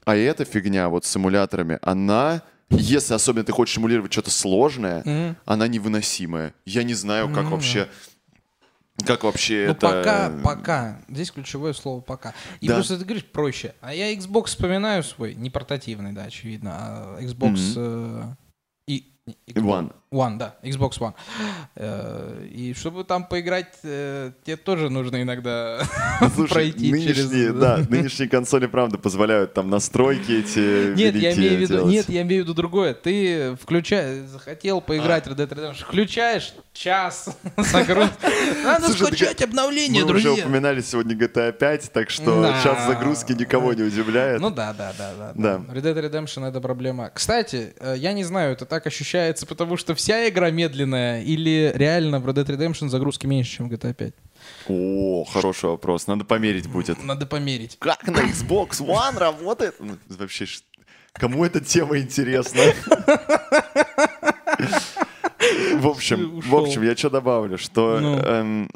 А 0.05 0.15
эта 0.15 0.45
фигня 0.45 0.87
вот 0.89 1.03
с 1.05 1.09
симуляторами, 1.11 1.77
она, 1.81 2.41
если 2.69 3.13
особенно 3.13 3.43
ты 3.43 3.51
хочешь 3.51 3.75
симулировать 3.75 4.13
что-то 4.13 4.31
сложное, 4.31 5.01
Мгм. 5.03 5.35
она 5.45 5.67
невыносимая. 5.67 6.53
Я 6.65 6.83
не 6.83 6.93
знаю, 6.93 7.27
как 7.27 7.43
Ну 7.43 7.49
вообще... 7.51 7.89
Как 9.05 9.23
вообще 9.23 9.65
Ну, 9.67 9.71
это... 9.71 9.79
пока, 9.87 10.29
пока. 10.43 11.01
Здесь 11.07 11.31
ключевое 11.31 11.71
слово 11.71 12.01
«пока». 12.01 12.33
И 12.59 12.67
Да. 12.67 12.73
просто 12.75 12.97
ты 12.97 13.05
говоришь 13.05 13.23
проще. 13.25 13.73
А 13.79 13.93
я 13.93 14.13
Xbox 14.13 14.47
вспоминаю 14.47 15.03
свой, 15.03 15.35
не 15.35 15.49
портативный, 15.49 16.11
да, 16.11 16.23
очевидно, 16.23 16.71
а 16.75 17.21
Xbox... 17.21 17.73
э, 17.77 18.23
и, 18.89 19.05
и- 19.47 19.53
One. 19.53 19.93
One, 20.12 20.38
да, 20.39 20.55
Xbox 20.64 20.97
One. 20.99 21.14
Э, 21.76 22.43
И 22.51 22.74
чтобы 22.74 23.03
там 23.03 23.26
поиграть, 23.26 23.68
э, 23.84 24.32
тебе 24.43 24.57
тоже 24.57 24.89
нужно 24.89 25.22
иногда 25.22 25.82
Слушай, 26.34 26.49
пройти 26.51 26.91
нынешние, 26.91 27.14
через... 27.16 27.53
да, 27.60 27.78
нынешние 27.88 28.28
консоли, 28.28 28.66
правда, 28.66 28.97
позволяют 28.97 29.53
там 29.53 29.70
настройки 29.70 30.32
эти 30.32 30.95
Нет, 30.95 31.16
я 31.16 31.34
имею 31.36 31.57
в 31.57 31.62
виду, 31.62 31.86
нет, 31.88 32.10
я 32.10 32.24
имею 32.24 32.41
в 32.43 32.45
виду 32.45 32.55
другое. 32.55 32.95
Ты 32.95 33.55
включаешь, 33.62 34.26
захотел 34.30 34.82
поиграть 34.82 35.28
в 35.28 35.32
Red 35.32 35.36
Dead 35.38 35.49
Redemption, 35.49 35.84
включаешь 35.84 36.53
час 36.74 37.38
загруз. 37.57 38.10
Надо 38.64 38.88
Слушай, 38.88 39.07
скачать 39.07 39.38
так 39.38 39.47
обновление, 39.49 40.03
Мы 40.05 40.12
уже 40.14 40.24
друзья. 40.24 40.43
упоминали 40.43 40.82
сегодня 40.82 41.16
GTA 41.16 41.51
5, 41.51 41.91
так 41.91 42.10
что 42.10 42.41
Да. 42.41 42.64
час 42.64 42.88
загрузки 42.88 43.34
никого 43.34 43.74
не 43.74 43.84
удивляет. 43.84 44.41
Ну 44.41 44.49
да, 44.49 44.74
да, 44.74 44.91
да, 44.97 45.12
да. 45.18 45.32
Да. 45.36 45.74
Red 45.74 45.84
Dead 45.84 46.10
Redemption 46.10 46.47
это 46.49 46.60
проблема. 46.62 47.12
Кстати, 47.14 47.74
э, 47.80 47.93
я 47.97 48.14
не 48.14 48.24
знаю, 48.24 48.53
это 48.53 48.66
так 48.66 48.88
ощущается, 48.88 49.45
потому 49.45 49.78
что 49.78 49.93
вся 50.00 50.30
игра 50.30 50.50
медленная, 50.50 51.22
или 51.24 51.72
реально 51.76 52.20
в 52.20 52.28
Red 52.28 52.36
Dead 52.45 52.58
Redemption 52.58 52.88
загрузки 52.89 53.28
меньше, 53.28 53.58
чем 53.58 53.70
в 53.70 53.74
GTA 53.74 53.93
5? 53.93 54.14
О, 54.70 55.26
хороший 55.26 55.70
вопрос, 55.70 56.08
надо 56.08 56.24
померить 56.24 56.68
будет. 56.68 57.04
Надо 57.04 57.26
померить. 57.26 57.76
Как 57.80 58.08
на 58.08 58.20
Xbox 58.20 58.80
One 58.80 59.18
работает? 59.18 59.76
Ну, 59.80 59.97
Вообще, 60.08 60.45
кому 61.14 61.43
эта 61.45 61.60
тема 61.60 61.97
интересна? 62.00 62.62
В 65.76 65.88
общем, 65.88 66.39
в 66.39 66.56
общем, 66.56 66.84
я 66.84 66.95
что 66.95 67.10
добавлю, 67.10 67.58
что 67.58 68.00
Ну. 68.00 68.18
эм, 68.20 68.70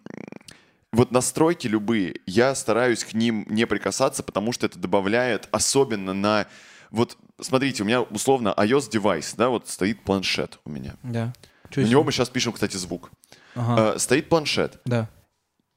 вот 0.92 1.12
настройки 1.12 1.68
любые, 1.68 2.16
я 2.26 2.54
стараюсь 2.56 3.04
к 3.04 3.14
ним 3.14 3.46
не 3.50 3.66
прикасаться, 3.66 4.24
потому 4.24 4.52
что 4.52 4.66
это 4.66 4.78
добавляет 4.80 5.48
особенно 5.52 6.14
на... 6.14 6.48
Вот, 6.92 7.18
смотрите, 7.42 7.84
у 7.84 7.86
меня 7.86 8.02
условно 8.02 8.54
iOS 8.58 8.90
девайс, 8.92 9.34
да, 9.36 9.50
вот 9.50 9.68
стоит 9.70 10.04
планшет 10.04 10.60
у 10.66 10.70
меня. 10.70 10.96
Да. 11.04 11.34
Чё 11.70 11.82
На 11.82 11.86
него 11.86 12.04
мы 12.04 12.12
сейчас 12.12 12.30
пишем, 12.30 12.54
кстати, 12.54 12.78
звук. 12.78 13.12
Ага, 13.56 13.96
Э, 13.96 14.00
Стоит 14.00 14.30
планшет, 14.30 14.80
да. 14.86 15.10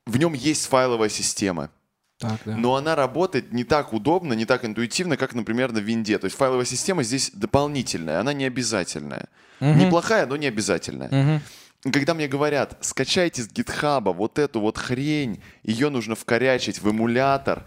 в 0.07 0.17
нем 0.19 0.33
есть 0.35 0.67
файловая 0.67 1.09
система. 1.09 1.71
Так, 2.19 2.41
да. 2.47 2.57
Но 2.57 2.77
она 2.77 2.95
работает 2.95 3.53
не 3.53 3.65
так 3.65 3.93
удобно, 3.93 4.33
не 4.33 4.47
так 4.47 4.65
интуитивно, 4.65 5.17
как, 5.19 5.35
например, 5.35 5.73
на 5.73 5.79
винде. 5.79 6.19
То 6.19 6.25
есть 6.25 6.37
файловая 6.37 6.65
система 6.65 7.03
здесь 7.03 7.31
дополнительная, 7.35 8.21
она 8.21 8.33
не 8.33 8.47
обязательная. 8.47 9.29
Мгм. 9.61 9.79
Неплохая, 9.79 10.27
но 10.27 10.37
не 10.37 10.47
обязательная. 10.47 11.43
И 11.85 11.91
Когда 11.91 12.15
мне 12.15 12.27
говорят, 12.27 12.79
скачайте 12.81 13.43
с 13.43 13.49
гитхаба 13.53 14.11
вот 14.11 14.39
эту 14.39 14.61
вот 14.61 14.79
хрень, 14.79 15.43
ее 15.63 15.91
нужно 15.91 16.15
вкорячить 16.15 16.81
в 16.81 16.89
эмулятор, 16.89 17.65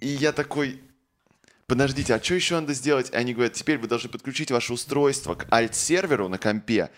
и 0.00 0.06
я 0.08 0.30
такой, 0.32 0.80
подождите, 1.72 2.14
а 2.14 2.22
что 2.22 2.34
еще 2.34 2.60
надо 2.60 2.74
сделать? 2.74 3.08
И 3.10 3.16
они 3.16 3.32
говорят, 3.32 3.54
теперь 3.54 3.78
вы 3.78 3.88
должны 3.88 4.10
подключить 4.10 4.50
ваше 4.50 4.74
устройство 4.74 5.36
к 5.36 5.50
альт-серверу 5.50 6.28
на 6.28 6.36
компе 6.36 6.90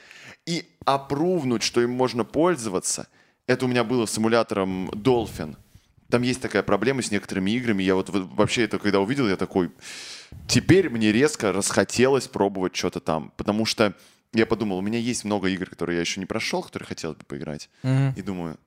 и 0.47 0.68
опрувнуть, 0.85 1.62
что 1.62 1.81
им 1.81 1.91
можно 1.91 2.25
пользоваться. 2.25 3.07
Это 3.47 3.66
у 3.66 3.68
меня 3.68 3.85
было 3.85 4.07
с 4.07 4.18
эмулятором 4.18 4.91
Dolphin. 4.91 5.57
Там 6.11 6.22
есть 6.22 6.41
такая 6.41 6.64
проблема 6.64 7.03
с 7.03 7.12
некоторыми 7.12 7.53
играми. 7.53 7.85
Я 7.85 7.95
вот 7.95 8.11
вообще 8.11 8.64
это 8.64 8.81
когда 8.81 8.99
увидел, 8.99 9.29
я 9.29 9.37
такой, 9.37 9.70
теперь 10.49 10.91
мне 10.91 11.12
резко 11.12 11.53
расхотелось 11.53 12.27
пробовать 12.27 12.75
что-то 12.75 12.99
там. 12.99 13.33
Потому 13.37 13.66
что 13.66 13.95
я 14.33 14.45
подумал, 14.45 14.79
у 14.79 14.83
меня 14.83 14.99
есть 14.99 15.22
много 15.22 15.51
игр, 15.51 15.70
которые 15.70 15.99
я 15.99 16.01
еще 16.01 16.18
не 16.18 16.27
прошел, 16.27 16.64
которые 16.64 16.89
хотелось 16.89 17.16
бы 17.16 17.25
поиграть. 17.25 17.70
Мгм. 17.85 18.14
И 18.16 18.22
думаю, 18.22 18.59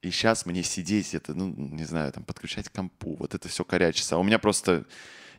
и 0.00 0.10
сейчас 0.10 0.46
мне 0.46 0.62
сидеть, 0.62 1.12
это, 1.12 1.34
ну, 1.34 1.54
не 1.54 1.84
знаю, 1.84 2.12
там, 2.12 2.24
подключать 2.24 2.70
к 2.70 2.72
компу, 2.72 3.16
вот 3.18 3.34
это 3.34 3.46
все 3.50 3.62
корячится. 3.62 4.16
А 4.16 4.18
у 4.18 4.22
меня 4.22 4.38
просто 4.38 4.86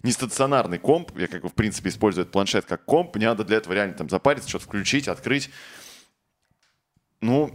не 0.04 0.12
стационарный 0.12 0.78
комп, 0.78 1.18
я 1.18 1.28
как 1.28 1.42
бы, 1.42 1.50
в 1.50 1.54
принципе, 1.54 1.90
использую 1.90 2.24
этот 2.24 2.34
планшет 2.34 2.66
как 2.66 2.86
комп, 2.86 3.16
мне 3.16 3.28
надо 3.28 3.44
для 3.44 3.58
этого 3.58 3.74
реально 3.74 3.96
там 3.96 4.10
запариться, 4.10 4.50
что-то 4.50 4.66
включить, 4.66 5.08
открыть. 5.08 5.50
Ну, 7.22 7.52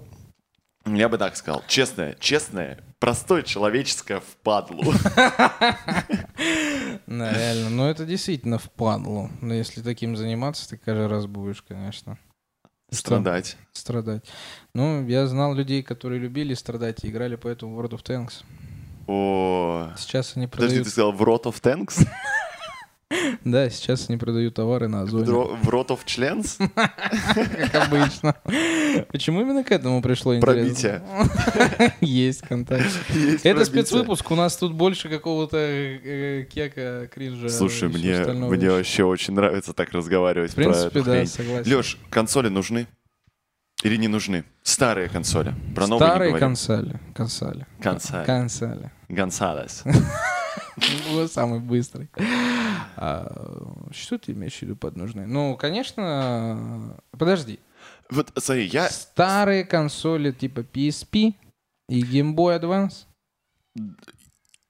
я 0.87 1.09
бы 1.09 1.19
так 1.19 1.37
сказал. 1.37 1.63
Честное, 1.67 2.17
честное, 2.21 2.81
простое 2.99 3.43
человеческое 3.43 4.21
впадлу. 4.21 4.93
Да, 7.07 7.33
реально. 7.33 7.71
Ну, 7.71 7.87
это 7.89 8.07
действительно 8.07 8.59
впадло. 8.59 9.31
Но 9.41 9.53
если 9.53 9.83
таким 9.83 10.17
заниматься, 10.17 10.69
ты 10.69 10.77
каждый 10.77 11.09
раз 11.09 11.27
будешь, 11.27 11.61
конечно. 11.61 12.19
Страдать. 12.91 13.57
Страдать. 13.73 14.25
Ну, 14.75 15.07
я 15.07 15.27
знал 15.27 15.55
людей, 15.55 15.83
которые 15.83 16.21
любили 16.21 16.55
страдать 16.55 17.05
и 17.05 17.09
играли 17.09 17.37
поэтому 17.37 17.75
в 17.75 17.81
World 17.81 18.01
of 18.01 18.05
Tanks. 18.05 18.45
О, 19.13 19.91
Сейчас 19.97 20.37
они 20.37 20.47
подожди, 20.47 20.77
продают... 20.77 20.85
ты 20.87 20.91
сказал 20.91 21.13
в 21.13 21.23
Rot 21.23 21.43
of 21.45 21.61
Tanks? 21.61 22.07
Да, 23.45 23.69
сейчас 23.71 24.09
они 24.09 24.19
продают 24.19 24.55
товары 24.55 24.87
на 24.87 25.03
Озоне. 25.03 25.25
В 25.25 25.69
Rot 25.69 25.89
of 25.89 26.01
Chlan's? 26.07 26.59
Как 27.73 27.87
обычно. 27.89 28.37
Почему 29.11 29.41
именно 29.41 29.65
к 29.65 29.73
этому 29.73 30.01
пришло 30.01 30.37
интересно? 30.37 31.29
Есть 32.01 32.43
контакт. 32.43 32.85
Есть 33.09 33.45
Это 33.45 33.57
пробитие. 33.57 33.65
спецвыпуск, 33.65 34.31
у 34.31 34.37
нас 34.37 34.57
тут 34.57 34.75
больше 34.75 35.09
какого-то 35.09 35.57
э, 35.57 36.45
кека, 36.45 37.09
кринжа. 37.13 37.49
Слушай, 37.49 37.89
мне, 37.89 38.25
мне 38.25 38.71
вообще 38.71 39.03
очень 39.03 39.35
нравится 39.35 39.73
так 39.73 39.91
разговаривать 39.91 40.53
В 40.53 40.55
принципе, 40.55 41.03
да, 41.03 41.13
хрень. 41.13 41.27
согласен. 41.27 41.77
Леш, 41.77 41.99
консоли 42.11 42.49
нужны? 42.49 42.87
Или 43.83 43.97
не 43.97 44.09
нужны? 44.09 44.45
Старые 44.63 45.09
консоли. 45.09 45.55
Про 45.75 45.87
новые 45.87 46.09
Старые 46.09 46.39
консоли. 46.39 47.01
Консоли. 47.15 47.67
Консоли. 47.81 48.25
Консоли. 48.27 48.91
Гонсалес. 49.09 49.85
Вот 51.09 51.33
самый 51.33 51.61
быстрый. 51.61 52.09
А, 52.97 53.89
что 53.93 54.19
ты 54.19 54.33
имеешь 54.33 54.59
в 54.59 54.63
виду 54.63 54.77
под 54.77 54.97
нужны? 54.97 55.27
Ну, 55.27 55.57
конечно... 55.57 56.97
Подожди. 57.13 57.59
Вот, 58.11 58.31
смотри, 58.37 58.67
я... 58.67 58.89
Старые 58.91 59.65
консоли 59.65 60.33
типа 60.33 60.61
PSP 60.61 61.35
и 61.89 62.03
Game 62.03 62.35
Boy 62.35 62.61
Advance. 62.61 63.07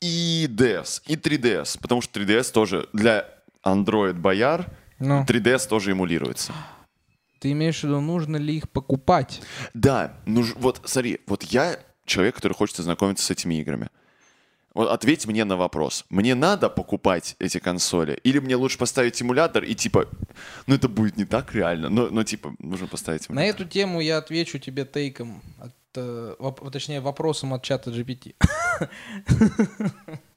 И 0.00 0.46
DS, 0.48 1.02
и 1.06 1.16
3DS, 1.16 1.78
потому 1.80 2.00
что 2.00 2.20
3DS 2.20 2.52
тоже 2.52 2.88
для 2.92 3.26
Android 3.64 4.14
бояр, 4.14 4.66
Ну, 4.98 5.24
3DS 5.24 5.68
тоже 5.68 5.90
эмулируется. 5.92 6.52
Ты 7.40 7.50
имеешь 7.52 7.80
в 7.80 7.84
виду, 7.84 8.00
нужно 8.00 8.36
ли 8.36 8.56
их 8.58 8.70
покупать? 8.70 9.42
Да, 9.74 10.14
ну 10.26 10.44
вот 10.56 10.80
смотри, 10.84 11.20
вот 11.26 11.42
я 11.44 11.78
человек, 12.04 12.36
который 12.36 12.52
хочет 12.52 12.78
ознакомиться 12.78 13.24
с 13.24 13.30
этими 13.30 13.54
играми. 13.60 13.88
Вот 14.72 14.88
ответь 14.88 15.26
мне 15.26 15.44
на 15.44 15.56
вопрос. 15.56 16.04
Мне 16.10 16.36
надо 16.36 16.68
покупать 16.70 17.34
эти 17.40 17.58
консоли? 17.58 18.20
Или 18.22 18.38
мне 18.38 18.54
лучше 18.54 18.78
поставить 18.78 19.20
эмулятор 19.20 19.64
и 19.64 19.74
типа, 19.74 20.06
ну 20.68 20.76
это 20.76 20.88
будет 20.88 21.16
не 21.16 21.24
так 21.24 21.52
реально, 21.54 21.88
но, 21.88 22.08
но 22.08 22.22
типа 22.22 22.54
нужно 22.60 22.86
поставить 22.86 23.28
На 23.28 23.32
эмулятор. 23.40 23.62
эту 23.62 23.70
тему 23.70 24.00
я 24.00 24.18
отвечу 24.18 24.60
тебе 24.60 24.84
тейком, 24.84 25.42
от, 25.58 25.72
э, 25.96 26.36
воп- 26.38 26.70
точнее 26.70 27.00
вопросом 27.00 27.52
от 27.52 27.64
чата 27.64 27.90
GPT. 27.90 28.34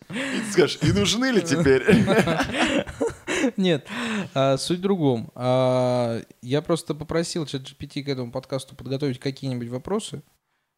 И 0.10 0.16
ты 0.16 0.52
скажешь, 0.52 0.80
и 0.82 0.92
нужны 0.92 1.26
ли 1.32 1.42
теперь? 1.42 1.84
Нет, 3.58 3.88
а, 4.34 4.58
суть 4.58 4.80
в 4.80 4.82
другом. 4.82 5.32
А, 5.36 6.22
Я 6.42 6.62
просто 6.62 6.96
попросил 6.96 7.46
чат 7.46 7.62
GPT 7.64 8.04
к 8.04 8.10
этому 8.10 8.32
подкасту 8.32 8.76
подготовить 8.76 9.20
какие-нибудь 9.20 9.70
вопросы. 9.70 10.22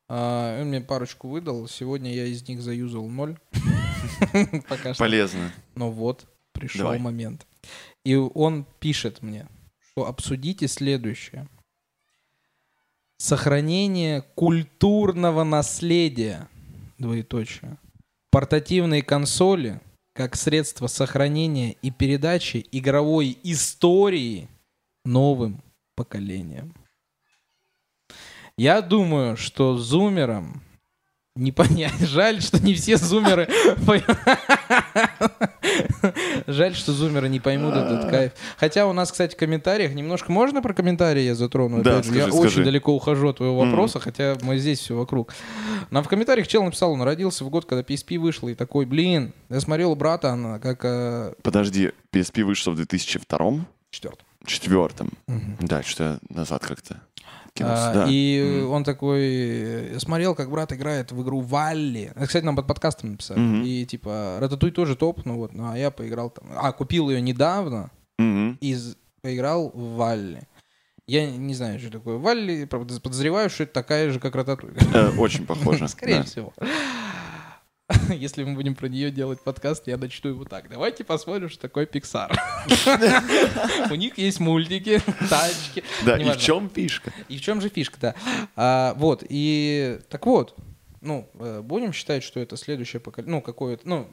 А, 0.07 0.61
Он 0.61 0.67
мне 0.67 0.81
парочку 0.81 1.27
выдал. 1.27 1.67
Сегодня 1.67 2.13
я 2.13 2.25
из 2.25 2.47
них 2.47 2.61
заюзал 2.61 3.07
ноль. 3.07 3.37
Пока 4.69 4.93
что. 4.93 5.03
Полезно. 5.03 5.51
Но 5.75 5.91
вот 5.91 6.25
пришел 6.51 6.97
момент. 6.97 7.45
И 8.03 8.15
он 8.15 8.65
пишет 8.79 9.21
мне, 9.21 9.47
что 9.79 10.07
обсудите 10.07 10.67
следующее. 10.67 11.47
Сохранение 13.17 14.21
культурного 14.35 15.43
наследия. 15.43 16.47
Двоеточие. 16.97 17.77
Портативные 18.29 19.01
консоли 19.01 19.79
как 20.15 20.37
средство 20.37 20.87
сохранения 20.87 21.73
и 21.81 21.91
передачи 21.91 22.65
игровой 22.71 23.37
истории 23.43 24.47
новым 25.03 25.61
поколениям. 25.93 26.73
Я 28.57 28.81
думаю, 28.81 29.35
что 29.35 29.77
зумерам 29.77 30.63
не 31.35 31.51
понять. 31.51 31.99
Жаль, 31.99 32.41
что 32.41 32.61
не 32.61 32.73
все 32.75 32.95
зумеры 32.95 33.49
Жаль, 36.47 36.75
что 36.75 36.91
зумеры 36.93 37.29
не 37.29 37.39
поймут 37.39 37.75
этот 37.75 38.09
кайф. 38.09 38.31
Хотя 38.57 38.87
у 38.87 38.93
нас, 38.93 39.11
кстати, 39.11 39.35
в 39.35 39.37
комментариях 39.37 39.93
немножко 39.93 40.31
можно 40.31 40.61
про 40.61 40.73
комментарии 40.73 41.21
я 41.23 41.35
затрону. 41.35 41.83
Да, 41.83 42.01
же, 42.03 42.13
я 42.13 42.23
скажи, 42.23 42.37
очень 42.37 42.49
скажи. 42.49 42.63
далеко 42.63 42.93
ухожу 42.93 43.29
от 43.29 43.37
твоего 43.37 43.57
вопроса, 43.65 43.99
хотя 43.99 44.35
мы 44.41 44.57
здесь 44.57 44.79
все 44.79 44.95
вокруг. 44.95 45.33
Нам 45.91 46.03
в 46.03 46.07
комментариях 46.07 46.47
чел 46.47 46.63
написал, 46.63 46.91
он 46.93 47.01
родился 47.01 47.43
в 47.43 47.49
год, 47.49 47.65
когда 47.65 47.81
PSP 47.81 48.17
вышла, 48.19 48.49
и 48.49 48.55
такой, 48.55 48.85
блин, 48.85 49.33
я 49.49 49.59
смотрел 49.59 49.91
у 49.91 49.95
брата, 49.95 50.31
она 50.31 50.59
как 50.59 50.79
э, 50.83 51.33
Подожди, 51.41 51.91
PSP 52.13 52.43
вышла 52.43 52.71
в 52.71 52.75
2002 52.75 53.65
четвертый. 53.89 54.23
четвертом. 54.45 55.09
Да, 55.59 55.83
что 55.83 56.03
я 56.03 56.19
назад 56.29 56.65
как-то 56.65 57.01
кинулся. 57.55 57.89
А, 57.89 57.93
да. 57.93 58.05
И 58.09 58.39
М. 58.61 58.69
он 58.71 58.83
такой 58.83 59.21
э, 59.23 59.99
смотрел, 59.99 60.35
как 60.35 60.51
брат 60.51 60.71
играет 60.73 61.11
в 61.11 61.21
игру 61.23 61.39
Валли. 61.41 62.11
Это, 62.15 62.27
Кстати, 62.27 62.43
нам 62.45 62.55
под 62.55 62.67
подкастом 62.67 63.11
написали. 63.13 63.39
Мгм. 63.39 63.63
И 63.63 63.85
типа 63.85 64.37
Рататуй 64.39 64.71
тоже 64.71 64.95
топ, 64.95 65.25
ну 65.25 65.37
вот, 65.37 65.53
ну 65.53 65.71
а 65.71 65.77
я 65.77 65.89
поиграл 65.89 66.29
там. 66.29 66.47
А, 66.55 66.71
купил 66.71 67.09
ее 67.09 67.21
недавно 67.21 67.89
Мгм. 68.19 68.57
и 68.61 68.77
поиграл 69.21 69.71
в 69.73 69.95
Валли. 69.95 70.43
Я 71.07 71.29
не 71.29 71.53
знаю, 71.53 71.79
что 71.79 71.91
такое 71.91 72.17
Валли, 72.17 72.65
правда, 72.65 72.99
подозреваю, 72.99 73.49
что 73.49 73.63
это 73.63 73.73
такая 73.73 74.09
же, 74.11 74.19
как 74.19 74.35
Рататуй. 74.35 74.71
Э, 74.93 75.09
Очень 75.17 75.45
похоже. 75.45 75.87
Скорее 75.87 76.23
всего. 76.23 76.51
Если 78.09 78.43
мы 78.43 78.55
будем 78.55 78.75
про 78.75 78.87
нее 78.87 79.11
делать 79.11 79.41
подкаст, 79.41 79.87
я 79.87 79.97
начну 79.97 80.31
его 80.31 80.45
так. 80.45 80.69
Давайте 80.69 81.03
посмотрим, 81.03 81.49
что 81.49 81.61
такое 81.61 81.85
Pixar. 81.85 82.35
У 83.91 83.95
них 83.95 84.17
есть 84.17 84.39
мультики, 84.39 84.99
тачки. 85.29 85.83
Да, 86.03 86.17
и 86.17 86.23
в 86.23 86.37
чем 86.37 86.69
фишка? 86.69 87.13
И 87.29 87.37
в 87.37 87.41
чем 87.41 87.61
же 87.61 87.69
фишка, 87.69 87.97
да? 87.99 88.15
А, 88.55 88.93
вот, 88.95 89.23
и 89.27 89.99
так 90.09 90.25
вот, 90.25 90.55
ну, 91.01 91.29
э, 91.35 91.61
будем 91.61 91.93
считать, 91.93 92.23
что 92.23 92.39
это 92.39 92.57
следующее 92.57 92.99
поколение, 92.99 93.35
ну, 93.35 93.41
какое-то, 93.41 93.87
ну, 93.87 94.07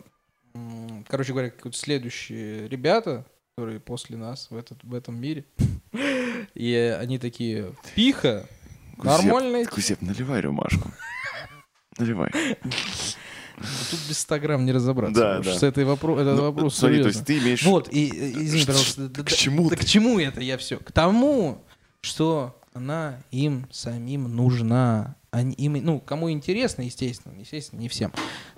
короче 1.08 1.32
говоря, 1.32 1.50
какие-то 1.50 1.78
следующие 1.78 2.68
ребята, 2.68 3.24
которые 3.56 3.80
после 3.80 4.18
нас 4.18 4.50
в, 4.50 4.56
этот, 4.56 4.84
в 4.84 4.94
этом 4.94 5.18
мире. 5.18 5.46
И 6.54 6.74
они 7.00 7.18
такие, 7.18 7.72
пиха, 7.94 8.46
нормальный. 8.98 9.64
Кузеп, 9.64 10.02
наливай 10.02 10.42
рюмашку. 10.42 10.90
Наливай. 11.98 12.30
Тут 13.90 14.00
без 14.08 14.18
100 14.18 14.38
грамм 14.40 14.64
не 14.66 14.72
разобраться. 14.72 15.20
Да, 15.20 15.28
потому 15.38 15.44
да. 15.44 15.56
что 15.56 15.66
это 15.66 15.84
вопрос, 15.86 16.20
это 16.20 16.34
Ну, 16.34 16.42
вопрос 16.42 16.76
смотри, 16.76 17.02
то 17.02 17.02
серьезный. 17.12 17.18
есть 17.18 17.26
ты 17.26 17.38
имеешь... 17.38 17.62
Вот, 17.64 17.88
и, 17.92 18.08
извини, 18.08 18.64
пожалуйста. 18.66 19.08
да- 19.08 19.22
к 19.22 19.32
чему 19.32 19.70
да 19.70 19.76
к 19.76 19.84
чему 19.84 20.18
это 20.18 20.40
я 20.40 20.58
все? 20.58 20.76
К 20.78 20.92
тому, 20.92 21.62
что 22.00 22.56
она 22.74 23.16
им 23.30 23.66
самим 23.70 24.34
нужна. 24.34 25.16
Они, 25.30 25.54
им, 25.54 25.72
ну, 25.82 25.98
кому 25.98 26.30
интересно, 26.30 26.82
естественно, 26.82 27.34
естественно, 27.38 27.80
не 27.80 27.88
всем. 27.88 28.12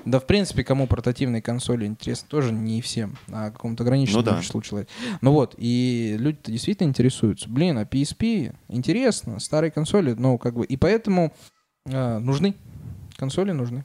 Да, 0.05 0.19
в 0.19 0.27
принципе, 0.27 0.65
кому 0.65 0.89
портативные 0.89 1.41
консоли 1.41 1.87
интересны, 1.87 2.27
тоже 2.29 2.53
не 2.53 2.81
всем, 2.83 3.17
а 3.31 3.51
какому-то 3.53 3.85
ограниченному 3.85 4.25
Ну 4.25 4.31
да. 4.33 4.43
числу 4.43 4.61
человек. 4.61 4.89
Ну 5.21 5.31
вот, 5.33 5.55
и 5.57 6.17
люди-то 6.19 6.51
действительно 6.51 6.89
интересуются. 6.89 7.49
Блин, 7.49 7.79
а 7.79 7.85
PSP 7.85 8.55
интересно, 8.69 9.39
старые 9.39 9.71
консоли, 9.71 10.15
ну, 10.15 10.37
как 10.37 10.55
бы, 10.55 10.65
и 10.65 10.77
поэтому 10.77 11.33
а, 11.87 12.19
нужны. 12.19 12.57
Консоли 13.17 13.53
нужны. 13.53 13.85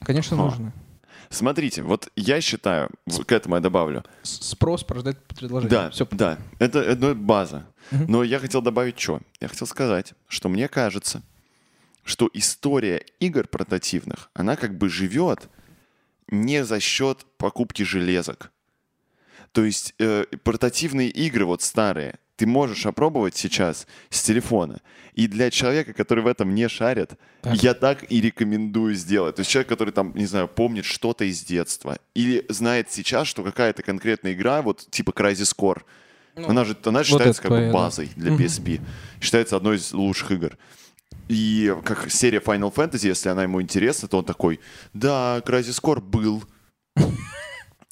Конечно, 0.00 0.36
Ха. 0.36 0.42
нужны. 0.44 0.72
Смотрите, 1.28 1.82
вот 1.82 2.08
я 2.14 2.40
считаю, 2.40 2.90
к 3.26 3.32
этому 3.32 3.56
я 3.56 3.60
добавлю. 3.60 4.04
Спрос 4.22 4.84
порождает 4.84 5.22
предложение. 5.24 5.70
Да, 5.70 5.90
Все. 5.90 6.06
да, 6.12 6.38
это, 6.58 6.78
это 6.80 7.14
база. 7.14 7.66
Мгм. 7.90 8.06
Но 8.08 8.22
я 8.22 8.38
хотел 8.38 8.62
добавить 8.62 8.98
что? 8.98 9.20
Я 9.40 9.48
хотел 9.48 9.66
сказать, 9.66 10.14
что 10.28 10.48
мне 10.48 10.68
кажется, 10.68 11.22
что 12.04 12.30
история 12.32 13.04
игр 13.18 13.46
портативных, 13.48 14.30
она 14.34 14.56
как 14.56 14.78
бы 14.78 14.88
живет 14.88 15.48
не 16.28 16.64
за 16.64 16.80
счет 16.80 17.26
покупки 17.38 17.82
железок. 17.82 18.52
То 19.52 19.64
есть 19.64 19.94
э, 19.98 20.24
портативные 20.44 21.08
игры 21.08 21.44
вот 21.44 21.62
старые 21.62 22.18
ты 22.36 22.46
можешь 22.46 22.84
опробовать 22.86 23.34
сейчас 23.36 23.86
с 24.10 24.22
телефона. 24.22 24.80
И 25.14 25.26
для 25.26 25.50
человека, 25.50 25.92
который 25.94 26.22
в 26.22 26.26
этом 26.26 26.54
не 26.54 26.68
шарит, 26.68 27.12
Так. 27.40 27.54
я 27.62 27.72
так 27.74 28.10
и 28.12 28.20
рекомендую 28.20 28.94
сделать. 28.94 29.36
То 29.36 29.40
есть 29.40 29.50
человек, 29.50 29.68
который 29.68 29.90
там, 29.92 30.12
не 30.14 30.26
знаю, 30.26 30.46
помнит 30.46 30.84
что-то 30.84 31.24
из 31.24 31.42
детства 31.42 31.98
или 32.14 32.44
знает 32.50 32.92
сейчас, 32.92 33.26
что 33.26 33.42
какая-то 33.42 33.82
конкретная 33.82 34.34
игра, 34.34 34.60
вот 34.62 34.86
типа 34.90 35.10
Crysis 35.10 35.54
Core, 35.56 35.82
Ну, 36.36 36.48
она 36.50 36.64
же 36.66 36.76
она 36.84 37.02
считается 37.02 37.40
это 37.40 37.42
как 37.42 37.50
бы 37.50 37.56
твоя, 37.56 37.72
да. 37.72 37.72
базой 37.72 38.10
для 38.16 38.32
Мгм. 38.32 38.42
PSP. 38.42 38.80
Считается 39.22 39.56
одной 39.56 39.76
из 39.76 39.92
лучших 39.94 40.32
игр. 40.32 40.58
И 41.28 41.74
как 41.84 42.10
серия 42.10 42.38
Final 42.40 42.72
Fantasy, 42.72 43.08
если 43.08 43.30
она 43.30 43.44
ему 43.44 43.62
интересна, 43.62 44.06
то 44.08 44.18
он 44.18 44.24
такой, 44.26 44.60
да, 44.92 45.38
Crysis 45.46 45.80
Core 45.82 46.00
был. 46.02 46.44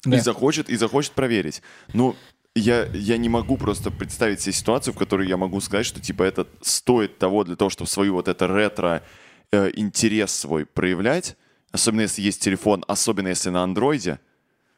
Да. 0.05 0.17
И 0.17 0.19
захочет, 0.19 0.69
и 0.69 0.75
захочет 0.75 1.13
проверить. 1.13 1.63
Ну, 1.93 2.15
я, 2.55 2.85
я 2.93 3.17
не 3.17 3.27
могу 3.29 3.57
просто 3.57 3.91
представить 3.91 4.39
себе 4.41 4.53
ситуацию, 4.53 4.93
в 4.93 4.97
которой 4.97 5.27
я 5.27 5.37
могу 5.37 5.59
сказать, 5.59 5.85
что 5.85 5.99
типа 6.01 6.23
это 6.23 6.47
стоит 6.61 7.19
того 7.19 7.43
для 7.43 7.55
того, 7.55 7.69
чтобы 7.69 7.89
свою 7.89 8.13
вот 8.13 8.27
это 8.29 8.47
ретро 8.47 9.03
э, 9.51 9.71
интерес 9.75 10.31
свой 10.31 10.65
проявлять. 10.65 11.35
Особенно 11.71 12.01
если 12.01 12.21
есть 12.21 12.41
телефон, 12.41 12.83
особенно 12.87 13.27
если 13.27 13.49
на 13.49 13.61
андроиде. 13.63 14.19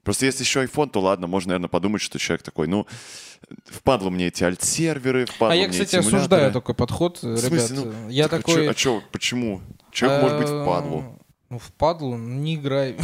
Просто 0.03 0.25
если 0.25 0.43
еще 0.43 0.63
iPhone, 0.63 0.89
то 0.89 1.01
ладно, 1.01 1.27
можно, 1.27 1.49
наверное, 1.49 1.67
подумать, 1.69 2.01
что 2.01 2.17
человек 2.17 2.41
такой, 2.41 2.67
ну, 2.67 2.87
впадло 3.65 4.09
мне 4.09 4.27
эти 4.27 4.43
альт-серверы, 4.43 5.25
впадло 5.25 5.51
А 5.51 5.55
я, 5.55 5.67
мне 5.67 5.71
кстати, 5.71 5.89
эти 5.89 5.95
осуждаю 5.97 6.51
такой 6.51 6.73
подход, 6.73 7.21
В 7.21 7.25
ребят. 7.25 7.41
смысле, 7.43 7.77
ну, 7.81 8.09
я 8.09 8.27
так 8.27 8.39
а 8.39 8.43
такой... 8.43 8.63
чё- 8.63 8.69
А 8.71 8.73
чё, 8.73 9.03
почему? 9.11 9.61
Человек 9.91 10.21
может 10.23 10.37
быть 10.39 10.49
э, 10.49 10.63
впадлу. 10.63 11.19
Ну, 11.49 11.59
впадлу, 11.59 12.17
не 12.17 12.55
играй. 12.55 12.95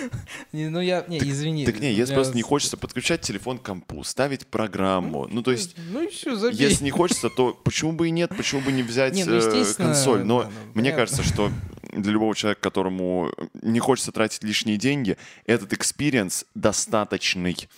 Не, 0.52 0.68
Ну 0.68 0.80
я, 0.80 1.04
не, 1.08 1.18
извини. 1.18 1.64
Так 1.64 1.80
не, 1.80 1.92
если 1.92 2.14
просто 2.14 2.36
не 2.36 2.42
хочется 2.42 2.76
подключать 2.76 3.20
телефон 3.20 3.58
к 3.58 3.62
компу, 3.62 4.04
ставить 4.04 4.46
программу, 4.46 5.26
ну 5.30 5.42
то 5.42 5.50
есть 5.50 5.74
Ну 5.90 6.08
все, 6.10 6.36
забей. 6.36 6.58
Если 6.58 6.84
не 6.84 6.90
хочется, 6.90 7.30
то 7.30 7.52
почему 7.64 7.92
бы 7.92 8.08
и 8.08 8.10
нет, 8.10 8.30
почему 8.36 8.60
бы 8.60 8.72
не 8.72 8.82
взять 8.82 9.14
Не, 9.14 9.24
ну, 9.24 9.36
э, 9.36 9.74
консоль? 9.76 10.24
Но 10.24 10.42
да, 10.42 10.46
ну, 10.46 10.52
мне 10.74 10.90
понятно. 10.92 10.96
кажется, 10.96 11.22
что 11.22 11.50
для 11.92 12.12
любого 12.12 12.34
человека, 12.34 12.60
которому 12.60 13.32
не 13.54 13.80
хочется 13.80 14.12
тратить 14.12 14.44
лишние 14.44 14.76
деньги, 14.76 15.16
этот 15.46 15.72
experience 15.72 16.44
достаточный. 16.54 17.68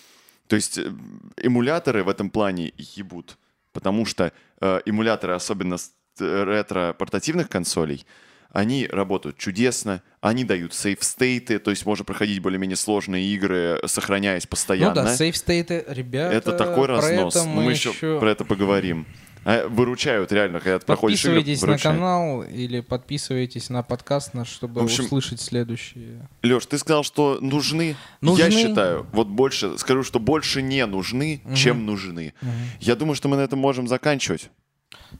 То 0.47 0.57
есть 0.57 0.79
э, 0.79 0.93
эмуляторы 1.37 2.03
в 2.05 2.09
этом 2.09 2.31
плане 2.31 2.73
ебут, 2.77 3.39
потому 3.73 4.05
что 4.05 4.33
э, 4.61 4.81
эмуляторы, 4.85 5.35
особенно 5.35 5.77
ретро-портативных 6.18 7.49
консолей, 7.49 8.05
они 8.53 8.86
работают 8.86 9.38
чудесно, 9.38 10.03
они 10.20 10.44
дают 10.44 10.74
save-state 10.74 11.45
ы, 11.45 11.59
то 11.59 11.70
есть 11.70 11.86
можно 11.86 12.05
проходить 12.05 12.40
более-менее 12.40 12.76
сложные 12.76 13.24
игры, 13.26 13.80
сохраняясь 13.86 14.44
Ну 14.44 14.48
постоянно. 14.51 14.94
да, 14.94 15.14
save-state 15.16 15.73
ы, 15.73 15.84
ребята, 15.88 16.34
Это 16.34 16.53
такой 16.53 16.86
разнос. 16.86 17.36
это 17.36 17.44
мы, 17.46 17.70
еще 17.70 17.92
про 18.18 18.30
это 18.30 18.44
поговорим. 18.44 19.07
А, 19.42 19.66
Выручают 19.68 20.30
реально, 20.32 20.61
когда 20.61 20.78
ты 20.78 20.84
проходишь 20.84 21.24
игры, 21.24 21.36
Подписывайтесь 21.36 21.62
на 21.86 21.90
канал 21.92 22.42
или 22.42 22.80
подписывайтесь 22.80 23.70
на 23.70 23.82
подкаст 23.82 24.34
наш, 24.34 24.48
чтобы 24.48 24.82
В 24.82 24.84
общем- 24.84 25.05
услышать 25.07 25.40
следующие. 25.40 26.28
Леш, 26.42 26.66
ты 26.66 26.76
сказал, 26.76 27.05
что 27.05 27.38
нужны. 27.40 27.96
Нужны. 28.20 28.42
Я 28.42 28.51
считаю, 28.51 29.07
вот 29.12 29.28
больше, 29.28 29.78
скажу, 29.78 30.03
что 30.03 30.20
больше 30.20 30.61
не 30.61 30.84
нужны, 30.84 31.40
чем 31.57 31.86
нужны. 31.86 32.34
Я 32.80 32.96
думаю, 32.96 33.14
что 33.14 33.28
мы 33.28 33.38
на 33.38 33.40
этом 33.40 33.59
можем 33.59 33.88
заканчивать. 33.88 34.51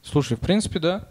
Слушай, 0.03 0.37
в 0.37 0.39
принципе, 0.41 0.77
да. 0.77 1.09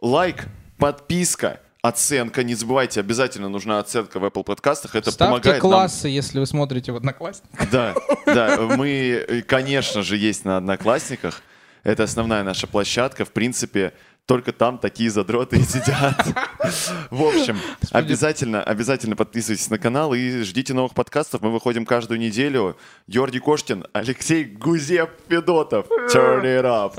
Лайк, 0.00 0.46
подписка, 0.78 1.60
оценка. 1.82 2.42
Не 2.42 2.54
забывайте, 2.54 3.00
обязательно 3.00 3.48
нужна 3.48 3.78
оценка 3.78 4.18
в 4.18 4.24
Apple 4.24 4.44
подкастах. 4.44 4.94
Это 4.94 5.10
Ставьте 5.10 5.30
помогает 5.30 5.60
классы, 5.60 6.08
если 6.08 6.38
вы 6.38 6.46
смотрите 6.46 6.92
в 6.92 6.96
Одноклассниках. 6.96 7.58
нам. 7.60 7.68
Да, 7.70 7.94
да. 8.26 8.58
Мы, 8.76 9.24
э, 9.28 9.42
конечно 9.42 10.02
же, 10.02 10.16
есть 10.16 10.44
на 10.44 10.56
Одноклассниках. 10.56 11.42
Это 11.84 12.04
основная 12.04 12.42
наша 12.42 12.66
площадка. 12.66 13.24
В 13.24 13.30
принципе, 13.30 13.92
только 14.26 14.52
там 14.52 14.76
такие 14.78 15.10
задроты 15.10 15.56
и 15.56 15.62
сидят. 15.62 16.14
В 17.10 17.22
общем, 17.22 17.58
обязательно, 17.92 18.62
обязательно 18.62 19.16
подписывайтесь 19.16 19.70
на 19.70 19.78
канал 19.78 20.12
и 20.12 20.42
ждите 20.42 20.74
новых 20.74 20.92
подкастов. 20.92 21.40
Мы 21.40 21.50
выходим 21.50 21.86
каждую 21.86 22.20
неделю. 22.20 22.76
Георгий 23.06 23.38
Коштин, 23.38 23.86
Алексей 23.94 24.44
Гузев 24.44 25.08
Федотов. 25.30 25.86
Turn 26.12 26.42
it 26.42 26.64
up. 26.64 26.94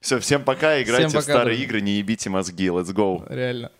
Все, 0.00 0.18
всем 0.18 0.44
пока. 0.44 0.82
Играйте 0.82 1.08
Всем 1.08 1.20
в 1.20 1.22
пока, 1.22 1.32
старые 1.32 1.56
друзья. 1.56 1.64
игры, 1.64 1.80
не 1.82 1.98
ебите 1.98 2.30
мозги. 2.30 2.66
Let's 2.68 2.92
go. 2.94 3.22
Реально. 3.32 3.70